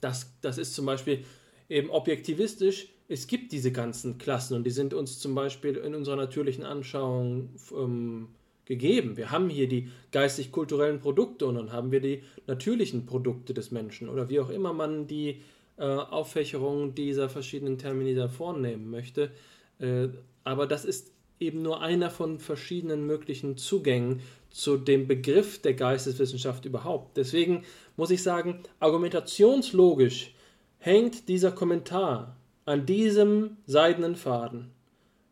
[0.01, 1.23] das, das ist zum Beispiel
[1.69, 2.87] eben objektivistisch.
[3.07, 7.49] Es gibt diese ganzen Klassen und die sind uns zum Beispiel in unserer natürlichen Anschauung
[7.71, 8.29] ähm,
[8.65, 9.15] gegeben.
[9.15, 14.09] Wir haben hier die geistig-kulturellen Produkte und dann haben wir die natürlichen Produkte des Menschen
[14.09, 15.41] oder wie auch immer man die
[15.77, 19.31] äh, Auffächerung dieser verschiedenen Termini da vornehmen möchte.
[19.79, 20.07] Äh,
[20.43, 24.21] aber das ist eben nur einer von verschiedenen möglichen Zugängen
[24.55, 27.17] zu dem Begriff der Geisteswissenschaft überhaupt.
[27.17, 27.65] Deswegen
[27.97, 30.33] muss ich sagen, argumentationslogisch
[30.77, 34.71] hängt dieser Kommentar an diesem seidenen Faden,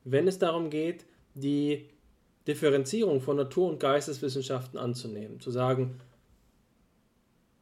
[0.04, 1.06] wenn es darum geht,
[1.36, 1.86] die
[2.48, 6.02] Differenzierung von Natur- und Geisteswissenschaften anzunehmen, zu sagen,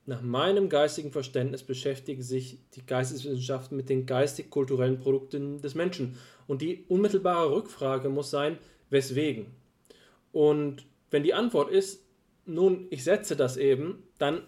[0.07, 6.17] nach meinem geistigen Verständnis beschäftigen sich die Geisteswissenschaften mit den geistig-kulturellen Produkten des Menschen.
[6.47, 8.57] Und die unmittelbare Rückfrage muss sein,
[8.89, 9.45] weswegen?
[10.31, 12.03] Und wenn die Antwort ist,
[12.45, 14.41] nun, ich setze das eben, dann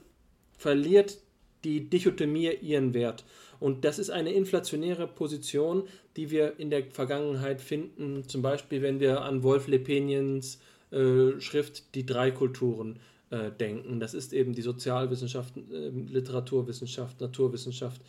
[0.58, 1.20] verliert
[1.64, 3.24] die Dichotomie ihren Wert.
[3.60, 5.84] Und das ist eine inflationäre Position,
[6.18, 10.60] die wir in der Vergangenheit finden, zum Beispiel wenn wir an Wolf Lepeniens
[10.92, 13.00] äh, Schrift Die drei Kulturen
[13.30, 14.00] äh, denken.
[14.00, 18.02] Das ist eben die Sozialwissenschaft, äh, Literaturwissenschaft, Naturwissenschaft.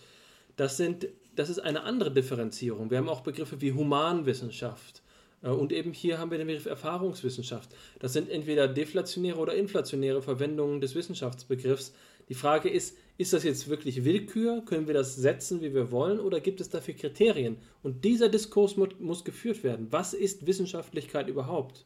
[0.57, 2.91] Das, sind, das ist eine andere Differenzierung.
[2.91, 5.03] Wir haben auch Begriffe wie Humanwissenschaft.
[5.45, 7.71] Äh, und eben hier haben wir den Begriff Erfahrungswissenschaft.
[8.01, 11.93] Das sind entweder deflationäre oder inflationäre Verwendungen des Wissenschaftsbegriffs.
[12.29, 14.63] Die Frage ist, ist das jetzt wirklich Willkür?
[14.65, 16.19] Können wir das setzen, wie wir wollen?
[16.19, 17.59] Oder gibt es dafür Kriterien?
[17.83, 19.89] Und dieser Diskurs muss geführt werden.
[19.91, 21.85] Was ist Wissenschaftlichkeit überhaupt?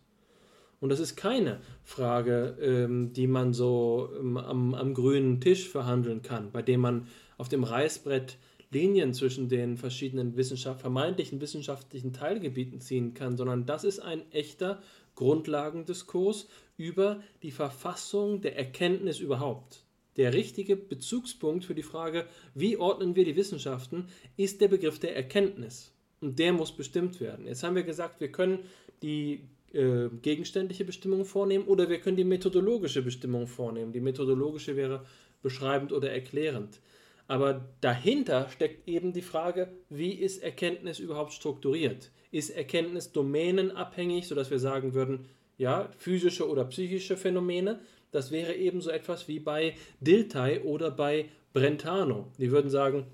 [0.81, 6.23] Und das ist keine Frage, ähm, die man so ähm, am, am, grünen Tisch verhandeln
[6.23, 8.39] kann, bei dem man auf dem Reißbrett
[8.71, 14.83] Linien zwischen den verschiedenen Wissenschaft, vermeintlichen wissenschaftlichen Teilgebieten ziehen kann, sondern das ist ein echter
[15.15, 19.85] Grundlagendiskurs über die Verfassung der Erkenntnis überhaupt.
[20.17, 25.17] Der richtige Bezugspunkt für die Frage, wie ordnen wir die Wissenschaften, ist der Begriff der
[25.17, 25.93] Erkenntnis.
[26.21, 27.47] Und der muss bestimmt werden.
[27.47, 28.61] Jetzt haben wir gesagt, wir können
[29.03, 33.93] die äh, gegenständliche Bestimmung vornehmen oder wir können die methodologische Bestimmung vornehmen.
[33.93, 35.05] Die methodologische wäre
[35.43, 36.81] beschreibend oder erklärend.
[37.29, 42.11] Aber dahinter steckt eben die Frage, wie ist Erkenntnis überhaupt strukturiert?
[42.33, 45.27] Ist Erkenntnis domänenabhängig, sodass wir sagen würden,
[45.59, 47.81] ja, physische oder psychische Phänomene,
[48.13, 52.33] das wäre eben so etwas wie bei Dilthey oder bei Brentano.
[52.39, 53.07] Die würden sagen,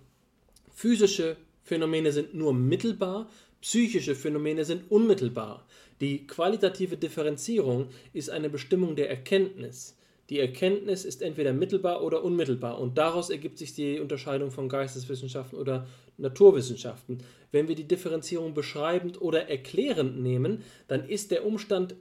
[0.73, 3.28] physische Phänomene sind nur mittelbar,
[3.61, 5.66] psychische Phänomene sind unmittelbar.
[6.01, 9.97] Die qualitative Differenzierung ist eine Bestimmung der Erkenntnis.
[10.31, 15.59] Die Erkenntnis ist entweder mittelbar oder unmittelbar und daraus ergibt sich die Unterscheidung von Geisteswissenschaften
[15.59, 15.87] oder
[16.17, 17.19] Naturwissenschaften.
[17.53, 21.95] Wenn wir die Differenzierung beschreibend oder erklärend nehmen, dann ist der Umstand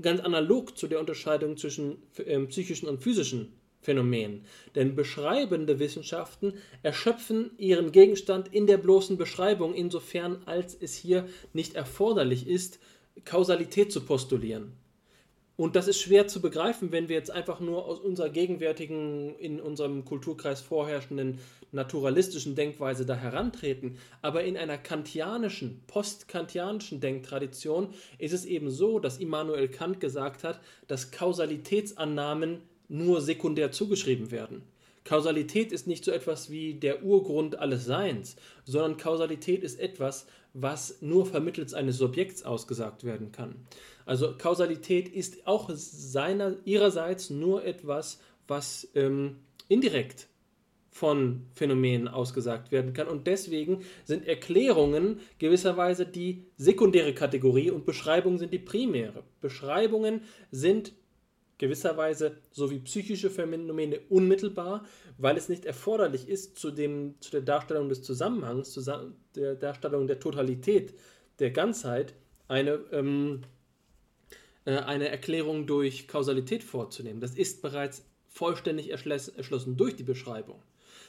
[0.00, 4.44] ganz analog zu der Unterscheidung zwischen äh, psychischen und physischen Phänomenen.
[4.74, 11.74] Denn beschreibende Wissenschaften erschöpfen ihren Gegenstand in der bloßen Beschreibung, insofern als es hier nicht
[11.74, 12.78] erforderlich ist,
[13.24, 14.72] Kausalität zu postulieren.
[15.60, 19.60] Und das ist schwer zu begreifen, wenn wir jetzt einfach nur aus unserer gegenwärtigen, in
[19.60, 21.38] unserem Kulturkreis vorherrschenden
[21.70, 23.98] naturalistischen Denkweise da herantreten.
[24.22, 30.60] Aber in einer kantianischen, postkantianischen Denktradition ist es eben so, dass Immanuel Kant gesagt hat,
[30.88, 34.62] dass Kausalitätsannahmen nur sekundär zugeschrieben werden.
[35.04, 41.00] Kausalität ist nicht so etwas wie der Urgrund alles Seins, sondern Kausalität ist etwas, was
[41.00, 43.56] nur vermittels eines Subjekts ausgesagt werden kann.
[44.10, 48.18] Also Kausalität ist auch seiner, ihrerseits nur etwas,
[48.48, 49.36] was ähm,
[49.68, 50.26] indirekt
[50.90, 53.06] von Phänomenen ausgesagt werden kann.
[53.06, 59.22] Und deswegen sind Erklärungen gewisserweise die sekundäre Kategorie und Beschreibungen sind die primäre.
[59.40, 60.92] Beschreibungen sind
[61.58, 64.84] gewisserweise so wie psychische Phänomene unmittelbar,
[65.18, 68.82] weil es nicht erforderlich ist, zu, dem, zu der Darstellung des Zusammenhangs, zu
[69.36, 70.94] der Darstellung der Totalität,
[71.38, 72.14] der Ganzheit,
[72.48, 73.59] eine, ähm, äh,
[74.78, 77.20] eine Erklärung durch Kausalität vorzunehmen.
[77.20, 80.62] Das ist bereits vollständig erschlossen durch die Beschreibung.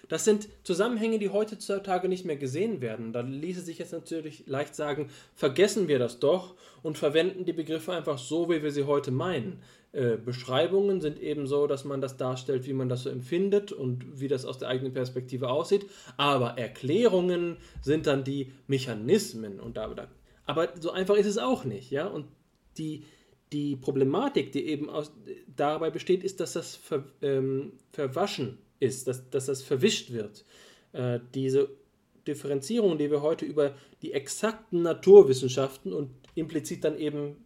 [0.09, 3.13] Das sind Zusammenhänge, die heutzutage nicht mehr gesehen werden.
[3.13, 7.93] Da ließe sich jetzt natürlich leicht sagen, vergessen wir das doch und verwenden die Begriffe
[7.93, 9.61] einfach so, wie wir sie heute meinen.
[9.93, 14.19] Äh, Beschreibungen sind eben so, dass man das darstellt, wie man das so empfindet und
[14.19, 15.85] wie das aus der eigenen Perspektive aussieht.
[16.17, 19.93] Aber Erklärungen sind dann die Mechanismen und da,
[20.45, 22.07] aber so einfach ist es auch nicht, ja.
[22.07, 22.25] Und
[22.77, 23.05] die,
[23.51, 25.11] die Problematik, die eben aus,
[25.55, 30.45] dabei besteht, ist, dass das ver, ähm, verwaschen ist, dass, dass das verwischt wird.
[30.93, 31.69] Äh, diese
[32.27, 37.37] Differenzierung, die wir heute über die exakten Naturwissenschaften und implizit dann eben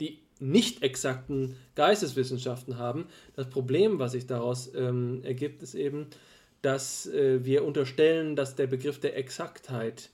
[0.00, 3.06] die nicht exakten Geisteswissenschaften haben.
[3.36, 6.06] Das Problem, was sich daraus ähm, ergibt, ist eben,
[6.62, 10.10] dass äh, wir unterstellen, dass der Begriff der Exaktheit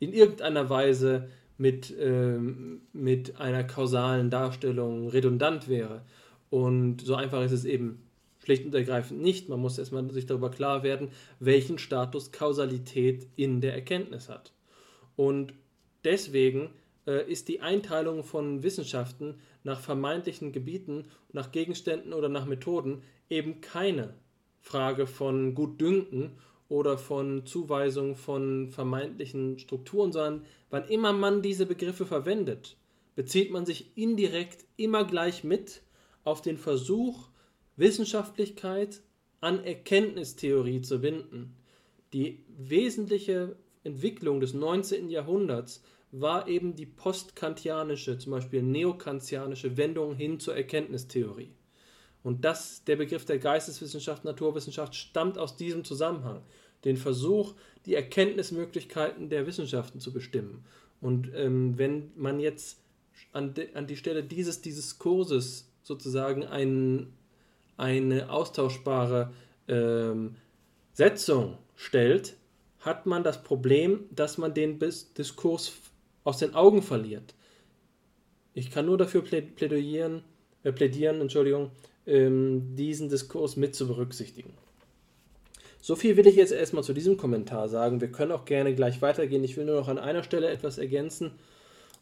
[0.00, 1.28] in irgendeiner Weise
[1.58, 6.02] mit, ähm, mit einer kausalen Darstellung redundant wäre.
[6.50, 8.02] Und so einfach ist es eben
[8.42, 9.48] schlicht und ergreifend nicht.
[9.48, 11.08] Man muss erstmal sich darüber klar werden,
[11.40, 14.52] welchen Status Kausalität in der Erkenntnis hat.
[15.16, 15.52] Und
[16.04, 16.70] deswegen
[17.06, 23.60] äh, ist die Einteilung von Wissenschaften nach vermeintlichen Gebieten, nach Gegenständen oder nach Methoden eben
[23.60, 24.14] keine
[24.60, 26.32] Frage von Gutdünken
[26.68, 32.76] oder von Zuweisung von vermeintlichen Strukturen, sondern wann immer man diese Begriffe verwendet,
[33.16, 35.82] bezieht man sich indirekt immer gleich mit
[36.24, 37.28] auf den Versuch,
[37.76, 39.02] Wissenschaftlichkeit
[39.40, 41.56] an Erkenntnistheorie zu binden.
[42.12, 45.10] Die wesentliche Entwicklung des 19.
[45.10, 51.52] Jahrhunderts war eben die postkantianische, zum Beispiel neokantianische Wendung hin zur Erkenntnistheorie.
[52.22, 56.42] Und das, der Begriff der Geisteswissenschaft, Naturwissenschaft stammt aus diesem Zusammenhang,
[56.84, 57.54] den Versuch,
[57.86, 60.64] die Erkenntnismöglichkeiten der Wissenschaften zu bestimmen.
[61.00, 62.78] Und ähm, wenn man jetzt
[63.32, 67.12] an, de, an die Stelle dieses, dieses Kurses sozusagen ein,
[67.76, 69.32] eine austauschbare
[69.68, 70.36] ähm,
[70.92, 72.36] Setzung stellt,
[72.80, 75.72] hat man das Problem, dass man den Diskurs
[76.24, 77.34] aus den Augen verliert.
[78.54, 80.22] Ich kann nur dafür plädieren,
[80.64, 81.70] äh, plädieren Entschuldigung,
[82.08, 84.54] diesen Diskurs mit zu berücksichtigen.
[85.80, 88.00] So viel will ich jetzt erstmal zu diesem Kommentar sagen.
[88.00, 89.44] Wir können auch gerne gleich weitergehen.
[89.44, 91.32] Ich will nur noch an einer Stelle etwas ergänzen.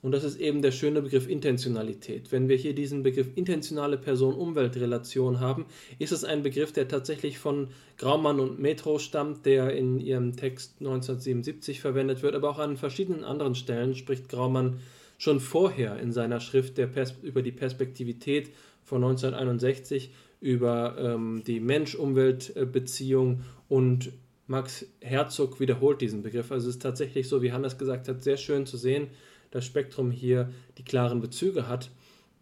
[0.03, 2.31] Und das ist eben der schöne Begriff Intentionalität.
[2.31, 5.67] Wenn wir hier diesen Begriff intentionale Person-Umwelt-Relation haben,
[5.99, 7.69] ist es ein Begriff, der tatsächlich von
[7.99, 13.25] Graumann und Metro stammt, der in ihrem Text 1977 verwendet wird, aber auch an verschiedenen
[13.25, 14.81] anderen Stellen spricht Graumann
[15.19, 16.79] schon vorher in seiner Schrift
[17.23, 18.51] über die Perspektivität
[18.87, 24.13] von 1961 über ähm, die Mensch-Umwelt-Beziehung und
[24.47, 26.53] Max Herzog wiederholt diesen Begriff.
[26.53, 29.09] Also es ist tatsächlich so, wie Hannes gesagt hat, sehr schön zu sehen,
[29.51, 31.91] das Spektrum hier die klaren Bezüge hat,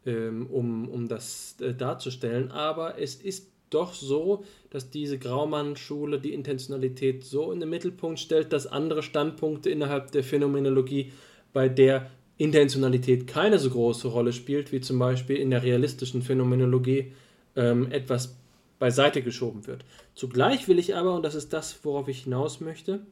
[0.04, 2.50] ähm, um, um das äh, darzustellen.
[2.50, 8.52] Aber es ist doch so, dass diese Graumann-Schule die Intentionalität so in den Mittelpunkt stellt,
[8.52, 11.12] dass andere Standpunkte innerhalb der Phänomenologie,
[11.54, 17.12] bei der Intentionalität keine so große Rolle spielt, wie zum Beispiel in der realistischen Phänomenologie,
[17.56, 18.36] ähm, etwas
[18.78, 19.84] beiseite geschoben wird.
[20.14, 23.06] Zugleich will ich aber, und das ist das, worauf ich hinaus möchte,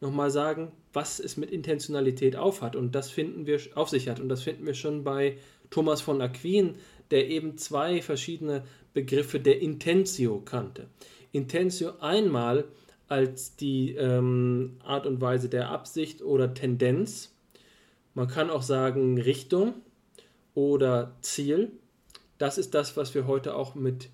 [0.00, 4.20] nochmal sagen, was es mit Intentionalität auf hat und das finden wir auf sich hat
[4.20, 5.36] und das finden wir schon bei
[5.70, 6.74] Thomas von Aquin,
[7.10, 10.88] der eben zwei verschiedene Begriffe der Intentio kannte.
[11.30, 12.64] Intentio einmal
[13.08, 17.31] als die ähm, Art und Weise der Absicht oder Tendenz.
[18.14, 19.74] Man kann auch sagen Richtung
[20.54, 21.72] oder Ziel.
[22.38, 24.10] Das ist das, was wir heute auch mit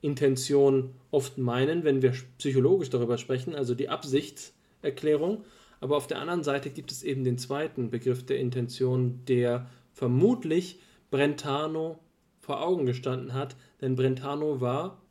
[0.00, 4.52] Intention oft meinen, wenn wir psychologisch darüber sprechen, also die Absicht
[4.82, 5.44] Erklärung.
[5.80, 10.80] Aber auf der anderen Seite gibt es eben den zweiten Begriff der Intention, der vermutlich
[11.10, 11.98] Brentano
[12.40, 15.02] vor Augen gestanden hat, denn Brentano war,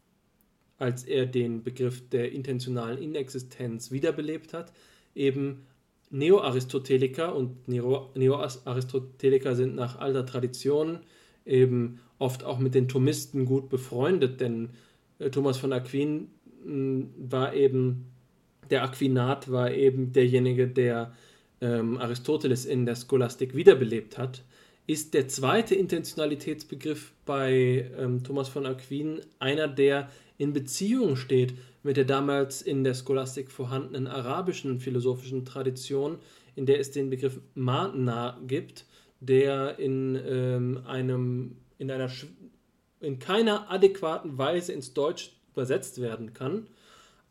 [0.77, 4.73] als er den Begriff der intentionalen Inexistenz wiederbelebt hat,
[5.15, 5.66] eben
[6.09, 10.99] Neo-Aristoteliker und Neo-Aristoteliker sind nach alter Tradition
[11.45, 14.69] eben oft auch mit den Thomisten gut befreundet, denn
[15.19, 16.29] äh, Thomas von Aquin
[16.63, 18.05] war eben
[18.69, 21.13] der Aquinat war eben derjenige, der
[21.61, 24.43] ähm, Aristoteles in der Scholastik wiederbelebt hat,
[24.85, 31.55] ist der zweite Intentionalitätsbegriff bei ähm, Thomas von Aquin einer, der in Beziehung steht
[31.87, 36.17] mit der damals in der Scholastik vorhandenen arabischen philosophischen Tradition,
[36.57, 38.83] in der es den Begriff Matna gibt,
[39.21, 42.11] der in, ähm, einem, in einer
[42.99, 46.67] in keiner adäquaten Weise ins Deutsch übersetzt werden kann,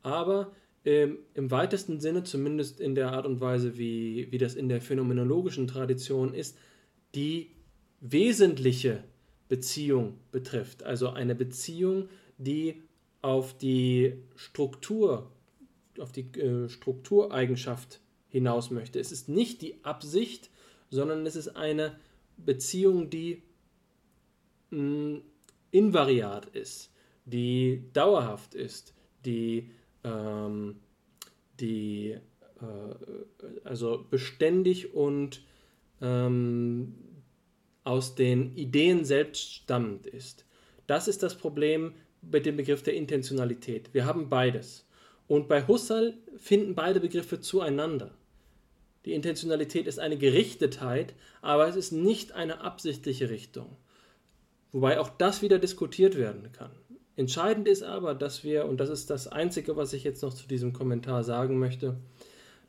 [0.03, 0.53] aber
[0.87, 4.81] ähm, im weitesten Sinne, zumindest in der Art und Weise, wie, wie das in der
[4.81, 6.57] phänomenologischen Tradition ist,
[7.15, 7.51] die
[8.01, 9.05] wesentliche
[9.51, 10.83] Beziehung betrifft.
[10.83, 12.09] Also eine Beziehung,
[12.39, 12.86] die
[13.27, 15.33] auf die Struktur,
[15.99, 19.01] auf die äh, Struktureigenschaft hinaus möchte.
[19.01, 20.49] Es ist nicht die Absicht,
[20.91, 21.99] sondern es ist eine
[22.37, 23.43] Beziehung, die
[24.71, 25.23] mh, mm,
[25.73, 26.93] invariat ist,
[27.25, 28.95] die dauerhaft ist,
[29.25, 29.73] die,
[30.05, 30.77] ähm,
[31.59, 35.43] die äh, also beständig und
[36.01, 36.95] ähm,
[37.83, 40.45] aus den Ideen selbst stammend ist.
[40.87, 41.93] Das ist das Problem
[42.31, 43.93] mit dem Begriff der Intentionalität.
[43.93, 44.87] Wir haben beides.
[45.29, 48.13] Und bei Husserl finden beide Begriffe zueinander.
[49.05, 53.77] Die Intentionalität ist eine Gerichtetheit, aber es ist nicht eine absichtliche Richtung.
[54.73, 56.73] Wobei auch das wieder diskutiert werden kann.
[57.15, 60.47] Entscheidend ist aber, dass wir, und das ist das Einzige, was ich jetzt noch zu
[60.47, 61.97] diesem Kommentar sagen möchte,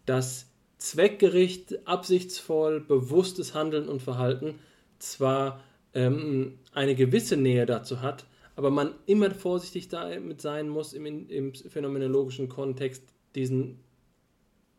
[0.05, 0.47] dass
[0.77, 4.59] zweckgericht, absichtsvoll, bewusstes Handeln und Verhalten
[4.99, 5.63] zwar
[5.93, 8.25] ähm, eine gewisse Nähe dazu hat,
[8.57, 13.03] aber man immer vorsichtig damit sein muss, im, im phänomenologischen Kontext
[13.35, 13.79] diesen,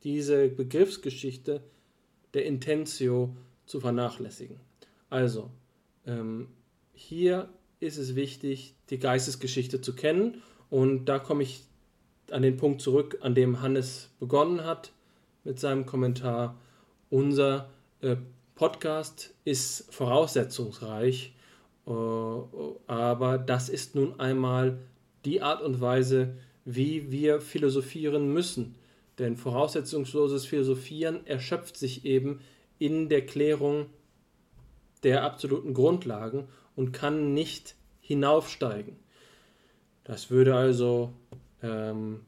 [0.02, 1.62] diese Begriffsgeschichte
[2.34, 3.36] der Intentio
[3.66, 4.58] zu vernachlässigen.
[5.10, 5.50] Also,
[6.06, 6.48] ähm,
[6.92, 7.48] hier
[7.78, 11.62] ist es wichtig, die Geistesgeschichte zu kennen und da komme ich
[12.32, 14.90] an den Punkt zurück, an dem Hannes begonnen hat
[15.44, 16.58] mit seinem Kommentar.
[17.10, 18.16] Unser äh,
[18.56, 21.32] Podcast ist voraussetzungsreich
[21.88, 24.78] aber das ist nun einmal
[25.24, 26.34] die Art und Weise,
[26.64, 28.74] wie wir philosophieren müssen.
[29.18, 32.40] Denn voraussetzungsloses Philosophieren erschöpft sich eben
[32.78, 33.86] in der Klärung
[35.02, 38.96] der absoluten Grundlagen und kann nicht hinaufsteigen.
[40.04, 41.12] Das würde also
[41.62, 42.20] ähm,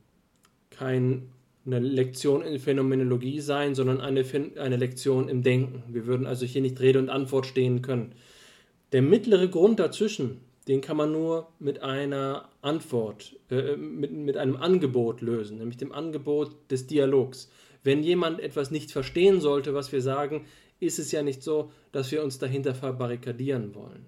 [0.71, 1.23] keine
[1.65, 4.25] Lektion in Phänomenologie sein, sondern eine,
[4.57, 5.83] eine Lektion im Denken.
[5.89, 8.15] Wir würden also hier nicht Rede und Antwort stehen können.
[8.93, 14.57] Der mittlere Grund dazwischen, den kann man nur mit einer Antwort, äh, mit, mit einem
[14.57, 17.51] Angebot lösen, nämlich dem Angebot des Dialogs.
[17.83, 20.47] Wenn jemand etwas nicht verstehen sollte, was wir sagen,
[20.81, 24.07] ist es ja nicht so, dass wir uns dahinter verbarrikadieren wollen,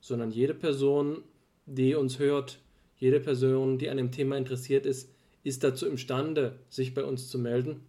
[0.00, 1.22] sondern jede Person,
[1.66, 2.58] die uns hört,
[2.96, 5.10] jede Person, die an dem Thema interessiert ist,
[5.42, 7.80] ist dazu imstande, sich bei uns zu melden.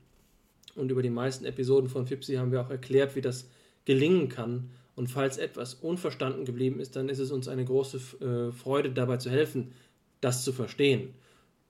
[0.76, 3.50] Und über die meisten Episoden von FIPSI haben wir auch erklärt, wie das
[3.86, 8.52] gelingen kann, und falls etwas unverstanden geblieben ist, dann ist es uns eine große äh,
[8.52, 9.74] Freude, dabei zu helfen,
[10.22, 11.14] das zu verstehen.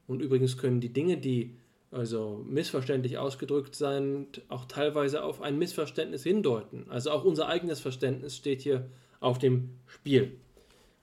[0.07, 1.57] Und übrigens können die Dinge, die
[1.91, 6.85] also missverständlich ausgedrückt sind, auch teilweise auf ein Missverständnis hindeuten.
[6.89, 8.89] Also auch unser eigenes Verständnis steht hier
[9.19, 10.37] auf dem Spiel.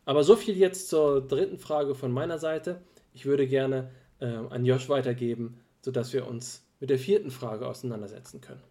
[0.04, 2.82] Aber so viel jetzt zur dritten Frage von meiner Seite.
[3.14, 3.90] Ich würde gerne
[4.20, 8.62] äh, an Josh weitergeben, sodass wir uns mit der vierten Frage auseinandersetzen können.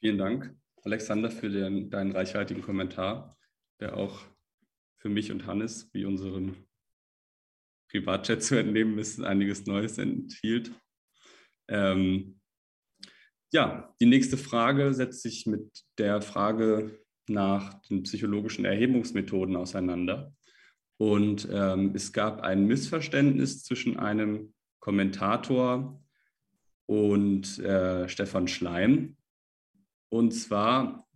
[0.00, 0.54] Vielen Dank.
[0.84, 3.36] Alexander, für den, deinen reichhaltigen Kommentar,
[3.80, 4.22] der auch
[4.98, 6.56] für mich und Hannes, wie unseren
[7.90, 10.72] Privatchat zu entnehmen ist, einiges Neues enthielt.
[11.68, 12.40] Ähm,
[13.52, 20.32] ja, die nächste Frage setzt sich mit der Frage nach den psychologischen Erhebungsmethoden auseinander.
[20.98, 26.00] Und ähm, es gab ein Missverständnis zwischen einem Kommentator
[26.86, 29.16] und äh, Stefan Schleim,
[30.10, 31.06] und zwar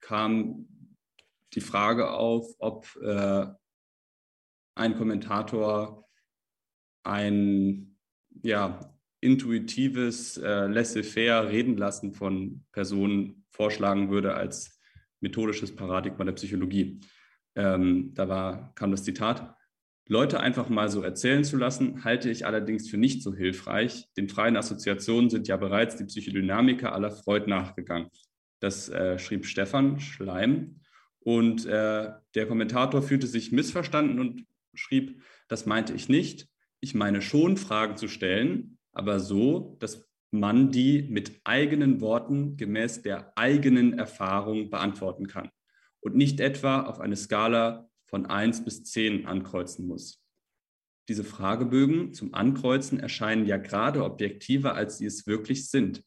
[0.00, 0.68] kam
[1.52, 3.46] die Frage auf, ob äh,
[4.74, 6.08] ein Kommentator
[7.02, 7.98] ein
[8.42, 14.80] ja, intuitives äh, laissez-faire Reden lassen von Personen vorschlagen würde als
[15.20, 17.00] methodisches Paradigma der Psychologie.
[17.56, 19.57] Ähm, da war, kam das Zitat,
[20.10, 24.06] Leute einfach mal so erzählen zu lassen, halte ich allerdings für nicht so hilfreich.
[24.16, 28.08] Den freien Assoziationen sind ja bereits die Psychodynamiker aller Freud nachgegangen.
[28.60, 30.80] Das äh, schrieb Stefan Schleim.
[31.20, 36.48] Und äh, der Kommentator fühlte sich missverstanden und schrieb, das meinte ich nicht.
[36.80, 43.02] Ich meine schon, Fragen zu stellen, aber so, dass man die mit eigenen Worten gemäß
[43.02, 45.50] der eigenen Erfahrung beantworten kann
[46.00, 50.22] und nicht etwa auf eine Skala von 1 bis 10 ankreuzen muss.
[51.08, 56.02] Diese Fragebögen zum Ankreuzen erscheinen ja gerade objektiver, als sie es wirklich sind.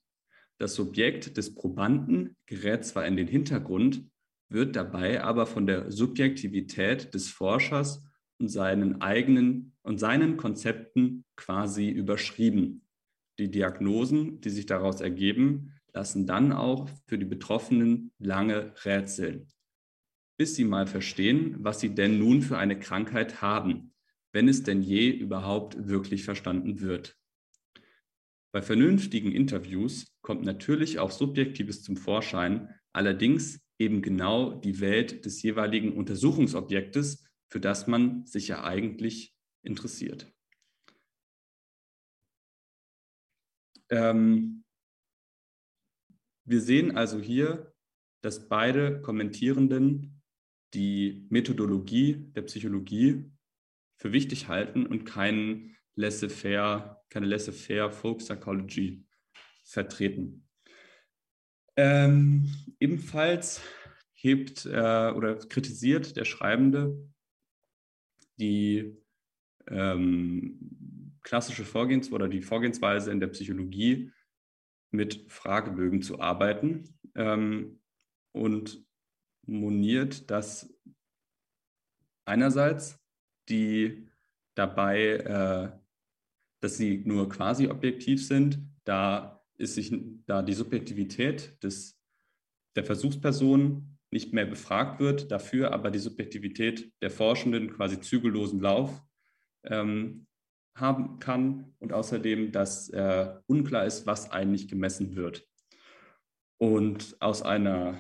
[0.60, 4.06] Das Subjekt des Probanden gerät zwar in den Hintergrund,
[4.50, 8.04] wird dabei aber von der Subjektivität des Forschers
[8.38, 12.86] und seinen eigenen und seinen Konzepten quasi überschrieben.
[13.40, 19.48] Die Diagnosen, die sich daraus ergeben, lassen dann auch für die Betroffenen lange rätseln
[20.42, 23.94] bis sie mal verstehen, was sie denn nun für eine Krankheit haben,
[24.32, 27.16] wenn es denn je überhaupt wirklich verstanden wird.
[28.52, 35.44] Bei vernünftigen Interviews kommt natürlich auch Subjektives zum Vorschein, allerdings eben genau die Welt des
[35.44, 40.34] jeweiligen Untersuchungsobjektes, für das man sich ja eigentlich interessiert.
[43.92, 44.64] Ähm,
[46.46, 47.76] wir sehen also hier,
[48.24, 50.18] dass beide Kommentierenden
[50.74, 53.26] die Methodologie der Psychologie
[53.98, 59.06] für wichtig halten und keinen laissez-faire, keine laissez-faire Folk Psychology
[59.64, 60.48] vertreten.
[61.76, 63.62] Ähm, ebenfalls
[64.14, 66.98] hebt äh, oder kritisiert der Schreibende
[68.40, 68.98] die
[69.68, 74.12] ähm, klassische Vorgehens- oder die Vorgehensweise in der Psychologie
[74.92, 77.80] mit Fragebögen zu arbeiten ähm,
[78.34, 78.84] und
[79.46, 80.74] moniert, dass
[82.26, 83.00] einerseits
[83.50, 84.08] die
[84.56, 85.80] dabei, äh,
[86.62, 89.94] dass sie nur quasi objektiv sind, da ist sich,
[90.26, 92.00] da die Subjektivität des,
[92.76, 99.02] der Versuchsperson nicht mehr befragt wird, dafür aber die Subjektivität der Forschenden quasi zügellosen Lauf
[99.64, 100.28] ähm,
[100.76, 105.48] haben kann und außerdem, dass äh, unklar ist, was eigentlich gemessen wird.
[106.58, 108.00] Und aus einer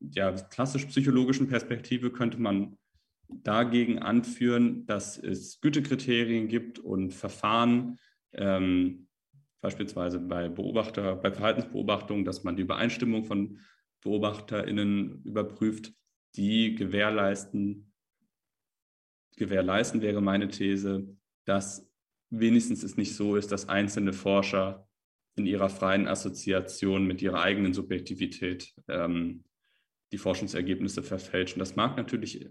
[0.00, 2.76] ja, klassisch-psychologischen Perspektive könnte man
[3.28, 7.98] dagegen anführen, dass es Gütekriterien gibt und Verfahren,
[8.32, 9.08] ähm,
[9.60, 13.58] beispielsweise bei Beobachter, bei Verhaltensbeobachtungen, dass man die Übereinstimmung von
[14.02, 15.92] BeobachterInnen überprüft,
[16.36, 17.92] die gewährleisten,
[19.36, 21.90] gewährleisten wäre meine These, dass
[22.30, 24.86] wenigstens es nicht so ist, dass einzelne Forscher
[25.36, 29.44] in ihrer freien Assoziation mit ihrer eigenen Subjektivität ähm,
[30.12, 31.58] die Forschungsergebnisse verfälschen.
[31.58, 32.50] Das mag natürlich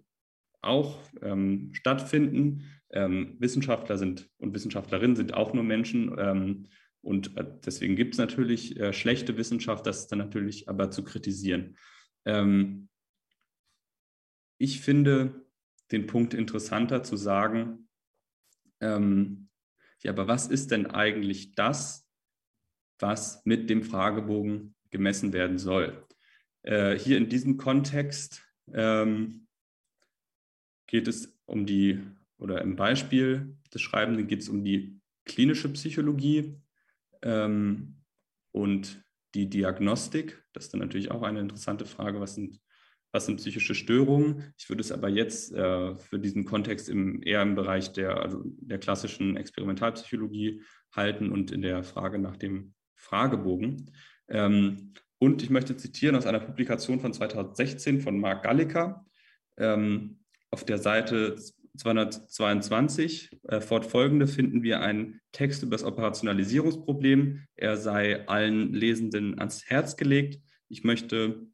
[0.61, 2.63] auch ähm, stattfinden.
[2.91, 6.15] Ähm, Wissenschaftler sind und Wissenschaftlerinnen sind auch nur Menschen.
[6.17, 6.67] Ähm,
[7.01, 11.03] und äh, deswegen gibt es natürlich äh, schlechte Wissenschaft, das ist dann natürlich aber zu
[11.03, 11.77] kritisieren.
[12.25, 12.89] Ähm,
[14.57, 15.45] ich finde
[15.91, 17.87] den Punkt interessanter zu sagen,
[18.81, 19.49] ähm,
[20.03, 22.07] ja, aber was ist denn eigentlich das,
[22.99, 26.06] was mit dem Fragebogen gemessen werden soll?
[26.67, 29.47] Äh, hier in diesem Kontext ähm,
[30.85, 32.01] geht es um die,
[32.37, 36.59] oder im Beispiel des Schreibenden geht es um die klinische Psychologie
[37.21, 38.03] ähm,
[38.51, 39.01] und
[39.33, 40.43] die Diagnostik.
[40.51, 42.59] Das ist dann natürlich auch eine interessante Frage, was sind,
[43.13, 44.53] was sind psychische Störungen?
[44.57, 48.43] Ich würde es aber jetzt äh, für diesen Kontext im, eher im Bereich der, also
[48.43, 53.89] der klassischen Experimentalpsychologie halten und in der Frage nach dem Fragebogen.
[54.27, 59.05] Ähm, und ich möchte zitieren aus einer Publikation von 2016 von Mark Galliker.
[59.57, 60.19] Ähm,
[60.51, 61.35] auf der Seite
[61.77, 67.45] 222 äh, fortfolgende finden wir einen Text über das Operationalisierungsproblem.
[67.55, 70.41] Er sei allen Lesenden ans Herz gelegt.
[70.69, 71.47] Ich möchte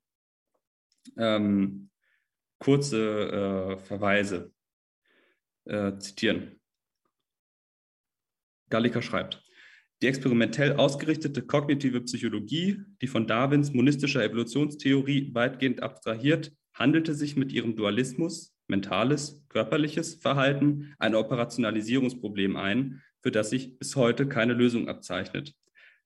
[1.18, 1.90] ähm,
[2.60, 4.54] kurze äh, Verweise
[5.66, 6.60] äh, zitieren.
[8.70, 9.44] Galliker schreibt,
[10.04, 17.54] die experimentell ausgerichtete kognitive Psychologie, die von Darwins monistischer Evolutionstheorie weitgehend abstrahiert, handelte sich mit
[17.54, 24.90] ihrem Dualismus mentales, körperliches Verhalten ein Operationalisierungsproblem ein, für das sich bis heute keine Lösung
[24.90, 25.54] abzeichnet.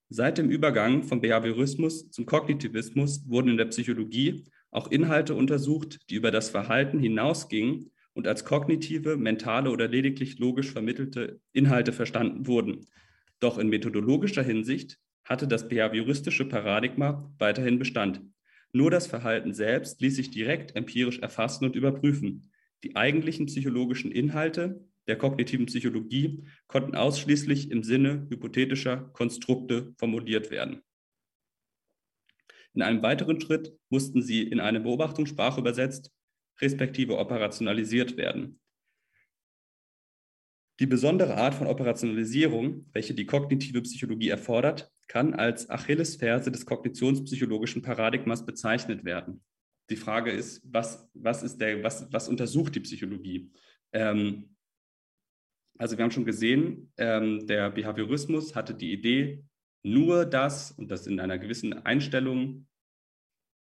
[0.09, 6.15] Seit dem Übergang vom Behaviorismus zum Kognitivismus wurden in der Psychologie auch Inhalte untersucht, die
[6.15, 12.85] über das Verhalten hinausgingen und als kognitive, mentale oder lediglich logisch vermittelte Inhalte verstanden wurden.
[13.39, 18.21] Doch in methodologischer Hinsicht hatte das behavioristische Paradigma weiterhin Bestand.
[18.71, 22.51] Nur das Verhalten selbst ließ sich direkt empirisch erfassen und überprüfen.
[22.83, 30.81] Die eigentlichen psychologischen Inhalte der kognitiven Psychologie konnten ausschließlich im Sinne hypothetischer Konstrukte formuliert werden.
[32.73, 36.11] In einem weiteren Schritt mussten sie in eine Beobachtungssprache übersetzt,
[36.61, 38.59] respektive operationalisiert werden.
[40.79, 47.81] Die besondere Art von Operationalisierung, welche die kognitive Psychologie erfordert, kann als Achillesferse des kognitionspsychologischen
[47.81, 49.41] Paradigmas bezeichnet werden.
[49.89, 53.51] Die Frage ist, was, was, ist der, was, was untersucht die Psychologie?
[53.93, 54.55] Ähm,
[55.77, 59.43] also wir haben schon gesehen, ähm, der Behaviorismus hatte die Idee,
[59.83, 62.67] nur das und das in einer gewissen Einstellung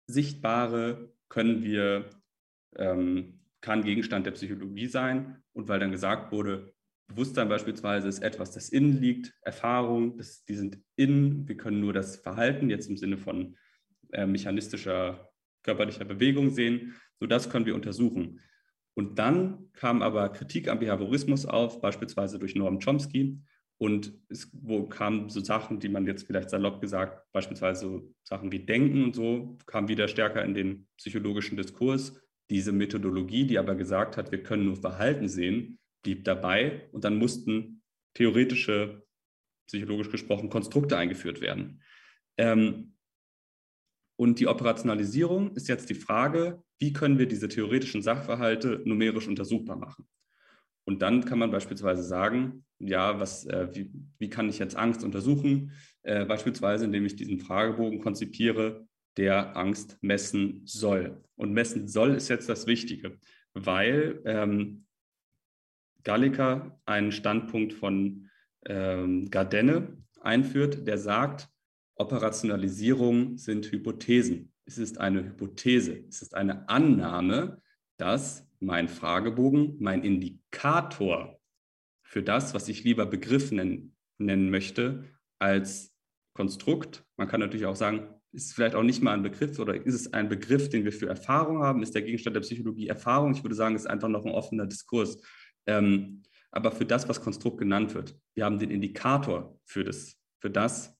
[0.07, 2.09] Sichtbare können wir,
[2.75, 5.41] ähm, kann Gegenstand der Psychologie sein.
[5.53, 6.73] Und weil dann gesagt wurde,
[7.07, 11.93] Bewusstsein beispielsweise ist etwas, das innen liegt, Erfahrung, das, die sind innen, wir können nur
[11.93, 13.55] das Verhalten, jetzt im Sinne von
[14.11, 15.29] äh, mechanistischer
[15.63, 16.95] körperlicher Bewegung sehen.
[17.19, 18.39] So das können wir untersuchen.
[18.95, 23.39] Und dann kam aber Kritik am Behaviorismus auf, beispielsweise durch Noam Chomsky.
[23.79, 28.51] Und es wo kamen so Sachen, die man jetzt vielleicht salopp gesagt, beispielsweise so Sachen
[28.51, 32.21] wie Denken und so, kamen wieder stärker in den psychologischen Diskurs.
[32.49, 36.87] Diese Methodologie, die aber gesagt hat, wir können nur Verhalten sehen, blieb dabei.
[36.91, 37.81] Und dann mussten
[38.13, 39.03] theoretische,
[39.67, 41.81] psychologisch gesprochen, Konstrukte eingeführt werden.
[42.37, 42.93] Ähm,
[44.15, 49.77] und die Operationalisierung ist jetzt die Frage, wie können wir diese theoretischen Sachverhalte numerisch untersuchbar
[49.77, 50.07] machen?
[50.85, 55.03] Und dann kann man beispielsweise sagen, ja, was, äh, wie, wie, kann ich jetzt Angst
[55.03, 55.71] untersuchen?
[56.03, 58.85] Äh, beispielsweise, indem ich diesen Fragebogen konzipiere,
[59.17, 61.23] der Angst messen soll.
[61.35, 63.17] Und messen soll ist jetzt das Wichtige,
[63.53, 64.82] weil ähm,
[66.03, 68.29] Gallica einen Standpunkt von
[68.65, 71.49] ähm, Gardenne einführt, der sagt,
[71.95, 74.51] Operationalisierung sind Hypothesen.
[74.65, 77.61] Es ist eine Hypothese, es ist eine Annahme,
[77.97, 81.39] dass mein Fragebogen, mein Indikator
[82.03, 85.03] für das, was ich lieber Begriff nennen, nennen möchte,
[85.39, 85.95] als
[86.33, 87.03] Konstrukt.
[87.17, 90.13] Man kann natürlich auch sagen, ist vielleicht auch nicht mal ein Begriff oder ist es
[90.13, 91.83] ein Begriff, den wir für Erfahrung haben?
[91.83, 93.33] Ist der Gegenstand der Psychologie Erfahrung?
[93.33, 95.21] Ich würde sagen, es ist einfach noch ein offener Diskurs.
[95.67, 100.49] Ähm, aber für das, was Konstrukt genannt wird, wir haben den Indikator für das, für
[100.49, 100.95] das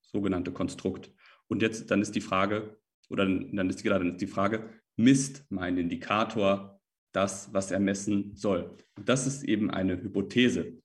[0.00, 1.12] sogenannte Konstrukt.
[1.46, 2.78] Und jetzt dann ist die Frage,
[3.08, 6.80] oder dann ist gerade die Frage, misst mein Indikator
[7.12, 8.76] das, was er messen soll?
[8.96, 10.82] Und das ist eben eine Hypothese.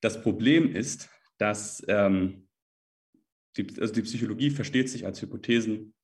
[0.00, 2.48] Das Problem ist, dass ähm,
[3.56, 5.94] die, also die Psychologie versteht sich als Hypothesen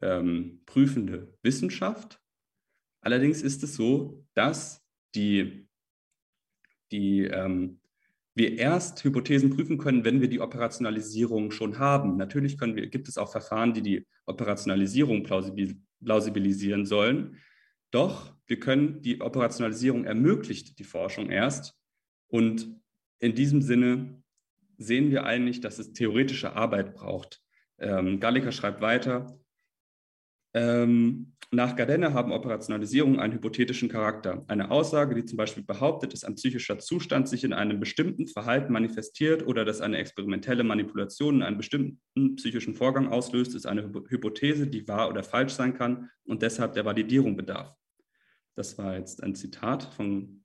[0.00, 2.20] ähm, prüfende Wissenschaft.
[3.00, 5.68] Allerdings ist es so, dass die,
[6.90, 7.80] die ähm,
[8.34, 12.16] wir erst Hypothesen prüfen können, wenn wir die Operationalisierung schon haben.
[12.16, 17.36] Natürlich wir, gibt es auch Verfahren, die die Operationalisierung plausibilisieren sollen.
[17.90, 21.74] Doch wir können die Operationalisierung ermöglicht die Forschung erst.
[22.28, 22.80] Und
[23.18, 24.22] in diesem Sinne
[24.78, 27.42] sehen wir eigentlich, dass es theoretische Arbeit braucht.
[27.78, 29.38] Ähm, Gallica schreibt weiter,
[30.54, 34.44] ähm, nach Gardner haben Operationalisierungen einen hypothetischen Charakter.
[34.48, 38.70] Eine Aussage, die zum Beispiel behauptet, dass ein psychischer Zustand sich in einem bestimmten Verhalten
[38.70, 44.66] manifestiert oder dass eine experimentelle Manipulation in einem bestimmten psychischen Vorgang auslöst, ist eine Hypothese,
[44.66, 47.74] die wahr oder falsch sein kann und deshalb der Validierung bedarf.
[48.54, 50.44] Das war jetzt ein Zitat von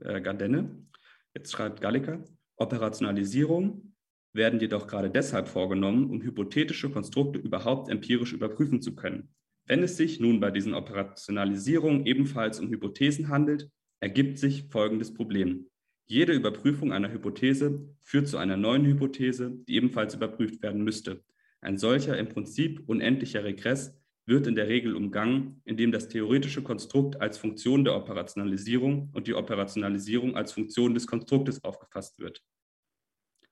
[0.00, 0.84] äh, Gardenne.
[1.32, 2.24] Jetzt schreibt Gallica,
[2.56, 3.94] Operationalisierung
[4.32, 9.32] werden jedoch gerade deshalb vorgenommen, um hypothetische Konstrukte überhaupt empirisch überprüfen zu können.
[9.70, 13.70] Wenn es sich nun bei diesen Operationalisierungen ebenfalls um Hypothesen handelt,
[14.00, 15.70] ergibt sich folgendes Problem.
[16.06, 21.22] Jede Überprüfung einer Hypothese führt zu einer neuen Hypothese, die ebenfalls überprüft werden müsste.
[21.60, 27.20] Ein solcher im Prinzip unendlicher Regress wird in der Regel umgangen, indem das theoretische Konstrukt
[27.20, 32.42] als Funktion der Operationalisierung und die Operationalisierung als Funktion des Konstruktes aufgefasst wird.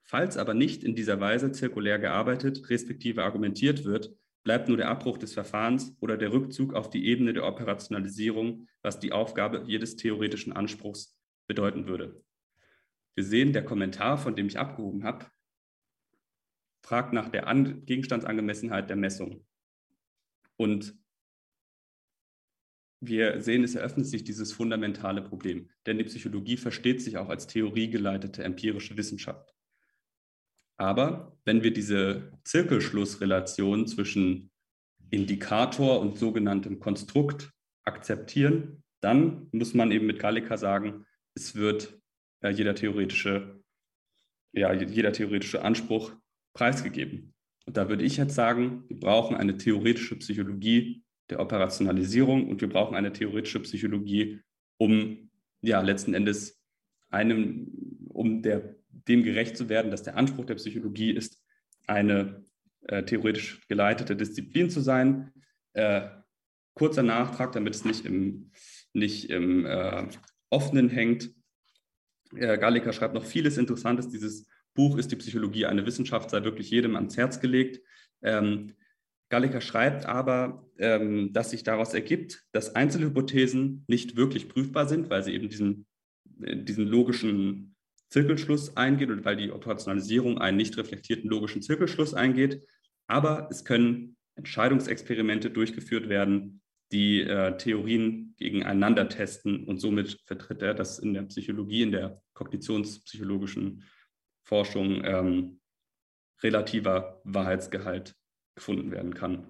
[0.03, 4.13] Falls aber nicht in dieser Weise zirkulär gearbeitet, respektive argumentiert wird,
[4.43, 8.99] bleibt nur der Abbruch des Verfahrens oder der Rückzug auf die Ebene der Operationalisierung, was
[8.99, 11.17] die Aufgabe jedes theoretischen Anspruchs
[11.47, 12.23] bedeuten würde.
[13.15, 15.25] Wir sehen, der Kommentar, von dem ich abgehoben habe,
[16.81, 19.45] fragt nach der An Gegenstandsangemessenheit der Messung.
[20.55, 20.97] Und
[23.01, 27.47] wir sehen, es eröffnet sich dieses fundamentale Problem, denn die Psychologie versteht sich auch als
[27.47, 29.53] theoriegeleitete empirische Wissenschaft.
[30.79, 34.49] Aber wenn wir diese Zirkelschlussrelation zwischen
[35.11, 37.51] Indikator und sogenanntem Konstrukt
[37.83, 41.99] akzeptieren, dann muss man eben mit Gallica sagen, es wird
[42.41, 43.61] äh, jeder, theoretische,
[44.53, 46.13] ja, jeder theoretische Anspruch
[46.53, 47.33] preisgegeben.
[47.65, 52.69] Und da würde ich jetzt sagen, wir brauchen eine theoretische Psychologie der Operationalisierung und wir
[52.69, 54.39] brauchen eine theoretische Psychologie,
[54.77, 55.29] um
[55.61, 56.57] ja letzten Endes
[57.09, 58.78] einem, um der
[59.09, 61.43] dem gerecht zu werden, dass der Anspruch der Psychologie ist,
[61.87, 62.45] eine
[62.87, 65.33] äh, theoretisch geleitete Disziplin zu sein.
[65.73, 66.07] Äh,
[66.75, 68.51] kurzer Nachtrag, damit es nicht im,
[68.93, 70.07] nicht im äh,
[70.49, 71.31] Offenen hängt.
[72.35, 74.09] Äh, Gallica schreibt noch vieles Interessantes.
[74.09, 77.81] Dieses Buch ist die Psychologie eine Wissenschaft, sei wirklich jedem ans Herz gelegt.
[78.21, 78.75] Ähm,
[79.29, 85.23] Gallica schreibt aber, ähm, dass sich daraus ergibt, dass Einzelhypothesen nicht wirklich prüfbar sind, weil
[85.23, 85.85] sie eben diesen,
[86.41, 87.75] äh, diesen logischen
[88.09, 92.65] Zirkelschluss eingeht und weil die Operationalisierung einen nicht reflektierten logischen Zirkelschluss eingeht.
[93.07, 96.61] Aber es können Entscheidungsexperimente durchgeführt werden,
[96.91, 102.19] die äh, Theorien gegeneinander testen und somit vertritt er, dass in der Psychologie, in der
[102.33, 103.83] kognitionspsychologischen
[104.43, 105.59] Forschung ähm,
[106.41, 108.15] relativer Wahrheitsgehalt
[108.55, 109.45] gefunden werden kann.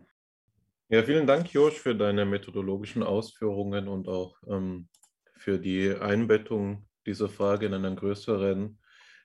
[0.89, 4.89] Ja, vielen Dank, Josh, für deine methodologischen Ausführungen und auch ähm,
[5.37, 8.77] für die Einbettung dieser Frage in einen größeren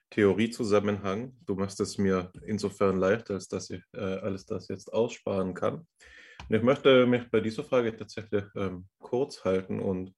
[0.09, 1.37] Theoriezusammenhang.
[1.45, 5.87] Du machst es mir insofern leichter, als dass ich äh, alles das jetzt aussparen kann.
[6.49, 10.15] Und ich möchte mich bei dieser Frage tatsächlich ähm, kurz halten und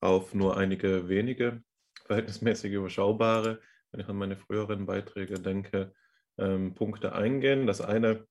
[0.00, 1.62] auf nur einige wenige,
[2.06, 3.60] verhältnismäßig überschaubare,
[3.90, 5.92] wenn ich an meine früheren Beiträge denke,
[6.38, 7.66] ähm, Punkte eingehen.
[7.66, 8.26] Das eine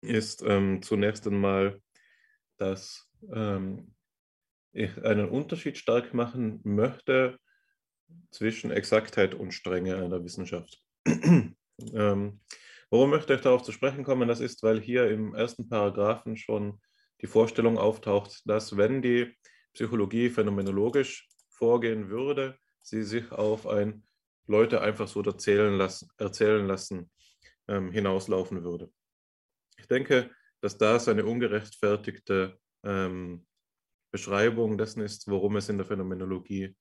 [0.00, 1.80] ist ähm, zunächst einmal,
[2.56, 3.94] dass ähm,
[4.72, 7.38] ich einen Unterschied stark machen möchte
[8.30, 10.82] zwischen Exaktheit und Strenge einer Wissenschaft.
[11.06, 12.40] ähm,
[12.90, 14.28] warum möchte ich darauf zu sprechen kommen?
[14.28, 16.80] Das ist, weil hier im ersten Paragraphen schon
[17.20, 19.34] die Vorstellung auftaucht, dass wenn die
[19.74, 24.04] Psychologie phänomenologisch vorgehen würde, sie sich auf ein
[24.46, 27.10] Leute einfach so erzählen lassen, erzählen lassen
[27.68, 28.90] ähm, hinauslaufen würde.
[29.78, 30.30] Ich denke,
[30.60, 33.46] dass das eine ungerechtfertigte ähm,
[34.10, 36.76] Beschreibung dessen ist, worum es in der Phänomenologie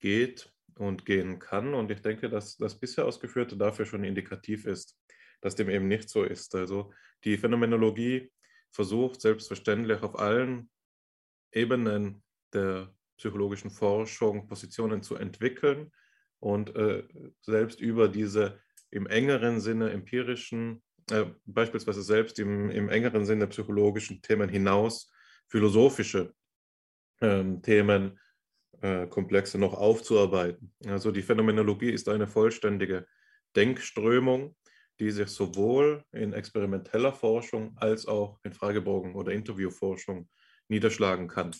[0.00, 1.74] geht und gehen kann.
[1.74, 4.98] Und ich denke, dass das bisher Ausgeführte dafür schon indikativ ist,
[5.40, 6.54] dass dem eben nicht so ist.
[6.54, 6.92] Also
[7.24, 8.30] die Phänomenologie
[8.70, 10.70] versucht selbstverständlich auf allen
[11.52, 12.22] Ebenen
[12.52, 15.90] der psychologischen Forschung Positionen zu entwickeln
[16.38, 17.04] und äh,
[17.40, 24.20] selbst über diese im engeren Sinne empirischen äh, beispielsweise selbst im, im, engeren Sinne psychologischen
[24.22, 25.12] Themen hinaus
[25.48, 26.34] philosophische
[27.20, 28.18] ähm, Themen,
[28.82, 30.72] äh, Komplexe noch aufzuarbeiten.
[30.86, 33.06] Also die Phänomenologie ist eine vollständige
[33.54, 34.56] Denkströmung,
[35.00, 40.28] die sich sowohl in experimenteller Forschung als auch in Fragebogen- oder Interviewforschung
[40.68, 41.54] niederschlagen kann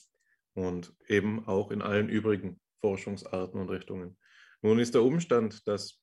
[0.55, 4.17] und eben auch in allen übrigen Forschungsarten und Richtungen.
[4.63, 6.01] Nun ist der Umstand, dass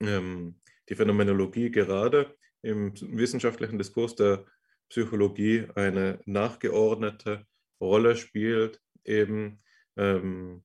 [0.00, 4.44] ähm, die Phänomenologie gerade im wissenschaftlichen Diskurs der
[4.88, 7.46] Psychologie eine nachgeordnete
[7.80, 9.62] Rolle spielt, eben
[9.96, 10.64] ähm,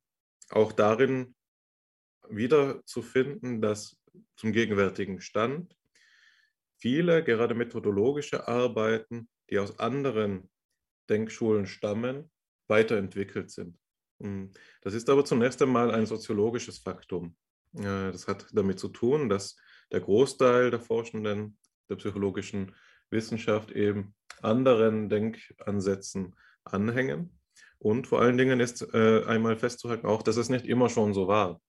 [0.50, 1.36] auch darin
[2.30, 3.98] wiederzufinden, dass
[4.36, 5.76] zum gegenwärtigen Stand
[6.78, 10.50] viele gerade methodologische Arbeiten, die aus anderen
[11.10, 12.32] Denkschulen stammen,
[12.68, 13.78] weiterentwickelt sind.
[14.22, 14.52] Hm,
[14.82, 17.36] das ist aber zunächst einmal ein soziologisches Faktum.
[17.72, 19.56] Das hat damit zu tun, dass
[19.92, 21.58] der Großteil der Forschenden
[21.90, 22.76] der psychologischen
[23.12, 27.39] Wissenschaft eben anderen Denkansätzen anhängen.
[27.80, 31.28] Und vor allen Dingen ist äh, einmal festzuhalten auch, dass es nicht immer schon so
[31.28, 31.62] war.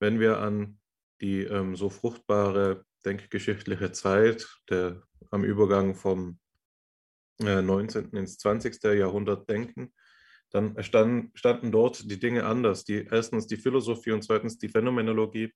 [0.00, 0.78] Wenn wir an
[1.20, 6.38] die ähm, so fruchtbare denkgeschichtliche Zeit der, am Übergang vom
[7.40, 8.10] äh, 19.
[8.12, 8.82] ins 20.
[8.84, 9.92] Jahrhundert denken,
[10.50, 12.84] dann standen, standen dort die Dinge anders.
[12.84, 15.52] Die, erstens die Philosophie und zweitens die Phänomenologie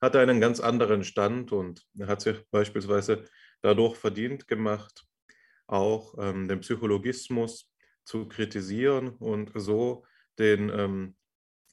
[0.00, 3.24] hatte einen ganz anderen Stand und hat sich beispielsweise
[3.60, 5.04] dadurch verdient gemacht,
[5.66, 7.70] auch ähm, den Psychologismus
[8.04, 10.04] zu kritisieren und so
[10.38, 11.16] den ähm,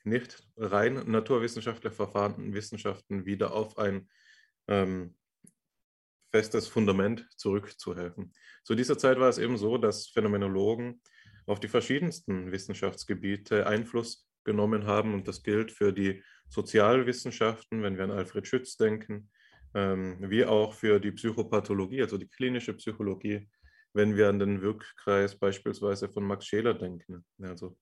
[0.04, 4.10] nicht rein naturwissenschaftlich verfahrenen Wissenschaften wieder auf ein
[4.68, 5.16] ähm,
[6.32, 8.34] festes Fundament zurückzuhelfen.
[8.64, 11.02] Zu dieser Zeit war es eben so, dass Phänomenologen
[11.46, 15.14] auf die verschiedensten Wissenschaftsgebiete Einfluss genommen haben.
[15.14, 19.30] Und das gilt für die Sozialwissenschaften, wenn wir an Alfred Schütz denken,
[19.74, 23.50] ähm, wie auch für die Psychopathologie, also die klinische Psychologie,
[23.98, 27.78] wenn wir an den Wirkkreis beispielsweise von Max Scheler denken, also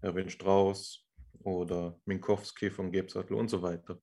[0.00, 1.06] Erwin Strauss
[1.44, 4.00] oder Minkowski von Gebsattel und so weiter.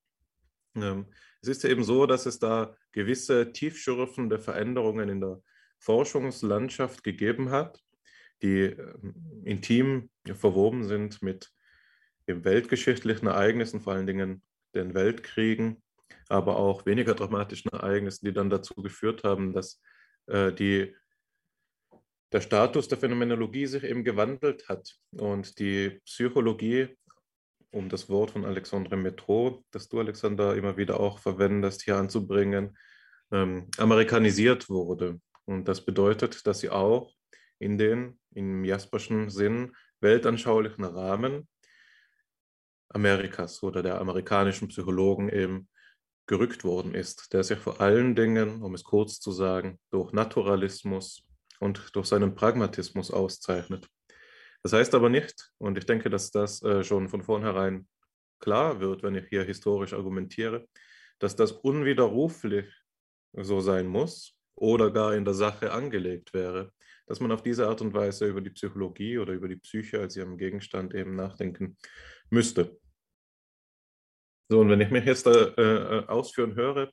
[0.75, 1.07] Ähm,
[1.41, 5.41] es ist eben so, dass es da gewisse tiefschürfende Veränderungen in der
[5.79, 7.83] Forschungslandschaft gegeben hat,
[8.41, 11.51] die ähm, intim verwoben sind mit
[12.27, 14.43] den weltgeschichtlichen Ereignissen, vor allen Dingen
[14.75, 15.81] den Weltkriegen,
[16.29, 19.81] aber auch weniger dramatischen Ereignissen, die dann dazu geführt haben, dass
[20.27, 20.95] äh, die,
[22.31, 26.97] der Status der Phänomenologie sich eben gewandelt hat und die Psychologie,
[27.71, 32.77] um das Wort von Alexandre Metro, das du, Alexander, immer wieder auch verwendest, hier anzubringen,
[33.31, 35.19] ähm, amerikanisiert wurde.
[35.45, 37.13] Und das bedeutet, dass sie auch
[37.59, 41.47] in den im Jasperschen Sinn weltanschaulichen Rahmen
[42.89, 45.67] Amerikas oder der amerikanischen Psychologen eben
[46.25, 51.26] gerückt worden ist, der sich vor allen Dingen, um es kurz zu sagen, durch Naturalismus
[51.59, 53.87] und durch seinen Pragmatismus auszeichnet.
[54.63, 57.87] Das heißt aber nicht, und ich denke, dass das äh, schon von vornherein
[58.39, 60.67] klar wird, wenn ich hier historisch argumentiere,
[61.19, 62.65] dass das unwiderruflich
[63.33, 66.73] so sein muss oder gar in der Sache angelegt wäre,
[67.05, 70.15] dass man auf diese Art und Weise über die Psychologie oder über die Psyche als
[70.15, 71.77] ihrem Gegenstand eben nachdenken
[72.29, 72.77] müsste.
[74.49, 76.91] So, und wenn ich mich jetzt da äh, ausführen höre,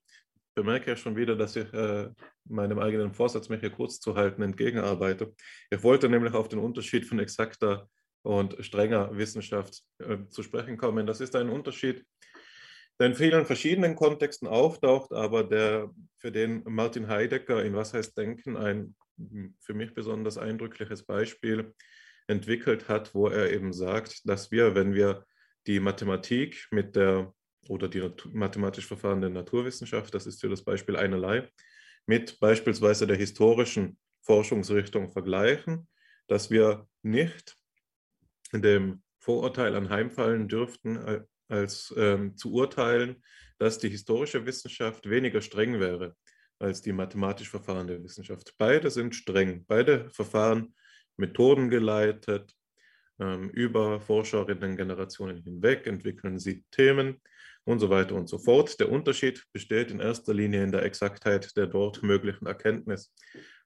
[0.54, 2.08] bemerke ja schon wieder, dass ich äh,
[2.44, 5.34] meinem eigenen Vorsatz, mich hier kurz zu halten, entgegenarbeite.
[5.70, 7.88] Ich wollte nämlich auf den Unterschied von exakter
[8.22, 11.06] und strenger Wissenschaft äh, zu sprechen kommen.
[11.06, 12.04] Das ist ein Unterschied,
[12.98, 18.16] der in vielen verschiedenen Kontexten auftaucht, aber der für den Martin Heidegger in Was heißt
[18.16, 18.94] Denken ein
[19.60, 21.72] für mich besonders eindrückliches Beispiel
[22.26, 25.24] entwickelt hat, wo er eben sagt, dass wir, wenn wir
[25.66, 27.32] die Mathematik mit der
[27.68, 31.48] oder die mathematisch verfahrene Naturwissenschaft, das ist für das Beispiel einerlei,
[32.06, 35.88] mit beispielsweise der historischen Forschungsrichtung vergleichen,
[36.28, 37.56] dass wir nicht
[38.52, 43.22] dem Vorurteil anheimfallen dürften, äh, als ähm, zu urteilen,
[43.58, 46.16] dass die historische Wissenschaft weniger streng wäre
[46.58, 48.54] als die mathematisch verfahrene Wissenschaft.
[48.58, 50.74] Beide sind streng, beide Verfahren
[51.16, 52.54] methodengeleitet,
[53.20, 57.20] ähm, über Forscherinnen-Generationen hinweg entwickeln sie Themen
[57.64, 58.78] und so weiter und so fort.
[58.80, 63.12] Der Unterschied besteht in erster Linie in der Exaktheit der dort möglichen Erkenntnis.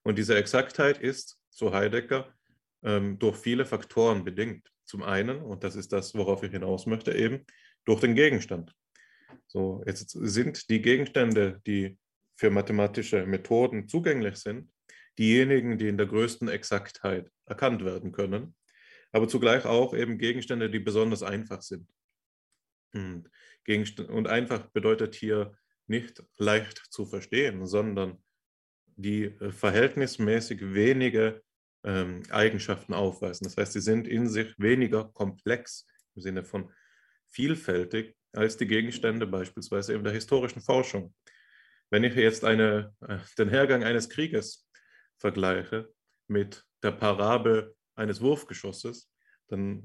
[0.03, 2.33] Und diese Exaktheit ist, so Heidegger,
[2.83, 4.69] ähm, durch viele Faktoren bedingt.
[4.85, 7.45] Zum einen, und das ist das, worauf ich hinaus möchte, eben
[7.85, 8.73] durch den Gegenstand.
[9.47, 11.97] So, jetzt sind die Gegenstände, die
[12.35, 14.71] für mathematische Methoden zugänglich sind,
[15.17, 18.55] diejenigen, die in der größten Exaktheit erkannt werden können,
[19.11, 21.89] aber zugleich auch eben Gegenstände, die besonders einfach sind.
[22.93, 23.29] Und,
[24.09, 25.53] und einfach bedeutet hier
[25.87, 28.21] nicht leicht zu verstehen, sondern
[28.95, 31.41] die äh, verhältnismäßig wenige
[31.83, 33.45] ähm, Eigenschaften aufweisen.
[33.45, 36.71] Das heißt, sie sind in sich weniger komplex im Sinne von
[37.27, 41.13] vielfältig als die Gegenstände beispielsweise in der historischen Forschung.
[41.89, 44.67] Wenn ich jetzt eine, äh, den Hergang eines Krieges
[45.17, 45.91] vergleiche
[46.27, 49.11] mit der Parabel eines Wurfgeschosses,
[49.49, 49.83] dann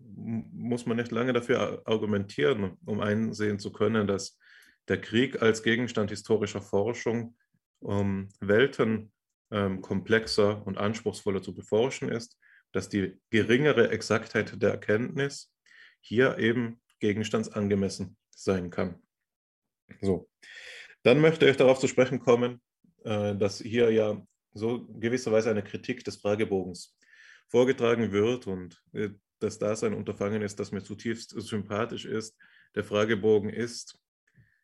[0.53, 4.39] muss man nicht lange dafür argumentieren, um einsehen zu können, dass
[4.89, 7.36] der Krieg als Gegenstand historischer Forschung
[7.81, 9.12] um Welten
[9.51, 12.39] ähm, komplexer und anspruchsvoller zu beforschen ist,
[12.73, 15.53] dass die geringere Exaktheit der Erkenntnis
[16.01, 19.03] hier eben gegenstandsangemessen sein kann.
[20.01, 20.28] So,
[21.03, 22.61] dann möchte ich darauf zu sprechen kommen,
[23.05, 24.20] äh, dass hier ja
[24.55, 26.97] so gewisserweise eine Kritik des Fragebogens
[27.49, 29.11] vorgetragen wird und äh,
[29.45, 32.37] das ein Unterfangen ist, das mir zutiefst sympathisch ist.
[32.75, 33.99] Der Fragebogen ist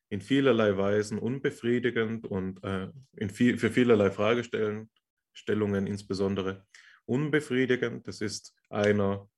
[0.08, 2.88] in vielerlei Weisen unbefriedigend und äh,
[3.28, 6.66] viel, für vielerlei Fragestellungen insbesondere
[7.06, 8.06] unbefriedigend.
[8.08, 9.28] Das ist einer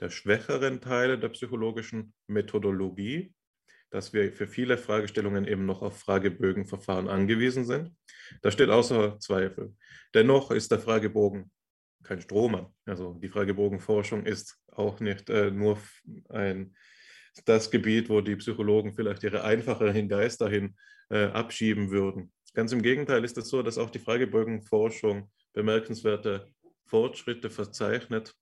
[0.00, 3.32] der schwächeren Teile der psychologischen Methodologie,
[3.90, 7.94] dass wir für viele Fragestellungen eben noch auf Fragebögenverfahren angewiesen sind.
[8.42, 9.74] Das steht außer Zweifel.
[10.12, 11.50] Dennoch ist der Fragebogen
[12.06, 12.66] kein Strohmann.
[12.84, 15.78] Also die Fragebogenforschung ist auch nicht äh, nur
[16.28, 16.74] ein,
[17.44, 20.76] das Gebiet, wo die Psychologen vielleicht ihre einfacheren Geister hin
[21.10, 22.32] äh, abschieben würden.
[22.54, 26.48] Ganz im Gegenteil ist es so, dass auch die Fragebogenforschung bemerkenswerte
[26.86, 28.34] Fortschritte verzeichnet,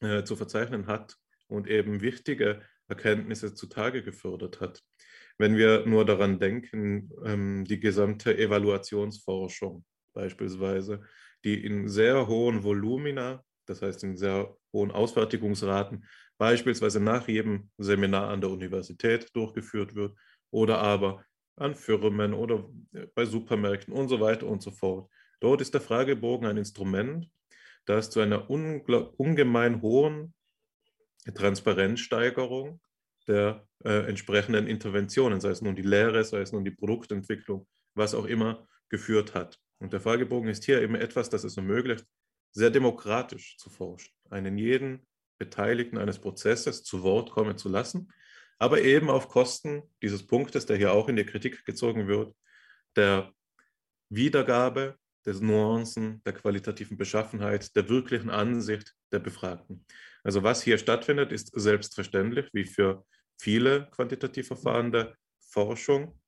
[0.00, 1.16] äh, zu verzeichnen hat
[1.48, 4.82] und eben wichtige Erkenntnisse zutage gefördert hat.
[5.38, 11.02] Wenn wir nur daran denken, ähm, die gesamte Evaluationsforschung beispielsweise,
[11.44, 16.04] die in sehr hohen Volumina, das heißt in sehr hohen Ausfertigungsraten,
[16.38, 20.16] beispielsweise nach jedem Seminar an der Universität durchgeführt wird
[20.50, 21.24] oder aber
[21.56, 22.68] an Firmen oder
[23.14, 25.08] bei Supermärkten und so weiter und so fort.
[25.40, 27.30] Dort ist der Fragebogen ein Instrument,
[27.84, 30.34] das zu einer ungemein hohen
[31.32, 32.80] Transparenzsteigerung
[33.28, 38.14] der äh, entsprechenden Interventionen, sei es nun die Lehre, sei es nun die Produktentwicklung, was
[38.14, 39.60] auch immer geführt hat.
[39.78, 42.06] Und der Fragebogen ist hier eben etwas, das es ermöglicht,
[42.52, 45.06] sehr demokratisch zu forschen, einen jeden
[45.38, 48.12] Beteiligten eines Prozesses zu Wort kommen zu lassen,
[48.58, 52.34] aber eben auf Kosten dieses Punktes, der hier auch in die Kritik gezogen wird,
[52.96, 53.32] der
[54.08, 54.96] Wiedergabe
[55.26, 59.84] des Nuancen, der qualitativen Beschaffenheit, der wirklichen Ansicht der Befragten.
[60.22, 63.04] Also was hier stattfindet, ist selbstverständlich, wie für
[63.40, 66.18] viele quantitativ verfahrende Forschung.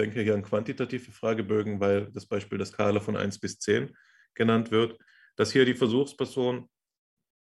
[0.00, 3.94] Denke hier an quantitative Fragebögen, weil das Beispiel der Skala von 1 bis 10
[4.34, 4.98] genannt wird,
[5.36, 6.68] dass hier die Versuchsperson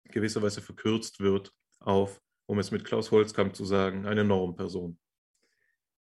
[0.06, 5.00] gewisserweise verkürzt wird auf, um es mit Klaus Holzkamp zu sagen, eine Normperson.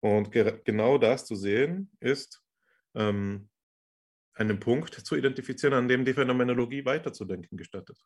[0.01, 2.41] Und genau das zu sehen ist,
[2.95, 3.49] ähm,
[4.35, 7.99] einen Punkt zu identifizieren, an dem die Phänomenologie weiterzudenken gestattet.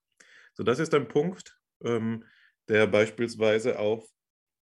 [0.54, 2.24] So, das ist ein Punkt, ähm,
[2.68, 4.08] der beispielsweise auf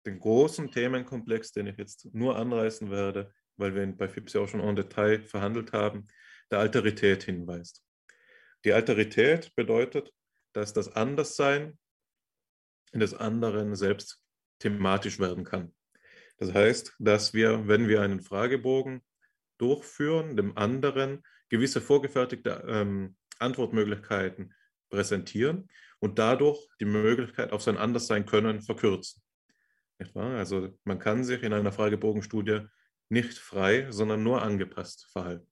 [0.05, 4.41] den großen Themenkomplex, den ich jetzt nur anreißen werde, weil wir ihn bei FIPS ja
[4.41, 6.07] auch schon en Detail verhandelt haben,
[6.51, 7.83] der Alterität hinweist.
[8.65, 10.13] Die Alterität bedeutet,
[10.53, 11.79] dass das Anderssein
[12.93, 14.23] des anderen selbst
[14.59, 15.75] thematisch werden kann.
[16.39, 19.03] Das heißt, dass wir, wenn wir einen Fragebogen
[19.59, 24.55] durchführen, dem anderen gewisse vorgefertigte ähm, Antwortmöglichkeiten
[24.91, 25.69] präsentieren
[26.01, 29.23] und dadurch die Möglichkeit auf sein Anderssein können verkürzen.
[30.15, 32.67] Also man kann sich in einer Fragebogenstudie
[33.13, 35.47] nicht frei, sondern nur angepasst verhalten.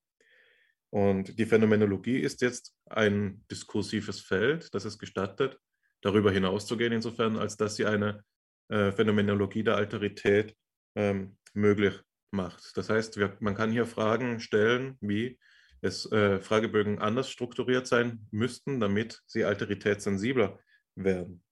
[0.88, 5.58] Und die Phänomenologie ist jetzt ein diskursives Feld, das es gestattet,
[6.00, 8.24] darüber hinauszugehen, insofern, als dass sie eine
[8.70, 10.56] äh, Phänomenologie der Alterität
[10.96, 12.00] ähm, möglich
[12.32, 12.76] macht.
[12.76, 15.38] Das heißt, wir, man kann hier Fragen stellen, wie
[15.82, 20.58] es äh, Fragebögen anders strukturiert sein müssten, damit sie alteritätssensibler
[20.96, 21.44] werden.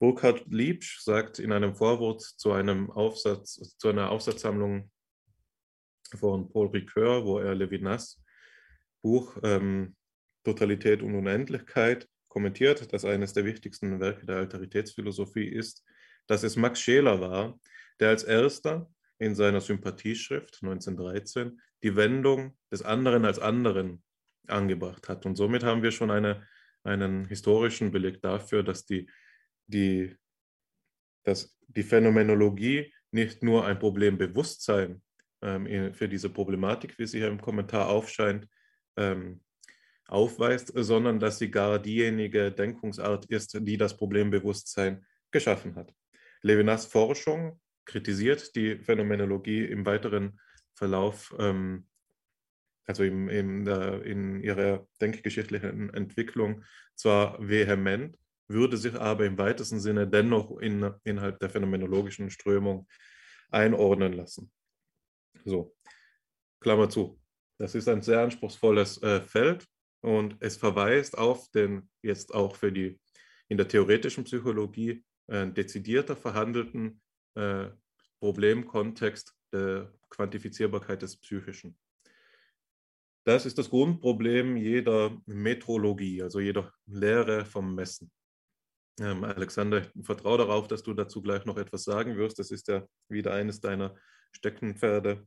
[0.00, 4.90] Burkhard Liebsch sagt in einem Vorwort zu einem Aufsatz, zu einer Aufsatzsammlung
[6.16, 8.22] von Paul Ricoeur, wo er Levinas
[9.02, 9.94] Buch ähm,
[10.44, 15.84] Totalität und Unendlichkeit kommentiert, dass eines der wichtigsten Werke der Alteritätsphilosophie ist,
[16.26, 17.58] dass es Max Scheler war,
[18.00, 24.02] der als erster in seiner Sympathieschrift 1913 die Wendung des anderen als anderen
[24.46, 25.26] angebracht hat.
[25.26, 26.46] Und somit haben wir schon eine,
[26.84, 29.10] einen historischen Beleg dafür, dass die,
[29.66, 30.16] die,
[31.24, 35.02] dass die Phänomenologie nicht nur ein Problembewusstsein
[35.40, 38.48] für diese Problematik, wie sie hier im Kommentar aufscheint,
[38.96, 39.40] ähm,
[40.08, 45.94] aufweist, sondern dass sie gar diejenige Denkungsart ist, die das Problembewusstsein geschaffen hat.
[46.42, 50.40] Levinas Forschung kritisiert die Phänomenologie im weiteren
[50.74, 51.86] Verlauf, ähm,
[52.86, 58.16] also im, im, in ihrer denkgeschichtlichen Entwicklung, zwar vehement,
[58.48, 62.88] würde sich aber im weitesten Sinne dennoch in, innerhalb der phänomenologischen Strömung
[63.50, 64.50] einordnen lassen.
[65.48, 65.74] So,
[66.60, 67.18] Klammer zu.
[67.58, 69.66] Das ist ein sehr anspruchsvolles äh, Feld
[70.02, 73.00] und es verweist auf den jetzt auch für die
[73.48, 77.00] in der theoretischen Psychologie äh, dezidierter verhandelten
[77.34, 77.70] äh,
[78.20, 81.78] Problemkontext der Quantifizierbarkeit des Psychischen.
[83.24, 88.10] Das ist das Grundproblem jeder Metrologie, also jeder Lehre vom Messen.
[89.00, 92.38] Ähm, Alexander, ich vertraue darauf, dass du dazu gleich noch etwas sagen wirst.
[92.38, 93.94] Das ist ja wieder eines deiner
[94.32, 95.26] Steckenpferde.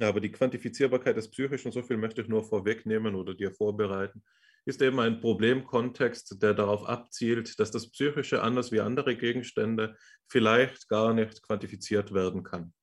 [0.00, 4.22] Aber die Quantifizierbarkeit des Psychischen, so viel möchte ich nur vorwegnehmen oder dir vorbereiten,
[4.66, 9.96] ist eben ein Problemkontext, der darauf abzielt, dass das Psychische anders wie andere Gegenstände
[10.28, 12.74] vielleicht gar nicht quantifiziert werden kann.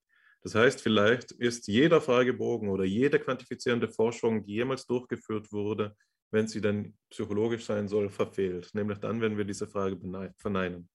[0.41, 5.95] Das heißt, vielleicht ist jeder Fragebogen oder jede quantifizierende Forschung, die jemals durchgeführt wurde,
[6.31, 8.69] wenn sie denn psychologisch sein soll, verfehlt.
[8.73, 9.97] Nämlich dann, wenn wir diese Frage
[10.37, 10.89] verneinen.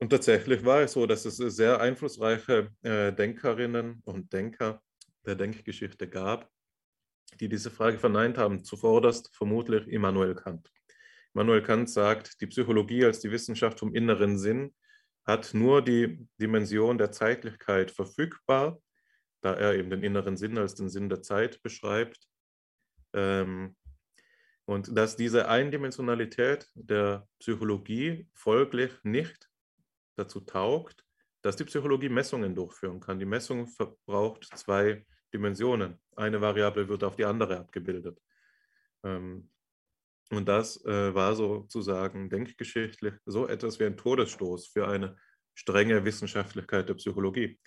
[0.00, 4.82] Und tatsächlich war es so, dass es sehr einflussreiche äh, Denkerinnen und Denker
[5.26, 6.50] der Denkgeschichte gab,
[7.38, 8.64] die diese Frage verneint haben.
[8.64, 10.72] Zuvorderst vermutlich Immanuel Kant.
[11.34, 14.74] Immanuel Kant sagt, die Psychologie als die Wissenschaft vom inneren Sinn
[15.26, 18.80] hat nur die Dimension der Zeitlichkeit verfügbar,
[19.42, 22.26] da er eben den inneren Sinn als den Sinn der Zeit beschreibt.
[23.12, 23.76] Ähm,
[24.64, 29.49] und dass diese Eindimensionalität der Psychologie folglich nicht
[30.20, 31.04] dazu taugt,
[31.42, 33.18] dass die Psychologie Messungen durchführen kann.
[33.18, 35.98] Die Messung verbraucht zwei Dimensionen.
[36.16, 38.20] Eine Variable wird auf die andere abgebildet.
[39.04, 39.50] Ähm,
[40.30, 45.16] und das äh, war sozusagen denkgeschichtlich so etwas wie ein Todesstoß für eine
[45.54, 47.58] strenge Wissenschaftlichkeit der Psychologie.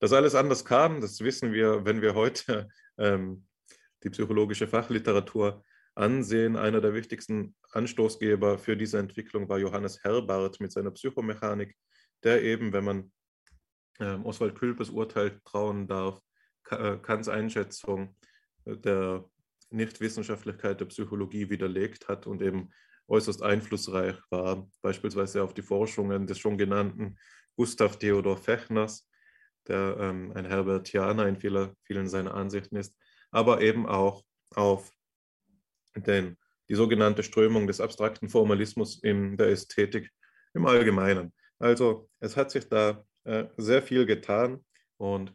[0.00, 2.68] Dass alles anders kam, das wissen wir, wenn wir heute
[2.98, 3.46] ähm,
[4.02, 5.64] die psychologische Fachliteratur
[5.94, 6.56] ansehen.
[6.56, 11.74] Einer der wichtigsten Anstoßgeber für diese Entwicklung war Johannes Herbart mit seiner Psychomechanik,
[12.22, 13.12] der eben, wenn man
[13.98, 16.20] äh, Oswald Külpes Urteil trauen darf,
[16.70, 18.16] äh, Kants Einschätzung
[18.64, 19.24] äh, der
[19.70, 22.70] Nichtwissenschaftlichkeit der Psychologie widerlegt hat und eben
[23.08, 27.18] äußerst einflussreich war, beispielsweise auf die Forschungen des schon genannten
[27.56, 29.08] Gustav Theodor Fechners,
[29.68, 32.96] der ähm, ein Herbertianer in vieler, vielen seiner Ansichten ist,
[33.30, 34.24] aber eben auch
[34.54, 34.92] auf
[35.96, 36.36] den,
[36.68, 40.10] die sogenannte Strömung des abstrakten Formalismus in der Ästhetik
[40.54, 41.32] im Allgemeinen.
[41.58, 44.64] Also es hat sich da äh, sehr viel getan
[44.98, 45.34] und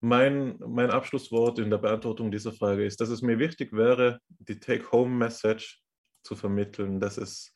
[0.00, 4.58] mein, mein Abschlusswort in der Beantwortung dieser Frage ist, dass es mir wichtig wäre, die
[4.58, 5.82] Take-Home-Message
[6.22, 7.54] zu vermitteln, dass, es,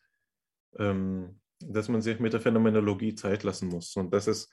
[0.78, 4.51] ähm, dass man sich mit der Phänomenologie Zeit lassen muss und dass es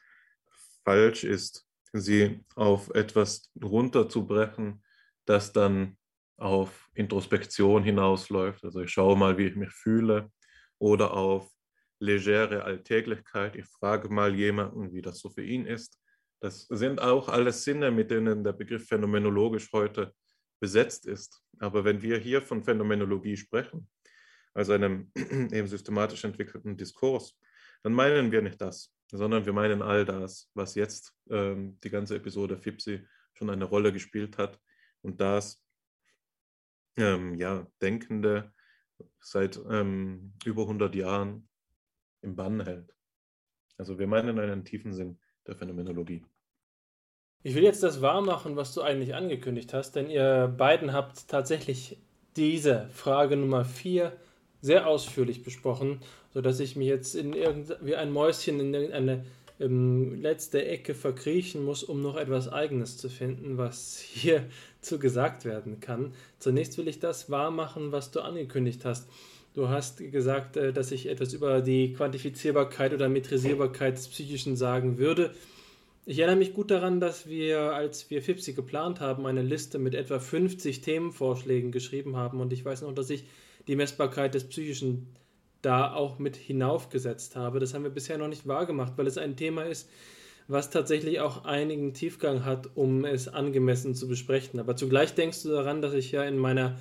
[0.86, 4.84] falsch ist, sie auf etwas runterzubrechen,
[5.26, 5.98] das dann
[6.38, 8.64] auf Introspektion hinausläuft.
[8.64, 10.32] Also ich schaue mal, wie ich mich fühle
[10.80, 11.52] oder auf
[12.02, 13.56] legere Alltäglichkeit.
[13.56, 16.00] Ich frage mal jemanden, wie das so für ihn ist.
[16.42, 20.14] Das sind auch alles Sinne, mit denen der Begriff phänomenologisch heute
[20.60, 21.44] besetzt ist.
[21.60, 23.88] Aber wenn wir hier von Phänomenologie sprechen,
[24.54, 27.38] also einem eben systematisch entwickelten Diskurs,
[27.84, 28.94] dann meinen wir nicht das.
[29.12, 33.92] sondern wir meinen all das, was jetzt ähm, die ganze Episode FIPSI schon eine Rolle
[33.92, 34.60] gespielt hat
[35.02, 35.64] und das
[36.98, 38.54] ähm, ja, Denkende
[39.20, 41.50] seit ähm, über 100 Jahren
[42.22, 42.94] im Bann hält.
[43.78, 45.18] Also wir meinen einen tiefen Sinn
[45.48, 46.24] der Phänomenologie.
[47.44, 51.28] Ich will jetzt das wahr machen, was du eigentlich angekündigt hast, denn ihr beiden habt
[51.28, 51.98] tatsächlich
[52.36, 54.14] diese Frage Nummer 4
[54.62, 56.02] sehr ausführlich besprochen,
[56.34, 59.26] sodass ich mich jetzt in wie ein Mäuschen in irgendeine
[59.60, 64.46] ähm, letzte Ecke verkriechen muss, um noch etwas Eigenes zu finden, was hier
[64.82, 66.14] zu gesagt werden kann.
[66.40, 69.10] Zunächst will ich das wahr machen, was du angekündigt hast.
[69.54, 74.98] Du hast gesagt, äh, dass ich etwas über die Quantifizierbarkeit oder Metrisierbarkeit des Psychischen sagen
[74.98, 75.32] würde.
[76.06, 79.94] Ich erinnere mich gut daran, dass wir, als wir FIPSI geplant haben, eine Liste mit
[79.94, 82.40] etwa 50 Themenvorschlägen geschrieben haben.
[82.40, 83.26] Und ich weiß noch, dass ich
[83.68, 85.08] die Messbarkeit des Psychischen
[85.62, 87.60] da auch mit hinaufgesetzt habe.
[87.60, 89.90] Das haben wir bisher noch nicht wahrgemacht, weil es ein Thema ist,
[90.48, 94.60] was tatsächlich auch einigen Tiefgang hat, um es angemessen zu besprechen.
[94.60, 96.80] Aber zugleich denkst du daran, dass ich ja in meiner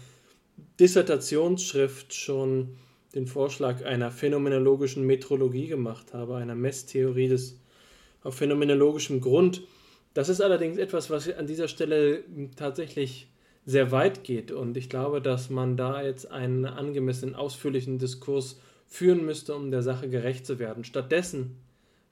[0.78, 2.76] Dissertationsschrift schon
[3.14, 7.60] den Vorschlag einer phänomenologischen Metrologie gemacht habe, einer Messtheorie des
[8.22, 9.62] auf phänomenologischem Grund.
[10.14, 12.24] Das ist allerdings etwas, was an dieser Stelle
[12.56, 13.28] tatsächlich
[13.66, 19.24] sehr weit geht und ich glaube, dass man da jetzt einen angemessenen, ausführlichen Diskurs führen
[19.24, 20.84] müsste, um der Sache gerecht zu werden.
[20.84, 21.56] Stattdessen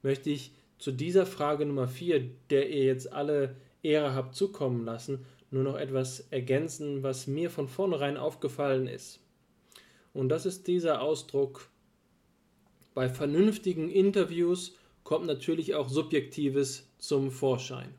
[0.03, 5.25] möchte ich zu dieser Frage Nummer 4, der ihr jetzt alle Ehre habt zukommen lassen,
[5.51, 9.20] nur noch etwas ergänzen, was mir von vornherein aufgefallen ist.
[10.12, 11.69] Und das ist dieser Ausdruck,
[12.95, 17.95] bei vernünftigen Interviews kommt natürlich auch Subjektives zum Vorschein.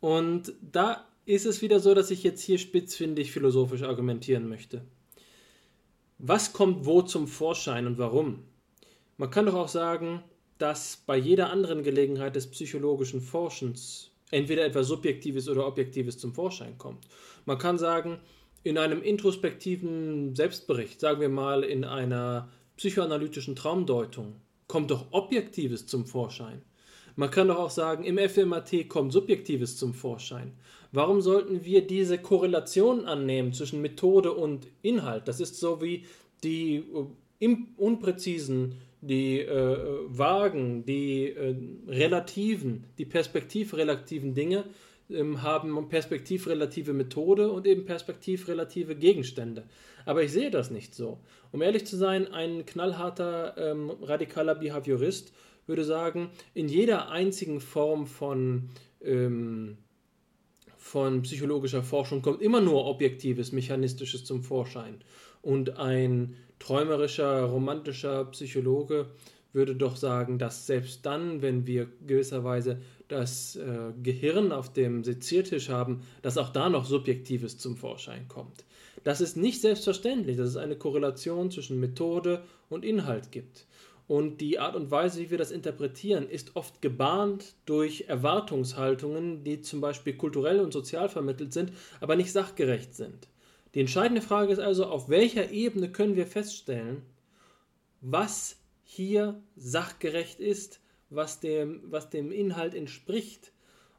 [0.00, 4.82] Und da ist es wieder so, dass ich jetzt hier spitzfindig philosophisch argumentieren möchte.
[6.18, 8.44] Was kommt wo zum Vorschein und warum?
[9.16, 10.22] Man kann doch auch sagen,
[10.58, 16.78] dass bei jeder anderen Gelegenheit des psychologischen Forschens entweder etwas Subjektives oder Objektives zum Vorschein
[16.78, 17.04] kommt.
[17.44, 18.18] Man kann sagen,
[18.62, 24.36] in einem introspektiven Selbstbericht, sagen wir mal in einer psychoanalytischen Traumdeutung,
[24.66, 26.62] kommt doch Objektives zum Vorschein.
[27.14, 30.52] Man kann doch auch sagen, im FMAT kommt Subjektives zum Vorschein.
[30.92, 35.26] Warum sollten wir diese Korrelation annehmen zwischen Methode und Inhalt?
[35.28, 36.04] Das ist so wie
[36.42, 36.84] die
[37.40, 38.74] äh, unpräzisen
[39.06, 39.76] die äh,
[40.06, 41.54] vagen, die äh,
[41.86, 44.64] relativen, die perspektivrelativen Dinge
[45.08, 49.64] ähm, haben perspektivrelative Methode und eben perspektivrelative Gegenstände.
[50.04, 51.18] Aber ich sehe das nicht so.
[51.52, 55.32] Um ehrlich zu sein, ein knallharter ähm, radikaler Behaviorist
[55.66, 58.70] würde sagen, in jeder einzigen Form von,
[59.02, 59.78] ähm,
[60.76, 65.00] von psychologischer Forschung kommt immer nur objektives, mechanistisches zum Vorschein.
[65.46, 69.06] Und ein träumerischer, romantischer Psychologe
[69.52, 75.68] würde doch sagen, dass selbst dann, wenn wir gewisserweise das äh, Gehirn auf dem Seziertisch
[75.68, 78.64] haben, dass auch da noch Subjektives zum Vorschein kommt.
[79.04, 83.66] Das ist nicht selbstverständlich, dass es eine Korrelation zwischen Methode und Inhalt gibt.
[84.08, 89.60] Und die Art und Weise, wie wir das interpretieren, ist oft gebahnt durch Erwartungshaltungen, die
[89.60, 91.70] zum Beispiel kulturell und sozial vermittelt sind,
[92.00, 93.28] aber nicht sachgerecht sind.
[93.76, 97.02] Die entscheidende Frage ist also, auf welcher Ebene können wir feststellen,
[98.00, 100.80] was hier sachgerecht ist,
[101.10, 103.52] was dem, was dem Inhalt entspricht.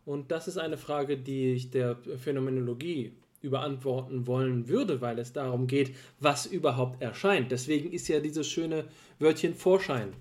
[0.04, 3.14] Und das ist eine Frage, die ich der Phänomenologie
[3.44, 7.52] überantworten wollen würde, weil es darum geht, was überhaupt erscheint.
[7.52, 8.86] Deswegen ist ja dieses schöne
[9.20, 10.14] Wörtchen Vorschein,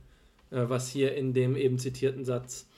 [0.50, 2.68] äh, was hier in dem eben zitierten Satz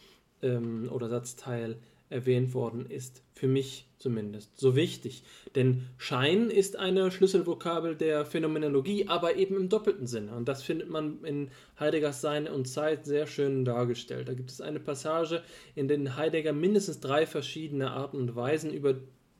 [0.42, 1.76] ähm, oder Satzteil
[2.10, 5.24] erwähnt worden ist, für mich zumindest so wichtig.
[5.54, 10.34] Denn Schein ist eine Schlüsselvokabel der Phänomenologie, aber eben im doppelten Sinne.
[10.34, 14.28] Und das findet man in Heideggers Sein und Zeit sehr schön dargestellt.
[14.28, 15.42] Da gibt es eine Passage,
[15.74, 18.94] in der Heidegger mindestens drei verschiedene Arten und Weisen über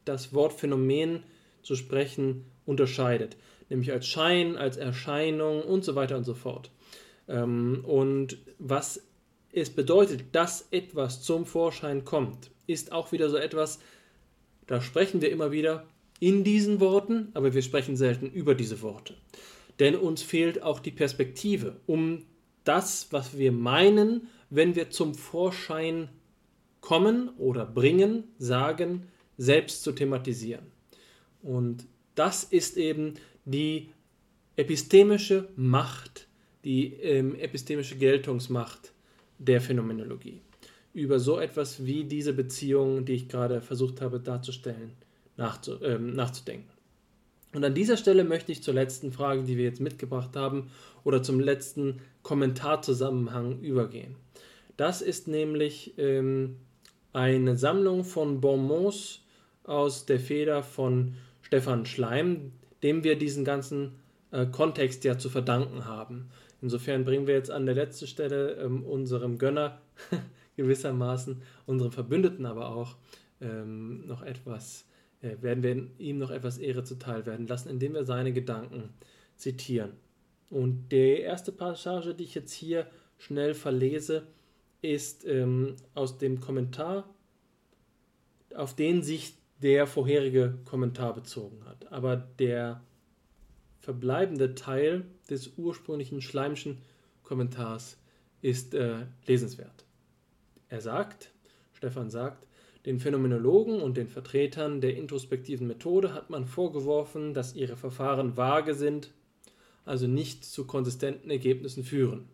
[0.05, 1.23] das Wort Phänomen
[1.62, 3.36] zu sprechen unterscheidet.
[3.69, 6.70] Nämlich als Schein, als Erscheinung und so weiter und so fort.
[7.28, 9.07] Ähm, und was
[9.53, 13.79] es bedeutet, dass etwas zum Vorschein kommt, ist auch wieder so etwas,
[14.66, 15.87] da sprechen wir immer wieder
[16.20, 19.15] in diesen Worten, aber wir sprechen selten über diese Worte.
[19.79, 22.25] Denn uns fehlt auch die Perspektive, um
[22.65, 26.09] das, was wir meinen, wenn wir zum Vorschein
[26.81, 29.07] kommen oder bringen, sagen,
[29.37, 30.66] selbst zu thematisieren.
[31.43, 33.15] Und das ist eben
[33.45, 33.91] die
[34.57, 36.27] epistemische Macht,
[36.65, 38.93] die ähm, epistemische Geltungsmacht
[39.39, 40.40] der Phänomenologie
[40.94, 44.93] über so etwas wie diese Beziehung, die ich gerade versucht habe darzustellen,
[45.36, 46.70] nachzu, äh, nachzudenken.
[47.55, 50.70] Und an dieser Stelle möchte ich zur letzten Frage, die wir jetzt mitgebracht haben,
[51.05, 54.16] oder zum letzten Kommentarzusammenhang übergehen.
[54.77, 56.56] Das ist nämlich ähm,
[57.12, 59.23] eine Sammlung von Bonbons
[59.65, 62.52] aus der Feder von Stefan Schleim,
[62.82, 63.93] dem wir diesen ganzen
[64.31, 66.28] äh, Kontext ja zu verdanken haben.
[66.60, 69.80] Insofern bringen wir jetzt an der letzten Stelle ähm, unserem Gönner
[70.56, 72.97] gewissermaßen, unserem Verbündeten aber auch
[73.40, 74.86] ähm, noch etwas,
[75.22, 78.90] äh, werden wir ihm noch etwas Ehre zuteil werden lassen, indem wir seine Gedanken
[79.36, 79.93] zitieren.
[80.51, 82.86] Und die erste Passage, die ich jetzt hier
[83.18, 84.26] schnell verlese,
[84.82, 87.09] ist ähm, aus dem Kommentar,
[88.55, 91.93] auf den sich der vorherige Kommentar bezogen hat.
[91.93, 92.80] Aber der
[93.80, 96.78] verbleibende Teil des ursprünglichen Schleimschen
[97.22, 97.98] Kommentars
[98.40, 99.84] ist äh, lesenswert.
[100.68, 101.30] Er sagt,
[101.72, 102.46] Stefan sagt,
[102.86, 108.74] den Phänomenologen und den Vertretern der introspektiven Methode hat man vorgeworfen, dass ihre Verfahren vage
[108.74, 109.10] sind,
[109.84, 112.28] also nicht zu konsistenten Ergebnissen führen.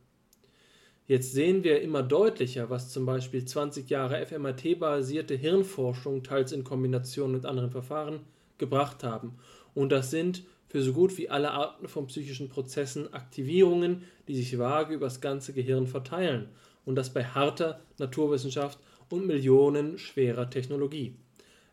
[1.06, 7.32] Jetzt sehen wir immer deutlicher, was zum Beispiel 20 Jahre FMRT-basierte Hirnforschung teils in Kombination
[7.32, 8.20] mit anderen Verfahren
[8.56, 9.34] gebracht haben.
[9.74, 10.44] Und das sind
[10.74, 15.20] für so gut wie alle Arten von psychischen Prozessen Aktivierungen, die sich vage über das
[15.20, 16.48] ganze Gehirn verteilen.
[16.84, 21.14] Und das bei harter Naturwissenschaft und Millionen schwerer Technologie.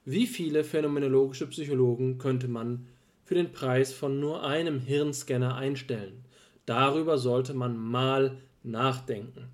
[0.06, 2.86] Wie viele phänomenologische Psychologen könnte man
[3.26, 6.24] für den Preis von nur einem Hirnscanner einstellen?
[6.68, 9.48] Darüber sollte man mal nachdenken.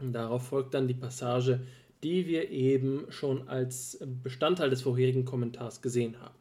[0.00, 1.60] Und darauf folgt dann die Passage,
[2.02, 6.34] die wir eben schon als Bestandteil des vorherigen Kommentars gesehen haben.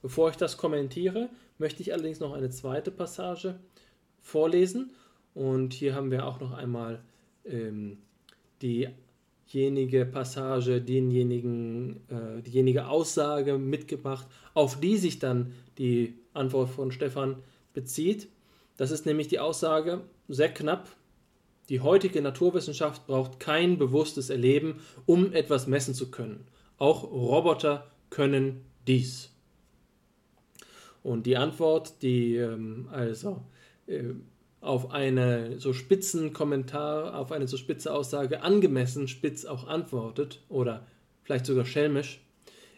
[0.00, 1.28] Bevor ich das kommentiere,
[1.58, 3.58] möchte ich allerdings noch eine zweite Passage
[4.20, 4.92] vorlesen.
[5.34, 7.02] Und hier haben wir auch noch einmal
[7.44, 7.98] ähm,
[8.62, 17.36] diejenige Passage, denjenigen, äh, diejenige Aussage mitgebracht, auf die sich dann die Antwort von Stefan
[17.74, 18.28] bezieht.
[18.76, 20.88] Das ist nämlich die Aussage, sehr knapp,
[21.68, 26.46] die heutige Naturwissenschaft braucht kein bewusstes Erleben, um etwas messen zu können.
[26.78, 29.30] Auch Roboter können dies.
[31.08, 33.40] Und die Antwort, die ähm, also
[33.86, 34.02] äh,
[34.60, 40.86] auf eine so spitzen Kommentar, auf eine so spitze Aussage angemessen spitz auch antwortet oder
[41.22, 42.20] vielleicht sogar schelmisch,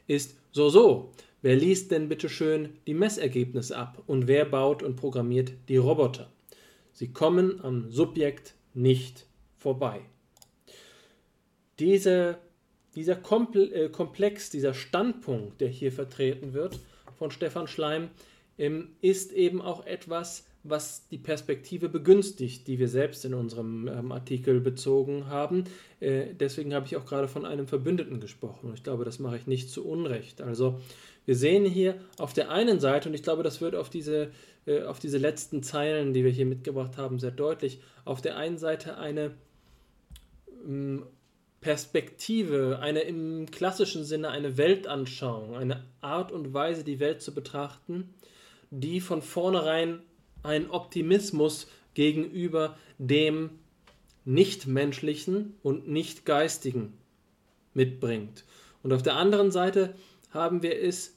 [0.07, 1.11] ist so so.
[1.43, 6.31] Wer liest denn bitte schön die Messergebnisse ab und wer baut und programmiert die Roboter?
[6.93, 9.27] Sie kommen am Subjekt nicht
[9.57, 10.02] vorbei.
[11.81, 12.39] Diese,
[12.94, 13.19] dieser
[13.55, 16.78] äh, Komplex, dieser Standpunkt, der hier vertreten wird
[17.21, 18.09] von Stefan Schleim,
[18.57, 24.11] ähm, ist eben auch etwas, was die Perspektive begünstigt, die wir selbst in unserem ähm,
[24.11, 25.65] Artikel bezogen haben.
[26.01, 28.69] Äh, deswegen habe ich auch gerade von einem Verbündeten gesprochen.
[28.69, 30.41] Und ich glaube, das mache ich nicht zu Unrecht.
[30.41, 30.81] Also
[31.27, 34.31] wir sehen hier auf der einen Seite, und ich glaube, das wird auf diese
[34.67, 37.81] äh, auf diese letzten Zeilen, die wir hier mitgebracht haben, sehr deutlich.
[38.07, 39.33] Auf der einen Seite eine
[40.67, 41.05] ähm,
[41.61, 48.15] Perspektive, eine im klassischen Sinne eine Weltanschauung, eine Art und Weise, die Welt zu betrachten,
[48.70, 50.01] die von vornherein
[50.43, 53.51] einen Optimismus gegenüber dem
[54.24, 56.95] Nichtmenschlichen und Nichtgeistigen
[57.74, 58.45] mitbringt.
[58.82, 59.95] Und auf der anderen Seite
[60.31, 61.16] haben wir es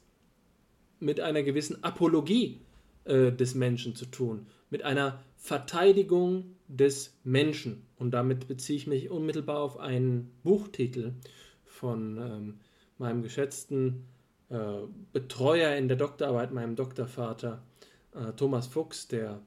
[0.99, 2.61] mit einer gewissen Apologie
[3.05, 7.85] äh, des Menschen zu tun, mit einer Verteidigung des Menschen.
[8.03, 11.13] Und damit beziehe ich mich unmittelbar auf einen Buchtitel
[11.63, 12.59] von ähm,
[12.97, 14.03] meinem geschätzten
[14.49, 14.57] äh,
[15.13, 17.63] Betreuer in der Doktorarbeit, meinem Doktorvater
[18.13, 19.39] äh, Thomas Fuchs, der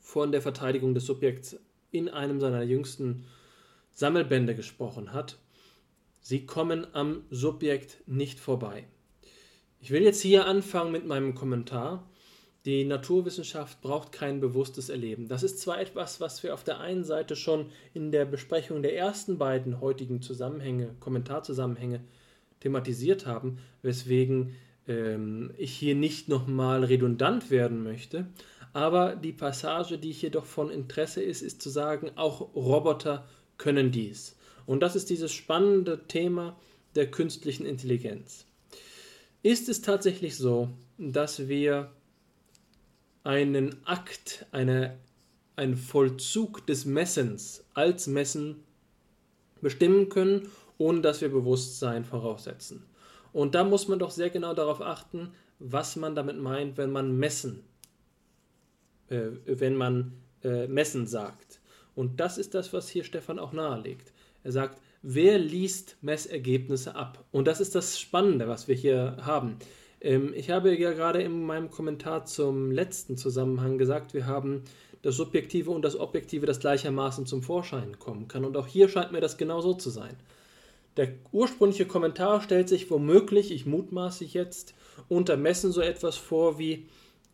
[0.00, 1.56] von der Verteidigung des Subjekts
[1.92, 3.26] in einem seiner jüngsten
[3.92, 5.38] Sammelbände gesprochen hat.
[6.20, 8.88] Sie kommen am Subjekt nicht vorbei.
[9.78, 12.10] Ich will jetzt hier anfangen mit meinem Kommentar
[12.66, 15.28] die Naturwissenschaft braucht kein bewusstes Erleben.
[15.28, 18.96] Das ist zwar etwas, was wir auf der einen Seite schon in der Besprechung der
[18.96, 22.00] ersten beiden heutigen Zusammenhänge, Kommentarzusammenhänge
[22.58, 24.56] thematisiert haben, weswegen
[24.88, 28.26] ähm, ich hier nicht nochmal redundant werden möchte.
[28.72, 33.28] Aber die Passage, die hier doch von Interesse ist, ist zu sagen, auch Roboter
[33.58, 34.36] können dies.
[34.66, 36.58] Und das ist dieses spannende Thema
[36.96, 38.44] der künstlichen Intelligenz.
[39.44, 41.92] Ist es tatsächlich so, dass wir
[43.26, 44.96] einen Akt, eine,
[45.56, 48.62] einen Vollzug des Messens als Messen
[49.60, 50.48] bestimmen können,
[50.78, 52.86] ohne dass wir Bewusstsein voraussetzen.
[53.32, 57.18] Und da muss man doch sehr genau darauf achten, was man damit meint, wenn man
[57.18, 57.64] messen,
[59.08, 60.12] äh, wenn man
[60.44, 61.60] äh, messen sagt.
[61.96, 64.12] Und das ist das, was hier Stefan auch nahelegt.
[64.44, 67.24] Er sagt, wer liest Messergebnisse ab?
[67.32, 69.56] Und das ist das Spannende, was wir hier haben.
[70.00, 74.62] Ähm, ich habe ja gerade in meinem Kommentar zum letzten Zusammenhang gesagt, wir haben
[75.02, 78.44] das Subjektive und das Objektive, das gleichermaßen zum Vorschein kommen kann.
[78.44, 80.16] Und auch hier scheint mir das genau so zu sein.
[80.96, 84.74] Der ursprüngliche Kommentar stellt sich womöglich, ich mutmaße jetzt,
[85.08, 86.86] unter Messen so etwas vor wie,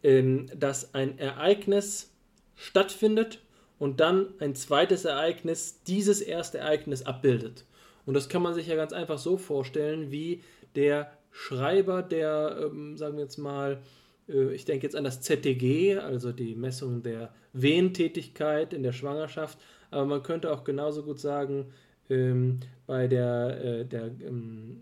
[0.02, 2.10] ähm, dass ein Ereignis
[2.56, 3.40] stattfindet
[3.78, 7.64] und dann ein zweites Ereignis dieses erste Ereignis abbildet.
[8.04, 10.42] Und das kann man sich ja ganz einfach so vorstellen, wie
[10.74, 13.80] der Schreiber, der, ähm, sagen wir jetzt mal,
[14.28, 19.58] äh, ich denke jetzt an das ZTG, also die Messung der Wehentätigkeit in der Schwangerschaft,
[19.90, 21.72] aber man könnte auch genauso gut sagen,
[22.10, 24.80] ähm, bei, der, äh, der, ähm,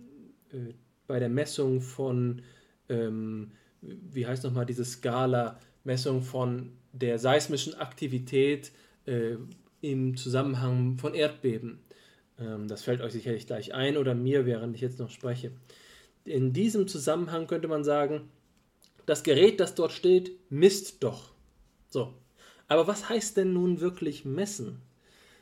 [0.53, 0.75] äh,
[1.07, 2.43] bei der Messung von,
[2.89, 8.73] ähm, wie heißt nochmal diese Skala, Messung von der seismischen Aktivität
[9.07, 9.37] äh,
[9.81, 11.81] im Zusammenhang von Erdbeben.
[12.39, 15.53] Ähm, das fällt euch sicherlich gleich ein oder mir, während ich jetzt noch spreche.
[16.31, 18.31] In diesem Zusammenhang könnte man sagen,
[19.05, 21.33] das Gerät, das dort steht, misst doch.
[21.89, 22.15] So.
[22.69, 24.81] Aber was heißt denn nun wirklich messen?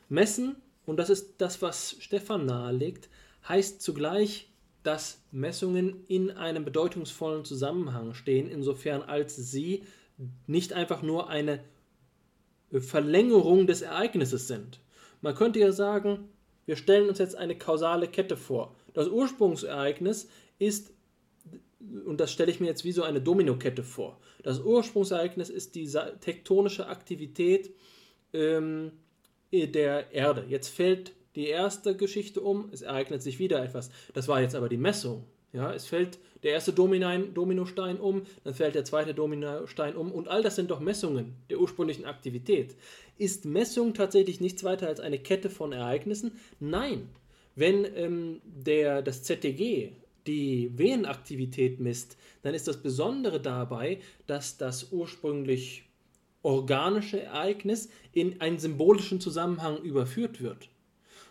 [0.09, 0.57] Messen,
[0.87, 3.11] und das ist das, was Stefan nahelegt,
[3.47, 4.49] heißt zugleich,
[4.83, 9.85] dass Messungen in einem bedeutungsvollen Zusammenhang stehen, insofern als sie
[10.47, 11.61] nicht einfach nur eine
[12.73, 14.81] Verlängerung des Ereignisses sind.
[15.21, 16.29] Man könnte ja sagen,
[16.65, 18.75] wir stellen uns jetzt eine kausale Kette vor.
[18.95, 20.29] Das Ursprungsereignis
[20.59, 20.93] ist
[22.05, 24.19] und das stelle ich mir jetzt wie so eine Dominokette vor.
[24.43, 25.89] Das Ursprungsereignis ist die
[26.21, 27.71] tektonische Aktivität
[28.33, 28.93] ähm,
[29.53, 30.45] der Erde.
[30.49, 33.91] Jetzt fällt die erste Geschichte um, es ereignet sich wieder etwas.
[34.13, 35.25] Das war jetzt aber die Messung.
[35.53, 40.29] Ja, es fällt der erste Dominostein, Dominostein um, dann fällt der zweite Dominostein um und
[40.29, 42.77] all das sind doch Messungen der ursprünglichen Aktivität.
[43.17, 46.33] Ist Messung tatsächlich nichts weiter als eine Kette von Ereignissen?
[46.61, 47.09] Nein.
[47.55, 49.93] Wenn ähm, der, das ZTG
[50.29, 55.85] die Venenaktivität misst, dann ist das Besondere dabei, dass das ursprünglich
[56.43, 60.69] organische Ereignis in einen symbolischen Zusammenhang überführt wird.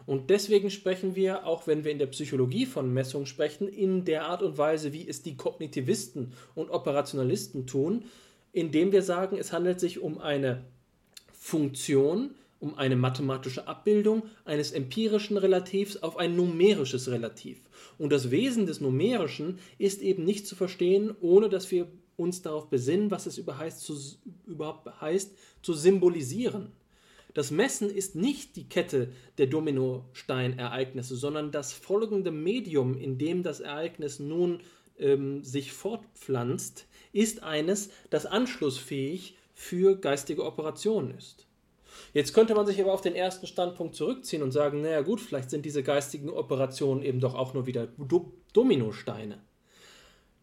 [0.05, 4.25] Und deswegen sprechen wir, auch wenn wir in der Psychologie von Messung sprechen, in der
[4.25, 8.05] Art und Weise, wie es die Kognitivisten und Operationalisten tun,
[8.53, 10.63] indem wir sagen, es handelt sich um eine
[11.33, 17.59] Funktion, um eine mathematische Abbildung eines empirischen Relativs auf ein numerisches Relativ.
[17.97, 22.69] Und das Wesen des Numerischen ist eben nicht zu verstehen, ohne dass wir uns darauf
[22.69, 26.71] besinnen, was es überhaupt heißt, zu symbolisieren.
[27.33, 33.59] Das Messen ist nicht die Kette der Dominosteinereignisse, sondern das folgende Medium, in dem das
[33.59, 34.61] Ereignis nun
[34.97, 41.46] ähm, sich fortpflanzt, ist eines, das anschlussfähig für geistige Operationen ist.
[42.17, 45.51] Jetzt könnte man sich aber auf den ersten Standpunkt zurückziehen und sagen, naja gut, vielleicht
[45.51, 49.37] sind diese geistigen Operationen eben doch auch nur wieder Do Dominosteine.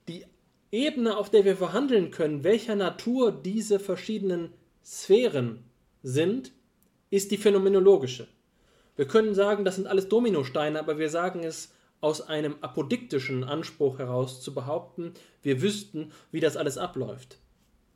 [0.07, 0.25] Die
[0.71, 4.53] Ebene, auf der wir verhandeln können, welcher Natur diese verschiedenen
[4.85, 5.65] Sphären
[6.05, 6.53] sind,
[7.11, 8.29] ist die phänomenologische.
[8.95, 13.99] Wir können sagen, das sind alles Dominosteine, aber wir sagen es aus einem apodiktischen Anspruch
[13.99, 15.13] heraus zu behaupten,
[15.43, 17.39] wir wüssten, wie das alles abläuft.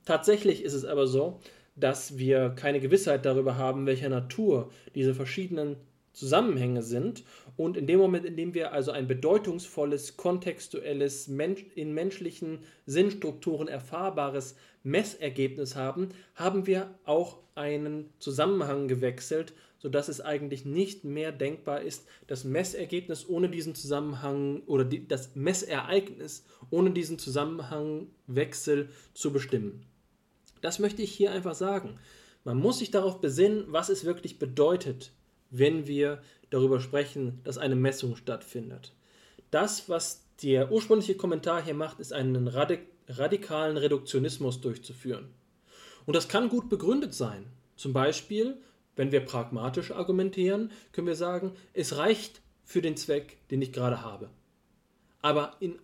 [0.05, 1.39] Tatsächlich ist es aber so,
[1.81, 5.77] dass wir keine Gewissheit darüber haben, welcher Natur diese verschiedenen
[6.13, 7.23] Zusammenhänge sind.
[7.57, 14.57] Und in dem Moment, in dem wir also ein bedeutungsvolles, kontextuelles, in menschlichen Sinnstrukturen erfahrbares
[14.83, 22.07] Messergebnis haben, haben wir auch einen Zusammenhang gewechselt, sodass es eigentlich nicht mehr denkbar ist,
[22.27, 29.85] das Messergebnis ohne diesen Zusammenhang oder die, das Messereignis ohne diesen Zusammenhangwechsel zu bestimmen.
[30.61, 31.99] Das möchte ich hier einfach sagen.
[32.45, 35.13] Man muss sich darauf besinnen, was es wirklich bedeutet,
[35.51, 38.95] wenn wir darüber sprechen, dass eine Messung stattfindet.
[39.51, 45.29] Das, was der ursprüngliche Kommentar hier macht, ist einen radikalen Reduktionismus durchzuführen.
[46.07, 47.47] Und das kann gut begründet sein.
[47.77, 48.57] Zum Beispiel,
[48.97, 54.03] wenn wir pragmatisch argumentieren, können wir sagen, es reicht für den Zweck, den ich gerade
[54.03, 54.31] habe.
[55.23, 55.79] Aber in,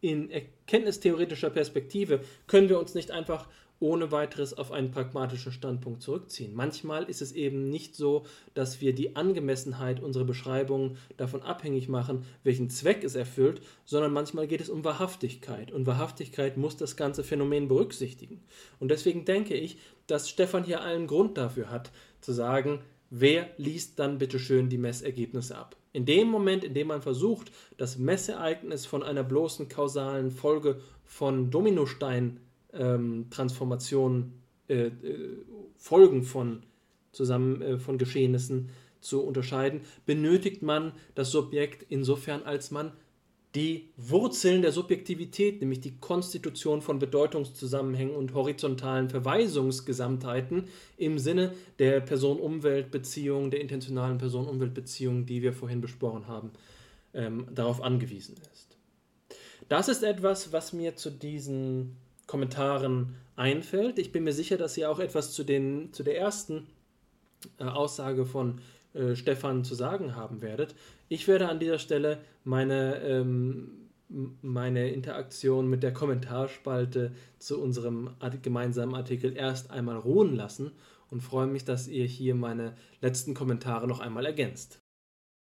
[0.00, 3.48] in erkenntnistheoretischer Perspektive können wir uns nicht einfach
[3.84, 6.54] ohne weiteres auf einen pragmatischen Standpunkt zurückziehen.
[6.54, 12.24] Manchmal ist es eben nicht so, dass wir die Angemessenheit unserer Beschreibungen davon abhängig machen,
[12.44, 15.70] welchen Zweck es erfüllt, sondern manchmal geht es um Wahrhaftigkeit.
[15.70, 18.40] Und Wahrhaftigkeit muss das ganze Phänomen berücksichtigen.
[18.80, 22.80] Und deswegen denke ich, dass Stefan hier allen Grund dafür hat, zu sagen,
[23.10, 25.76] wer liest dann bitte schön die Messergebnisse ab?
[25.92, 31.50] In dem Moment, in dem man versucht, das Messereignis von einer bloßen kausalen Folge von
[31.50, 32.40] Dominosteinen
[32.74, 34.34] ähm, Transformationen,
[34.68, 34.92] äh, äh,
[35.76, 36.62] Folgen von,
[37.12, 38.70] zusammen, äh, von Geschehnissen
[39.00, 42.92] zu unterscheiden, benötigt man das Subjekt insofern, als man
[43.54, 50.64] die Wurzeln der Subjektivität, nämlich die Konstitution von Bedeutungszusammenhängen und horizontalen Verweisungsgesamtheiten
[50.96, 56.50] im Sinne der Person-Umwelt-Beziehung, der intentionalen Person-Umwelt-Beziehung, die wir vorhin besprochen haben,
[57.12, 58.76] ähm, darauf angewiesen ist.
[59.68, 61.96] Das ist etwas, was mir zu diesen
[62.26, 63.98] Kommentaren einfällt.
[63.98, 66.66] Ich bin mir sicher, dass ihr auch etwas zu, den, zu der ersten
[67.58, 68.60] äh, Aussage von
[68.94, 70.74] äh, Stefan zu sagen haben werdet.
[71.08, 78.10] Ich werde an dieser Stelle meine, ähm, meine Interaktion mit der Kommentarspalte zu unserem
[78.42, 80.72] gemeinsamen Artikel erst einmal ruhen lassen
[81.10, 84.78] und freue mich, dass ihr hier meine letzten Kommentare noch einmal ergänzt.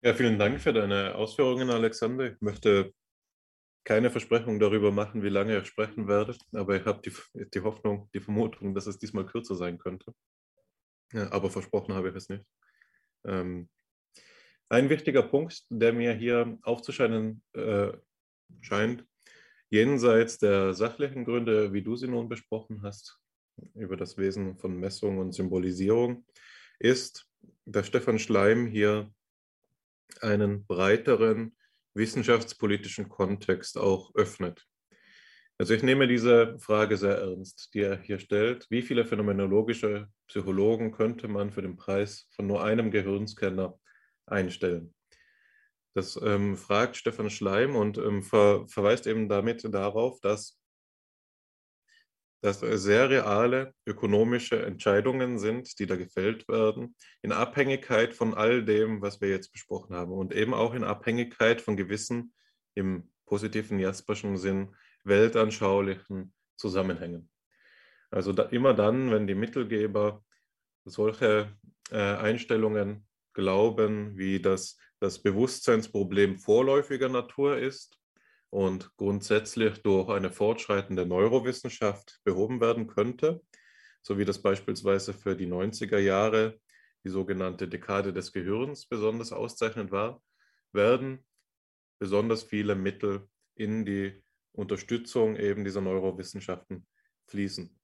[0.04, 2.30] Ja, vielen Dank für deine Ausführungen, Alexander.
[2.32, 2.92] Ich möchte
[3.88, 8.10] keine Versprechung darüber machen, wie lange ich sprechen werde, aber ich habe die, die Hoffnung,
[8.12, 10.12] die Vermutung, dass es diesmal kürzer sein könnte.
[11.14, 12.44] Ja, aber versprochen habe ich es nicht.
[13.24, 13.70] Ähm,
[14.68, 17.92] ein wichtiger Punkt, der mir hier aufzuscheinen äh,
[18.60, 19.06] scheint,
[19.70, 23.18] jenseits der sachlichen Gründe, wie du sie nun besprochen hast,
[23.72, 26.26] über das Wesen von Messung und Symbolisierung,
[26.78, 27.26] ist,
[27.64, 29.10] dass Stefan Schleim hier
[30.20, 31.56] einen breiteren
[31.98, 34.64] wissenschaftspolitischen Kontext auch öffnet.
[35.58, 38.66] Also ich nehme diese Frage sehr ernst, die er hier stellt.
[38.70, 43.78] Wie viele phänomenologische Psychologen könnte man für den Preis von nur einem Gehirnscanner
[44.26, 44.94] einstellen?
[45.94, 50.57] Das ähm, fragt Stefan Schleim und ähm, ver verweist eben damit darauf, dass
[52.40, 59.02] das sehr reale ökonomische Entscheidungen sind, die da gefällt werden, in Abhängigkeit von all dem,
[59.02, 62.32] was wir jetzt besprochen haben und eben auch in Abhängigkeit von gewissen,
[62.74, 67.28] im positiven Jasperschen Sinn, weltanschaulichen Zusammenhängen.
[68.10, 70.24] Also da, immer dann, wenn die Mittelgeber
[70.84, 71.52] solche
[71.90, 77.98] äh, Einstellungen glauben, wie das, das Bewusstseinsproblem vorläufiger Natur ist
[78.50, 83.42] und grundsätzlich durch eine fortschreitende Neurowissenschaft behoben werden könnte,
[84.02, 86.58] so wie das beispielsweise für die 90er Jahre
[87.04, 90.22] die sogenannte Dekade des Gehirns besonders auszeichnend war,
[90.72, 91.24] werden
[91.98, 96.86] besonders viele Mittel in die Unterstützung eben dieser Neurowissenschaften
[97.26, 97.78] fließen.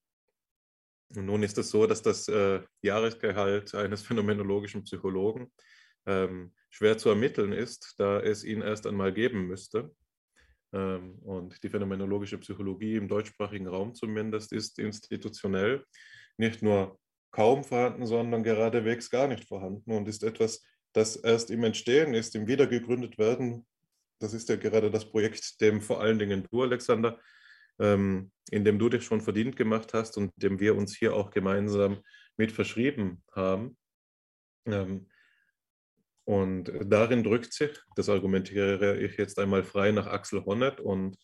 [1.17, 5.53] Und nun ist es so, dass das äh, Jahresgehalt eines phänomenologischen Psychologen
[6.07, 9.95] ähm, schwer zu ermitteln ist, da es ihn erst einmal geben müsste.
[10.75, 15.85] Ähm, und die phänomenologische Psychologie im deutschsprachigen Raum zumindest ist institutionell
[16.37, 16.99] nicht nur
[17.31, 20.63] kaum vorhanden, sondern geradewegs gar nicht vorhanden und ist etwas,
[20.93, 23.65] das erst im Entstehen ist, im Wiedergegründet werden
[24.25, 27.21] das ist ja gerade das Projekt, dem vor allen Dingen du, Alexander,
[27.79, 31.31] ähm, in dem du dich schon verdient gemacht hast und dem wir uns hier auch
[31.31, 31.99] gemeinsam
[32.37, 33.77] mit verschrieben haben.
[34.67, 35.09] Ähm,
[36.25, 41.19] und darin drückt sich, das argumentiere ich jetzt einmal frei nach Axel Honneth und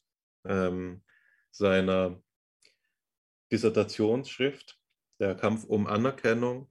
[0.45, 1.03] ähm,
[1.51, 2.23] seiner
[3.51, 4.79] Dissertationsschrift,
[5.19, 6.71] der Kampf um Anerkennung,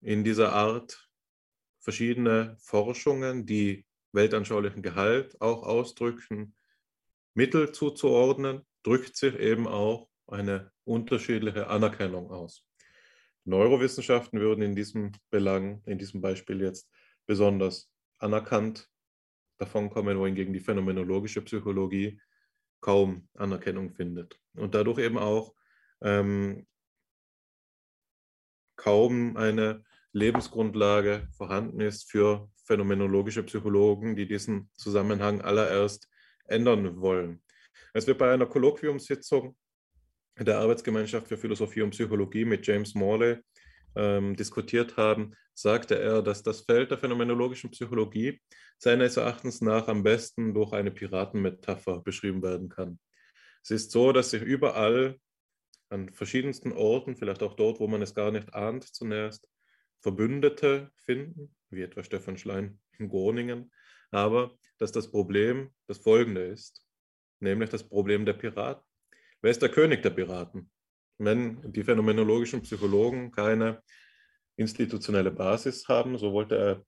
[0.00, 1.08] in dieser Art
[1.78, 6.54] verschiedene Forschungen, die weltanschaulichen Gehalt auch ausdrücken,
[7.34, 12.66] Mittel zuzuordnen, drückt sich eben auch eine unterschiedliche Anerkennung aus.
[13.44, 16.90] Neurowissenschaften würden in diesem Belang, in diesem Beispiel jetzt
[17.26, 18.88] besonders anerkannt
[19.58, 22.20] davon kommen, wohingegen die phänomenologische Psychologie
[22.80, 25.54] kaum Anerkennung findet und dadurch eben auch
[26.00, 26.66] ähm,
[28.76, 36.08] kaum eine Lebensgrundlage vorhanden ist für phänomenologische Psychologen, die diesen Zusammenhang allererst
[36.46, 37.42] ändern wollen.
[37.94, 39.56] Als wir bei einer Kolloquiumssitzung
[40.38, 43.38] der Arbeitsgemeinschaft für Philosophie und Psychologie mit James Morley
[43.96, 48.40] ähm, diskutiert haben, sagte er, dass das Feld der phänomenologischen Psychologie
[48.78, 52.98] seines Erachtens nach am besten durch eine Piratenmetapher beschrieben werden kann.
[53.62, 55.18] Es ist so, dass sich überall
[55.88, 59.46] an verschiedensten Orten, vielleicht auch dort, wo man es gar nicht ahnt zunächst,
[60.00, 63.70] Verbündete finden, wie etwa Stefan Schlein in Groningen,
[64.10, 66.84] aber dass das Problem das folgende ist,
[67.40, 68.84] nämlich das Problem der Piraten.
[69.42, 70.70] Wer ist der König der Piraten?
[71.18, 73.82] Wenn die phänomenologischen Psychologen keine
[74.56, 76.84] institutionelle Basis haben, so wollte er,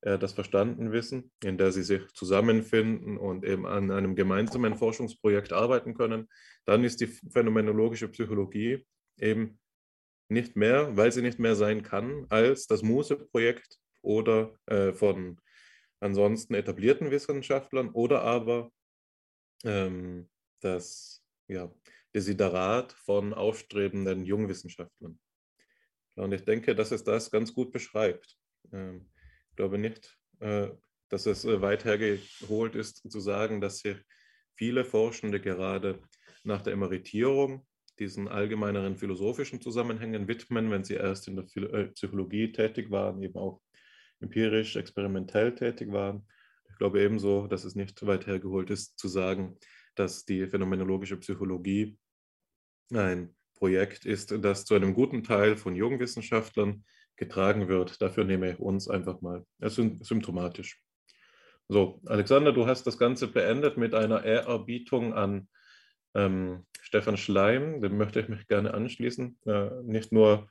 [0.00, 5.52] er das verstanden wissen, in der sie sich zusammenfinden und eben an einem gemeinsamen Forschungsprojekt
[5.52, 6.28] arbeiten können,
[6.64, 8.86] dann ist die phänomenologische Psychologie
[9.18, 9.58] eben
[10.28, 15.40] nicht mehr, weil sie nicht mehr sein kann, als das Muse-Projekt oder äh, von
[16.00, 18.70] ansonsten etablierten Wissenschaftlern oder aber
[19.64, 20.28] ähm,
[20.60, 21.70] das ja,
[22.14, 25.18] Desiderat von aufstrebenden Jungwissenschaftlern.
[26.16, 28.38] Und ich denke, dass es das ganz gut beschreibt.
[28.72, 29.10] Ähm,
[29.50, 30.68] ich glaube nicht, äh,
[31.08, 33.96] dass es äh, weit hergeholt ist, zu sagen, dass sich
[34.54, 36.00] viele Forschende gerade
[36.44, 37.66] nach der Emeritierung
[37.98, 43.36] diesen allgemeineren philosophischen Zusammenhängen widmen, wenn sie erst in der äh, Psychologie tätig waren, eben
[43.36, 43.60] auch
[44.20, 46.26] empirisch, experimentell tätig waren.
[46.70, 49.56] Ich glaube ebenso, dass es nicht weit hergeholt ist, zu sagen,
[49.94, 51.96] dass die phänomenologische Psychologie
[52.92, 56.84] ein Projekt ist, das zu einem guten Teil von Jugendwissenschaftlern
[57.16, 58.02] getragen wird.
[58.02, 60.80] Dafür nehme ich uns einfach mal als symptomatisch.
[61.68, 65.48] So, Alexander, du hast das Ganze beendet mit einer Ehrerbietung an
[66.14, 67.80] ähm, Stefan Schleim.
[67.80, 69.38] Dem möchte ich mich gerne anschließen.
[69.46, 70.48] Äh, nicht nur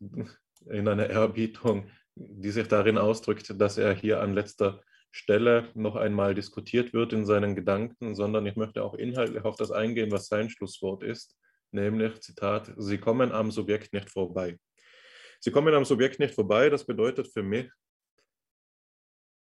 [0.00, 6.34] in einer Ehrerbietung, die sich darin ausdrückt, dass er hier an letzter Stelle noch einmal
[6.34, 10.50] diskutiert wird in seinen Gedanken, sondern ich möchte auch inhaltlich auf das eingehen, was sein
[10.50, 11.37] Schlusswort ist,
[11.72, 14.58] nämlich, Zitat, Sie kommen am Subjekt nicht vorbei.
[15.40, 17.70] Sie kommen am Subjekt nicht vorbei, das bedeutet für mich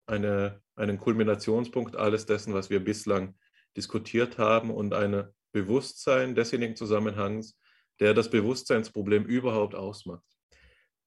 [0.07, 3.37] eine, einen Kulminationspunkt alles dessen, was wir bislang
[3.77, 7.59] diskutiert haben und ein Bewusstsein desjenigen Zusammenhangs,
[8.01, 10.25] der das Bewusstseinsproblem überhaupt ausmacht.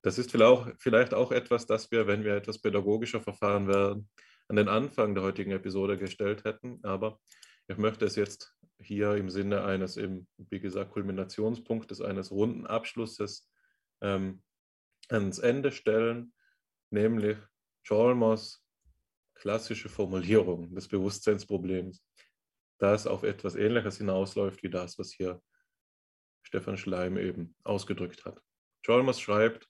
[0.03, 4.10] Das ist vielleicht auch etwas, das wir, wenn wir etwas pädagogischer verfahren werden,
[4.48, 6.80] an den Anfang der heutigen Episode gestellt hätten.
[6.84, 7.19] Aber
[7.68, 13.50] ich möchte es jetzt hier im Sinne eines, eben, wie gesagt, Kulminationspunktes, eines runden Abschlusses
[14.02, 14.44] ähm,
[15.10, 16.34] ans Ende stellen,
[16.90, 17.38] nämlich
[17.84, 18.64] Chalmers
[19.36, 22.04] klassische Formulierung des Bewusstseinsproblems,
[22.80, 25.42] das auf etwas Ähnliches hinausläuft wie das, was hier
[26.44, 28.42] Stefan Schleim eben ausgedrückt hat.
[28.86, 29.68] Chalmers schreibt,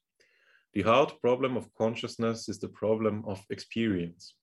[0.74, 4.38] The hard problem of consciousness is the problem of experience.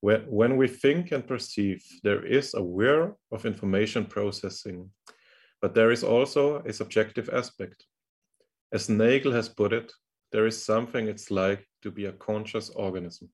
[0.00, 4.90] When we think and perceive, there is a whir of information processing,
[5.60, 7.84] but there is also a subjective aspect.
[8.72, 9.92] As Nagel has put it,
[10.30, 13.30] there is something it's like to be a conscious organism.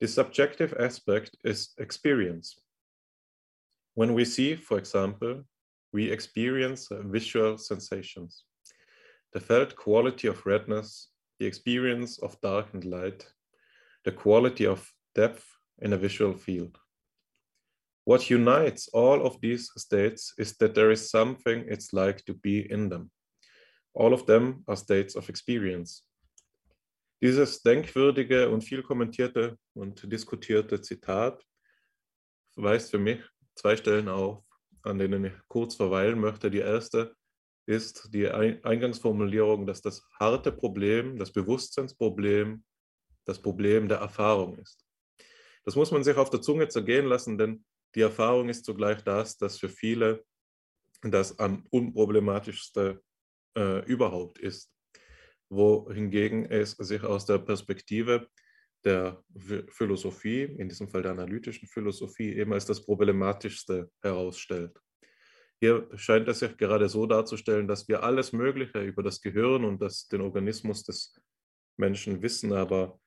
[0.00, 2.58] The subjective aspect is experience.
[3.94, 5.44] When we see, for example,
[5.92, 8.44] we experience visual sensations.
[9.32, 13.26] The felt quality of redness, the experience of dark and light,
[14.04, 15.44] the quality of depth
[15.82, 16.78] in a visual field.
[18.04, 22.60] What unites all of these states is that there is something it's like to be
[22.70, 23.10] in them.
[23.94, 26.04] All of them are states of experience.
[27.20, 31.42] Dieses denkwürdige und viel kommentierte und diskutierte Zitat
[32.56, 33.20] weist für mich
[33.56, 34.44] zwei Stellen auf,
[34.82, 36.50] an denen ich kurz verweilen möchte.
[36.50, 37.14] Die erste
[37.66, 42.64] ist die Eingangsformulierung, dass das harte Problem, das Bewusstseinsproblem,
[43.26, 44.87] das Problem der Erfahrung ist.
[45.68, 47.62] Das muss man sich auf der Zunge zergehen lassen, denn
[47.94, 50.24] die Erfahrung ist zugleich das, das für viele
[51.02, 53.02] das am unproblematischste
[53.54, 54.72] äh, überhaupt ist.
[55.50, 58.28] Wohingegen es sich aus der Perspektive
[58.82, 59.22] der
[59.68, 64.74] Philosophie, in diesem Fall der analytischen Philosophie, eben als das Problematischste herausstellt.
[65.60, 69.82] Hier scheint es sich gerade so darzustellen, dass wir alles Mögliche über das Gehirn und
[69.82, 71.20] das, den Organismus des
[71.76, 72.98] Menschen wissen, aber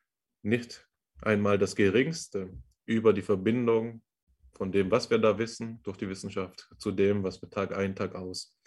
[0.44, 0.88] nicht
[1.22, 2.50] einmal das Geringste
[2.86, 4.02] über die Verbindung
[4.54, 7.96] von dem, was wir da wissen, durch die Wissenschaft, zu dem, was wir Tag ein,
[7.96, 8.58] Tag aus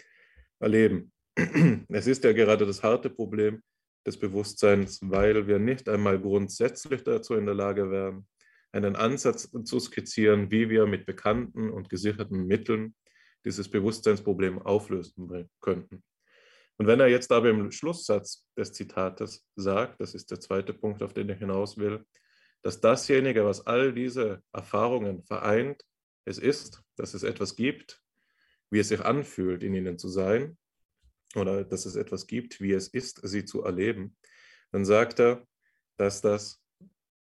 [0.61, 1.13] erleben.
[1.89, 3.63] Es ist ja gerade das harte Problem
[4.07, 8.27] des Bewusstseins, weil wir nicht einmal grundsätzlich dazu in der Lage wären,
[8.73, 12.95] einen Ansatz zu skizzieren, wie wir mit bekannten und gesicherten Mitteln
[13.45, 16.03] dieses Bewusstseinsproblem auflösen könnten.
[16.77, 21.03] Und wenn er jetzt aber im Schlusssatz des Zitates sagt, das ist der zweite Punkt,
[21.03, 22.05] auf den ich hinaus will,
[22.65, 25.85] dass dasjenige, was all diese Erfahrungen vereint,
[26.25, 28.01] es ist, dass es etwas gibt,
[28.71, 30.57] wie es sich anfühlt, in ihnen zu sein,
[31.37, 34.17] oder dass es etwas gibt, wie es ist, sie zu erleben,
[34.73, 35.47] dann sagt er,
[35.99, 36.63] dass das,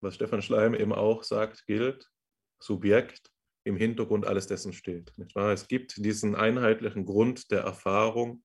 [0.01, 2.11] was Stefan Schleim eben auch sagt, gilt,
[2.59, 3.31] Subjekt
[3.65, 5.13] im Hintergrund alles dessen steht.
[5.19, 5.53] Nicht wahr?
[5.53, 8.43] Es gibt diesen einheitlichen Grund der Erfahrung,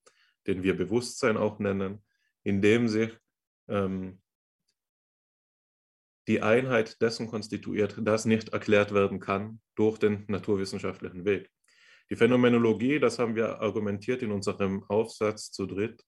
[0.47, 2.03] den wir Bewusstsein auch nennen,
[2.43, 3.17] in dem sich
[3.69, 4.21] ähm,
[6.27, 11.49] die Einheit dessen konstituiert, das nicht erklärt werden kann durch den naturwissenschaftlichen Weg.
[12.09, 16.03] Die Phänomenologie, das haben wir argumentiert in unserem Aufsatz zu dritt,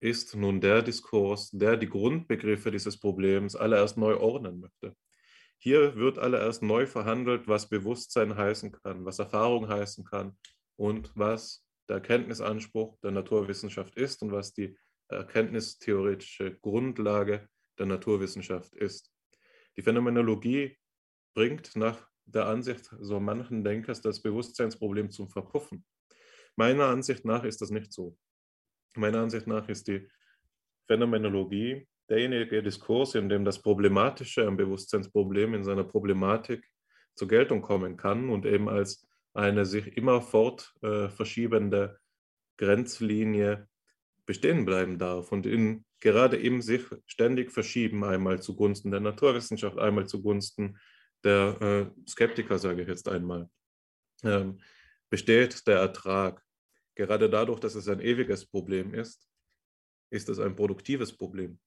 [0.00, 4.96] ist nun der Diskurs, der die Grundbegriffe dieses Problems allererst neu ordnen möchte.
[5.58, 10.38] Hier wird allererst neu verhandelt, was Bewusstsein heißen kann, was Erfahrung heißen kann
[10.76, 17.46] und was der Erkenntnisanspruch der Naturwissenschaft ist und was die erkenntnistheoretische Grundlage
[17.80, 19.12] der Naturwissenschaft ist.
[19.76, 20.78] Die Phänomenologie
[21.34, 25.84] bringt nach der Ansicht so manchen Denkers das Bewusstseinsproblem zum Verpuffen.
[26.54, 28.16] Meiner Ansicht nach ist das nicht so.
[28.94, 30.08] Meiner Ansicht nach ist die
[30.86, 36.68] Phänomenologie derjenige Diskurs, in dem das Problematische am Bewusstseinsproblem in seiner Problematik
[37.14, 41.98] zur Geltung kommen kann und eben als eine sich immer fort äh, verschiebende
[42.58, 43.68] Grenzlinie
[44.30, 50.06] bestehen bleiben darf und in, gerade im sich ständig verschieben, einmal zugunsten der Naturwissenschaft, einmal
[50.06, 50.78] zugunsten
[51.24, 53.50] der äh, Skeptiker, sage ich jetzt einmal,
[54.22, 54.60] ähm,
[55.10, 56.40] besteht der Ertrag.
[56.94, 59.28] Gerade dadurch, dass es ein ewiges Problem ist,
[60.10, 61.58] ist es ein produktives Problem.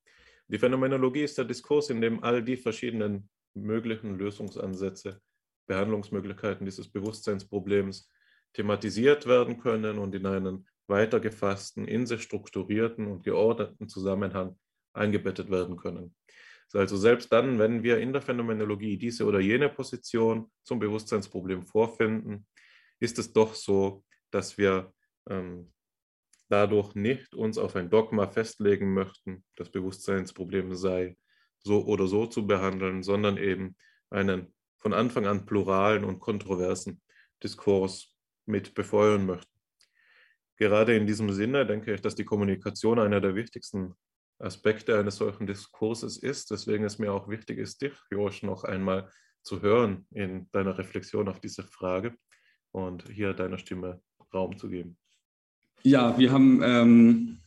[0.48, 5.20] Die Phänomenologie ist der Diskurs, in dem all die verschiedenen möglichen Lösungsansätze,
[5.68, 8.10] Behandlungsmöglichkeiten dieses Bewusstseinsproblems
[8.54, 14.58] thematisiert werden können und in einen weitergefassten, in sich strukturierten und geordneten Zusammenhang
[14.94, 16.16] eingebettet werden können.
[16.74, 22.48] Also selbst dann, wenn wir in der Phänomenologie diese oder jene Position zum Bewusstseinsproblem vorfinden,
[23.00, 24.92] ist es doch so, dass wir
[25.30, 25.72] ähm,
[26.50, 31.16] dadurch nicht uns auf ein Dogma festlegen möchten, das Bewusstseinsproblem sei
[31.60, 33.76] so oder so zu behandeln, sondern eben
[34.10, 37.02] einen von Anfang an pluralen und kontroversen
[37.42, 39.53] Diskurs mit befeuern möchten.
[40.58, 43.96] Gerade in diesem Sinne denke ich, dass die Kommunikation einer der wichtigsten
[44.40, 46.52] Aspekte eines solchen Diskurses ist.
[46.52, 49.10] Deswegen ist mir auch wichtig ist, dich, Josh, noch einmal
[49.42, 52.16] zu hören in deiner Reflexion auf diese Frage
[52.72, 54.02] und hier deiner Stimme
[54.34, 54.98] Raum zu geben.
[55.84, 57.40] Ja, wir haben ähm,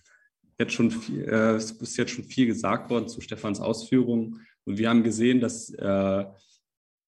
[0.58, 4.78] jetzt schon viel, äh, es ist jetzt schon viel gesagt worden zu Stefans Ausführungen und
[4.78, 6.24] wir haben gesehen, dass äh,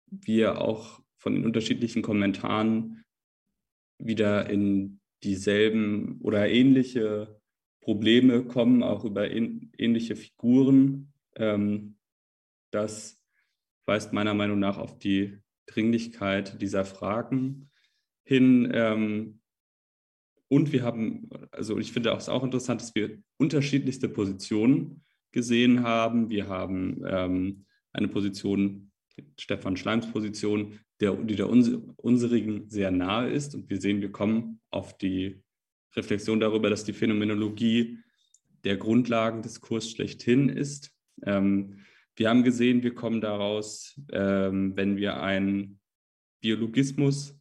[0.07, 3.03] wir auch von den unterschiedlichen Kommentaren
[3.99, 7.39] wieder in dieselben oder ähnliche
[7.81, 11.13] Probleme kommen, auch über ähnliche Figuren.
[11.35, 11.97] Ähm,
[12.71, 13.21] das
[13.85, 17.69] weist meiner Meinung nach auf die Dringlichkeit dieser Fragen
[18.23, 18.69] hin.
[18.73, 19.39] Ähm,
[20.47, 26.29] und wir haben, also ich finde es auch interessant, dass wir unterschiedlichste Positionen gesehen haben.
[26.29, 28.88] Wir haben ähm, eine Position,
[29.37, 33.55] Stefan Schleims Position, der, die der unserigen sehr nahe ist.
[33.55, 35.41] Und wir sehen, wir kommen auf die
[35.95, 37.99] Reflexion darüber, dass die Phänomenologie
[38.63, 40.91] der Grundlagendiskurs schlechthin ist.
[41.23, 41.79] Ähm,
[42.15, 45.79] wir haben gesehen, wir kommen daraus, ähm, wenn wir einen
[46.41, 47.39] Biologismus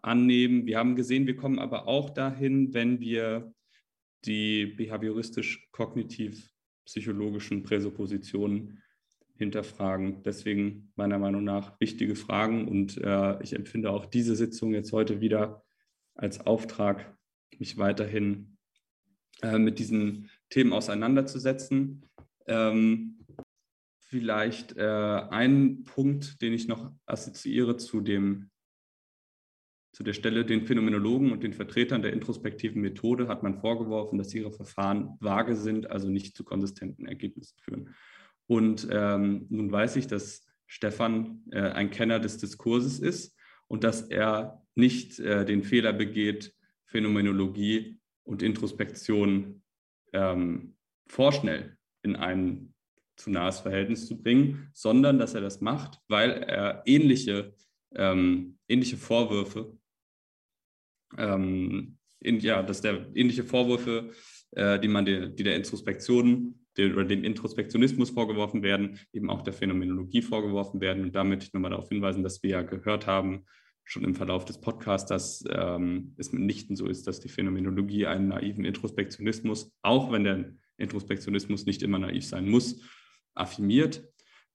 [0.00, 0.64] annehmen.
[0.66, 3.52] Wir haben gesehen, wir kommen aber auch dahin, wenn wir
[4.24, 8.82] die behavioristisch-kognitiv-psychologischen Präsuppositionen
[9.36, 10.22] hinterfragen.
[10.22, 15.20] Deswegen meiner Meinung nach wichtige Fragen und äh, ich empfinde auch diese Sitzung jetzt heute
[15.20, 15.64] wieder
[16.14, 17.16] als Auftrag,
[17.58, 18.56] mich weiterhin
[19.42, 22.08] äh, mit diesen Themen auseinanderzusetzen.
[22.46, 23.18] Ähm,
[23.98, 28.50] vielleicht äh, ein Punkt, den ich noch assoziiere zu dem
[29.94, 34.34] zu der Stelle den Phänomenologen und den Vertretern der introspektiven Methode hat man vorgeworfen, dass
[34.34, 37.94] ihre Verfahren vage sind, also nicht zu konsistenten Ergebnissen führen.
[38.46, 43.36] Und ähm, nun weiß ich, dass Stefan äh, ein Kenner des Diskurses ist
[43.68, 46.54] und dass er nicht äh, den Fehler begeht,
[46.86, 49.62] Phänomenologie und Introspektion
[50.12, 52.74] ähm, vorschnell in ein
[53.16, 57.54] zu nahes Verhältnis zu bringen, sondern dass er das macht, weil er ähnliche,
[57.94, 59.78] ähm, ähnliche Vorwürfe
[61.16, 64.10] ähm, in, ja, dass der ähnliche Vorwürfe,
[64.52, 69.52] äh, die man der, die der Introspektion oder dem Introspektionismus vorgeworfen werden, eben auch der
[69.52, 71.04] Phänomenologie vorgeworfen werden.
[71.04, 73.44] Und damit nochmal darauf hinweisen, dass wir ja gehört haben,
[73.84, 78.28] schon im Verlauf des Podcasts, dass ähm, es mitnichten so ist, dass die Phänomenologie einen
[78.28, 82.80] naiven Introspektionismus, auch wenn der Introspektionismus nicht immer naiv sein muss,
[83.34, 84.08] affirmiert.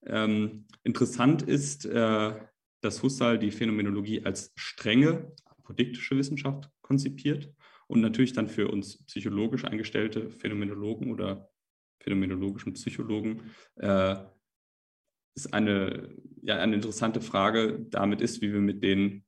[0.05, 2.33] Ähm, interessant ist, äh,
[2.81, 7.53] dass Husserl die Phänomenologie als strenge, apodiktische Wissenschaft konzipiert
[7.87, 11.49] und natürlich dann für uns psychologisch eingestellte Phänomenologen oder
[12.09, 14.15] phänomenologischen Psychologen äh,
[15.35, 16.09] ist eine,
[16.41, 19.23] ja, eine interessante Frage damit ist, wie wir mit den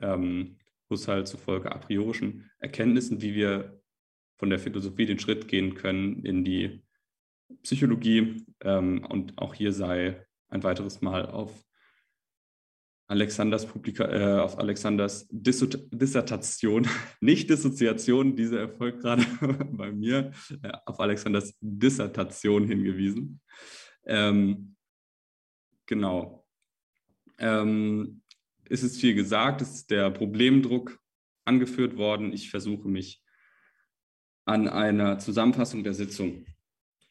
[0.00, 0.56] ähm,
[0.90, 3.80] Husserl zufolge a priorischen Erkenntnissen, wie wir
[4.36, 6.82] von der Philosophie den Schritt gehen können in die
[7.62, 8.44] Psychologie.
[8.60, 11.64] Ähm, und auch hier sei ein weiteres Mal auf
[13.08, 16.88] Alexanders Publika äh, auf Alexanders Dis Dissertation,
[17.20, 19.24] nicht Dissoziation, diese erfolgt gerade
[19.72, 23.40] bei mir, äh, auf Alexanders Dissertation hingewiesen.
[24.04, 24.76] Ähm,
[25.86, 26.46] genau.
[27.38, 28.22] Ähm,
[28.68, 30.98] es ist viel gesagt, es ist der Problemdruck
[31.44, 32.32] angeführt worden.
[32.32, 33.22] Ich versuche mich
[34.44, 36.46] an einer Zusammenfassung der Sitzung.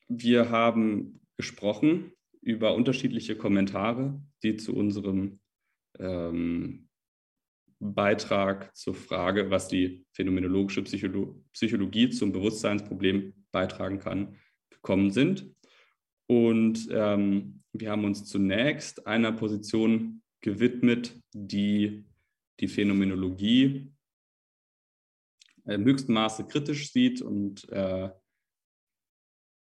[0.07, 5.39] Wir haben gesprochen über unterschiedliche Kommentare, die zu unserem
[5.99, 6.87] ähm,
[7.79, 14.37] Beitrag zur Frage, was die phänomenologische Psycholo Psychologie zum Bewusstseinsproblem beitragen kann,
[14.69, 15.53] gekommen sind.
[16.27, 22.05] Und ähm, wir haben uns zunächst einer Position gewidmet, die
[22.59, 23.91] die Phänomenologie
[25.65, 28.09] im höchsten Maße kritisch sieht und äh,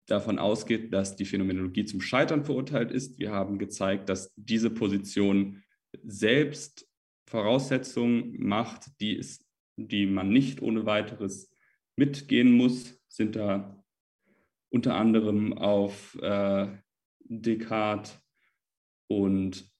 [0.08, 3.19] davon ausgeht, dass die Phänomenologie zum Scheitern verurteilt ist.
[3.19, 5.64] Wir haben gezeigt, dass diese Position
[6.03, 6.88] selbst
[7.25, 11.51] Voraussetzungen macht, die, es, die man nicht ohne weiteres
[11.95, 13.83] mitgehen muss, sind da
[14.69, 16.67] unter anderem auf äh,
[17.19, 18.19] Descartes
[19.07, 19.72] und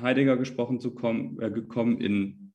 [0.00, 2.52] Heidegger gesprochen zu kommen, äh, gekommen in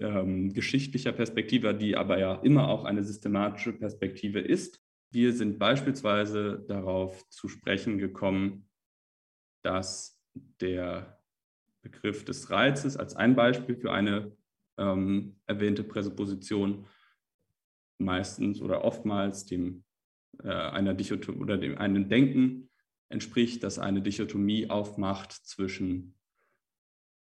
[0.00, 4.82] ähm, geschichtlicher Perspektive, die aber ja immer auch eine systematische Perspektive ist.
[5.10, 8.68] Wir sind beispielsweise darauf zu sprechen gekommen,
[9.62, 10.20] dass
[10.60, 11.22] der
[11.86, 14.36] Begriff des Reizes als ein Beispiel für eine
[14.76, 16.86] ähm, erwähnte Präsupposition
[17.98, 19.84] meistens oder oftmals dem
[20.42, 22.70] äh, einer Dichotomie oder dem einem Denken
[23.08, 26.18] entspricht, das eine Dichotomie aufmacht zwischen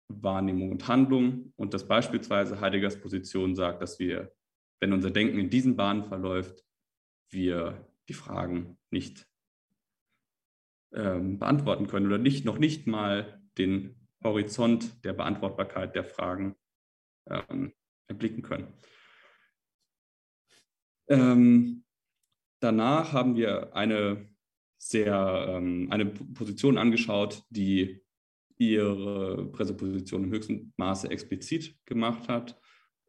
[0.07, 4.31] Wahrnehmung und Handlung und dass beispielsweise Heideggers Position sagt, dass wir,
[4.79, 6.63] wenn unser Denken in diesen Bahnen verläuft,
[7.31, 9.27] wir die Fragen nicht
[10.93, 16.55] ähm, beantworten können oder nicht, noch nicht mal den Horizont der Beantwortbarkeit der Fragen
[17.29, 17.73] ähm,
[18.07, 18.73] erblicken können.
[21.07, 21.83] Ähm,
[22.63, 24.29] Danach haben wir eine
[24.77, 28.01] sehr ähm, eine Position angeschaut, die
[28.57, 32.57] ihre Präsupposition im höchsten Maße explizit gemacht hat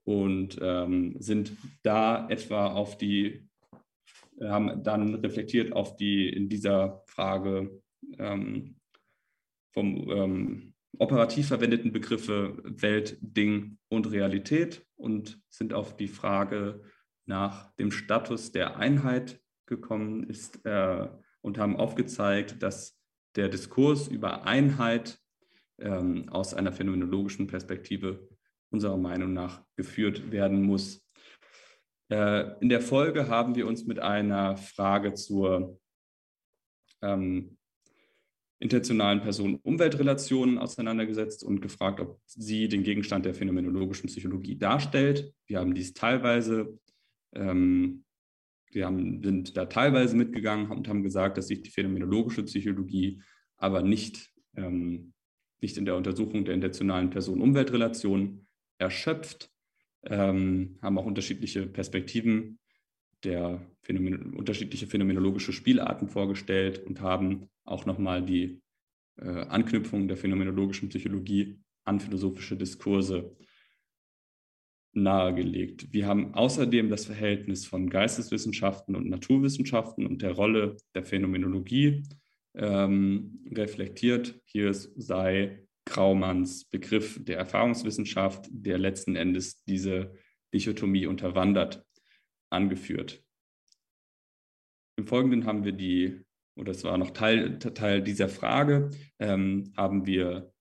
[0.02, 1.52] und ähm, sind
[1.84, 3.48] da etwa auf die,
[4.40, 7.80] haben dann reflektiert auf die in dieser Frage
[8.18, 8.74] ähm,
[9.72, 16.82] vom ähm, operativ verwendeten Begriffe Welt, Ding und Realität und sind auf die Frage
[17.26, 21.08] nach dem Status der Einheit gekommen ist äh,
[21.40, 22.98] und haben aufgezeigt, dass
[23.36, 25.18] der Diskurs über Einheit
[25.78, 28.28] ähm, aus einer phänomenologischen Perspektive
[28.70, 31.04] unserer Meinung nach geführt werden muss.
[32.10, 35.80] Äh, in der Folge haben wir uns mit einer Frage zur
[37.02, 37.56] ähm,
[38.64, 45.32] intentionalen Personen-Umwelt-Relationen auseinandergesetzt und gefragt, ob sie den Gegenstand der phänomenologischen Psychologie darstellt.
[45.46, 46.78] Wir haben dies teilweise
[47.34, 48.04] ähm,
[48.74, 53.22] wir haben, sind da teilweise mitgegangen und haben gesagt, dass sich die phänomenologische Psychologie
[53.56, 55.12] aber nicht, ähm,
[55.60, 58.46] nicht in der Untersuchung der intentionalen Person-Umwelt-Relation
[58.78, 59.50] erschöpft,
[60.04, 62.58] ähm, haben auch unterschiedliche Perspektiven
[63.22, 68.62] der Phänomen unterschiedliche phänomenologische Spielarten vorgestellt und haben auch nochmal die
[69.16, 73.36] äh, Anknüpfung der phänomenologischen Psychologie an philosophische Diskurse
[74.92, 75.92] nahegelegt.
[75.92, 82.04] Wir haben außerdem das Verhältnis von Geisteswissenschaften und Naturwissenschaften und der Rolle der Phänomenologie
[82.54, 84.40] ähm, reflektiert.
[84.44, 90.14] Hier sei Graumanns Begriff der Erfahrungswissenschaft, der letzten Endes diese
[90.52, 91.84] Dichotomie unterwandert,
[92.50, 93.22] angeführt.
[94.96, 96.24] Im Folgenden haben wir die,
[96.56, 100.52] oder es war noch Teil, Teil dieser Frage, ähm, haben wir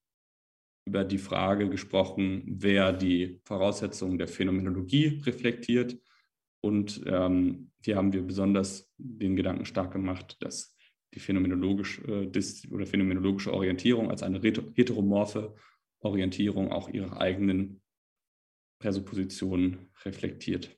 [0.85, 5.97] über die Frage gesprochen, wer die Voraussetzungen der Phänomenologie reflektiert.
[6.61, 10.75] Und ähm, hier haben wir besonders den Gedanken stark gemacht, dass
[11.13, 15.55] die phänomenologische äh, oder phänomenologische Orientierung als eine heteromorphe
[15.99, 17.81] Orientierung auch ihre eigenen
[18.79, 20.77] Präsuppositionen reflektiert.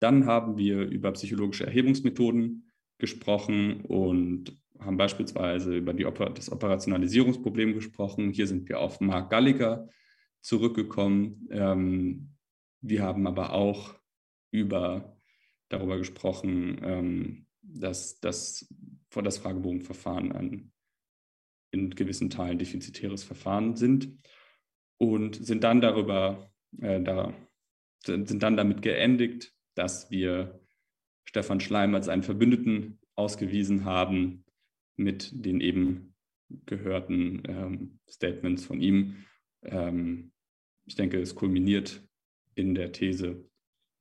[0.00, 2.65] Dann haben wir über psychologische Erhebungsmethoden
[2.98, 8.30] gesprochen und haben beispielsweise über die, das Operationalisierungsproblem gesprochen.
[8.30, 9.88] Hier sind wir auf Mark Galliger
[10.40, 11.48] zurückgekommen.
[11.50, 12.34] Ähm,
[12.80, 13.94] wir haben aber auch
[14.50, 15.16] über,
[15.68, 18.72] darüber gesprochen, ähm, dass das,
[19.10, 20.72] das Fragebogenverfahren ein
[21.72, 24.16] in gewissen Teilen defizitäres Verfahren sind
[24.98, 26.50] und sind dann darüber,
[26.80, 27.34] äh, da,
[28.04, 30.60] sind dann damit geendigt, dass wir
[31.26, 34.44] Stefan Schleim als einen Verbündeten ausgewiesen haben,
[34.96, 36.14] mit den eben
[36.66, 39.24] gehörten ähm, Statements von ihm.
[39.62, 40.32] Ähm,
[40.86, 42.02] ich denke, es kulminiert
[42.54, 43.44] in der These,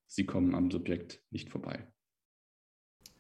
[0.08, 1.88] sie kommen am Subjekt nicht vorbei.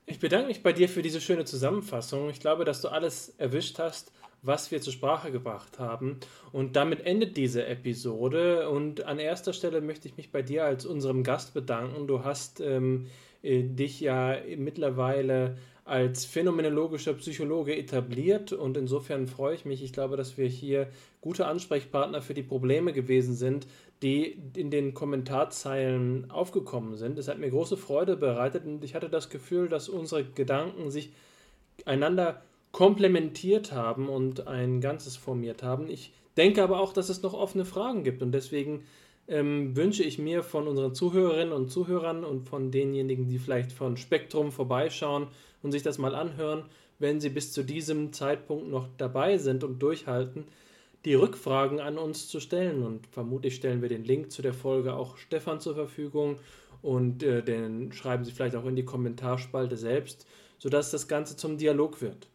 [0.06, 2.30] Ich bedanke mich bei dir für diese schöne Zusammenfassung.
[2.30, 4.11] Ich glaube, dass du alles erwischt hast,
[4.43, 6.19] was wir zur Sprache gebracht haben.
[6.51, 8.69] Und damit endet diese Episode.
[8.69, 12.06] Und an erster Stelle möchte ich mich bei dir als unserem Gast bedanken.
[12.06, 13.09] Du hast ähm, äh,
[13.45, 19.83] dich ja mittlerweile als phänomenologischer Psychologe etabliert und insofern freue ich mich.
[19.83, 20.88] Ich glaube, dass wir hier
[21.22, 23.67] gute Ansprechpartner für die Probleme gewesen sind,
[24.01, 27.19] die in den Kommentarzeilen aufgekommen sind.
[27.19, 31.11] Es hat mir große Freude bereitet und ich hatte das Gefühl, dass unsere Gedanken sich
[31.85, 32.41] einander
[32.72, 35.88] komplementiert haben und ein Ganzes formiert haben.
[35.90, 38.83] Ich denke aber auch, dass es noch offene Fragen gibt und deswegen
[39.28, 43.98] ähm, wünsche ich mir von unseren Zuhörerinnen und Zuhörern und von denjenigen, die vielleicht von
[43.98, 45.28] Spektrum vorbeischauen
[45.64, 46.66] und sich das mal anhören,
[47.00, 50.45] wenn sie bis zu diesem Zeitpunkt noch dabei sind und durchhalten,
[51.04, 52.84] die Rückfragen an uns zu stellen.
[52.84, 56.38] Und vermutlich stellen wir den Link zu der Folge auch Stefan zur Verfügung
[56.82, 60.28] und äh, den schreiben Sie vielleicht auch in die Kommentarspalte selbst,
[60.60, 62.28] sodass das Ganze zum Dialog wird.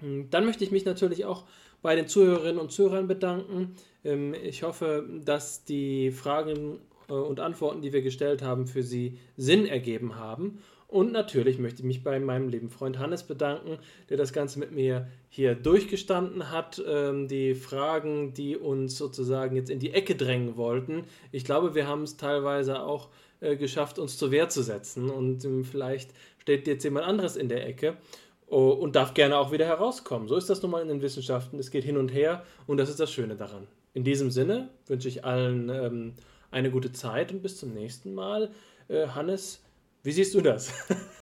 [0.00, 1.44] Hm, dann möchte ich mich natürlich auch
[1.80, 3.76] bei den Zuhörerinnen und Zuhörern bedanken.
[4.04, 6.78] Ähm, ich hoffe, dass die Fragen
[7.08, 10.58] äh, und Antworten, die wir gestellt haben, für Sie Sinn ergeben haben.
[10.88, 13.78] Und natürlich möchte ich mich bei meinem lieben Freund Hannes bedanken,
[14.08, 16.82] der das Ganze mit mir hier durchgestanden hat.
[16.86, 21.04] Ähm, die Fragen, die uns sozusagen jetzt in die Ecke drängen wollten.
[21.30, 23.10] Ich glaube, wir haben es teilweise auch
[23.40, 25.10] äh, geschafft, uns zur Wehr zu setzen.
[25.10, 27.98] Und ähm, vielleicht steht jetzt jemand anderes in der Ecke
[28.46, 30.26] oh, und darf gerne auch wieder herauskommen.
[30.26, 31.58] So ist das nun mal in den Wissenschaften.
[31.58, 33.66] Es geht hin und her und das ist das Schöne daran.
[33.98, 36.14] In diesem Sinne wünsche ich allen ähm,
[36.52, 38.52] eine gute Zeit und bis zum nächsten Mal.
[38.86, 39.64] Äh, Hannes,
[40.04, 40.72] wie siehst du das?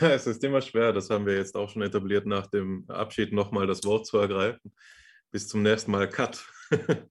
[0.00, 3.30] Ja, es ist immer schwer, das haben wir jetzt auch schon etabliert, nach dem Abschied
[3.30, 4.72] nochmal das Wort zu ergreifen.
[5.30, 6.42] Bis zum nächsten Mal Cut.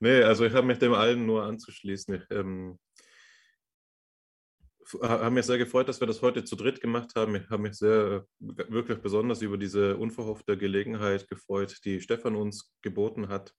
[0.00, 2.14] nee, also ich habe mich dem allen nur anzuschließen.
[2.16, 2.76] Ich ähm,
[5.00, 7.36] habe mich sehr gefreut, dass wir das heute zu dritt gemacht haben.
[7.36, 13.28] Ich habe mich sehr, wirklich besonders über diese unverhoffte Gelegenheit gefreut, die Stefan uns geboten
[13.28, 13.54] hat,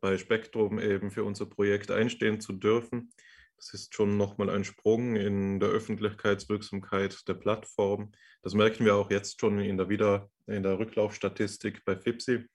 [0.00, 3.10] bei Spektrum eben für unser Projekt einstehen zu dürfen.
[3.56, 8.12] Das ist schon nochmal ein Sprung in der Öffentlichkeitswirksamkeit der Plattform.
[8.42, 12.46] Das merken wir auch jetzt schon in der, Wieder in der Rücklaufstatistik bei FIPSI.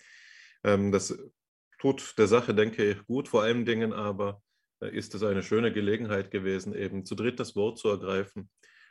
[0.64, 1.18] Ähm, das
[1.80, 3.28] tut der Sache, denke ich, gut.
[3.28, 4.42] Vor allen Dingen aber
[4.80, 8.50] äh, ist es eine schöne Gelegenheit gewesen, eben zu dritt das Wort zu ergreifen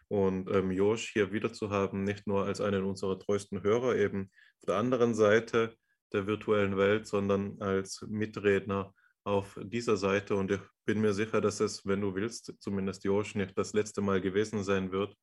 [0.08, 4.30] und ähm, Josh hier wieder zu haben, nicht nur als einen unserer treuesten Hörer eben
[4.58, 5.74] auf der anderen Seite
[6.12, 10.34] der virtuellen Welt, sondern als Mitredner auf dieser Seite.
[10.34, 14.00] Und ich bin mir sicher, dass es, wenn du willst, zumindest Josh nicht das letzte
[14.00, 15.16] Mal gewesen sein wird.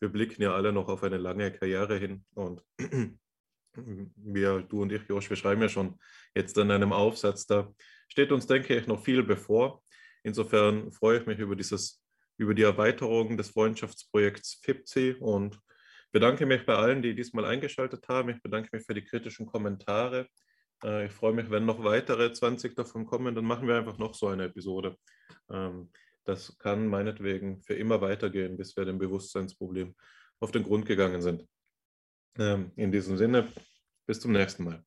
[0.00, 2.62] Wir blicken ja alle noch auf eine lange Karriere hin und
[3.76, 5.98] wir, du und ich, Josh, wir schreiben ja schon
[6.34, 7.72] jetzt an einem Aufsatz, da
[8.08, 9.82] steht uns, denke ich, noch viel bevor.
[10.22, 12.02] Insofern freue ich mich über, dieses,
[12.36, 15.58] über die Erweiterung des Freundschaftsprojekts FIPSI und
[16.12, 18.30] bedanke mich bei allen, die diesmal eingeschaltet haben.
[18.30, 20.26] Ich bedanke mich für die kritischen Kommentare.
[20.82, 24.14] Äh, ich freue mich, wenn noch weitere 20 davon kommen, dann machen wir einfach noch
[24.14, 24.96] so eine Episode.
[25.50, 25.90] Ähm,
[26.24, 29.94] das kann meinetwegen für immer weitergehen, bis wir dem Bewusstseinsproblem
[30.40, 31.46] auf den Grund gegangen sind.
[32.38, 33.48] Ähm, in diesem Sinne,
[34.06, 34.86] bis zum nächsten Mal.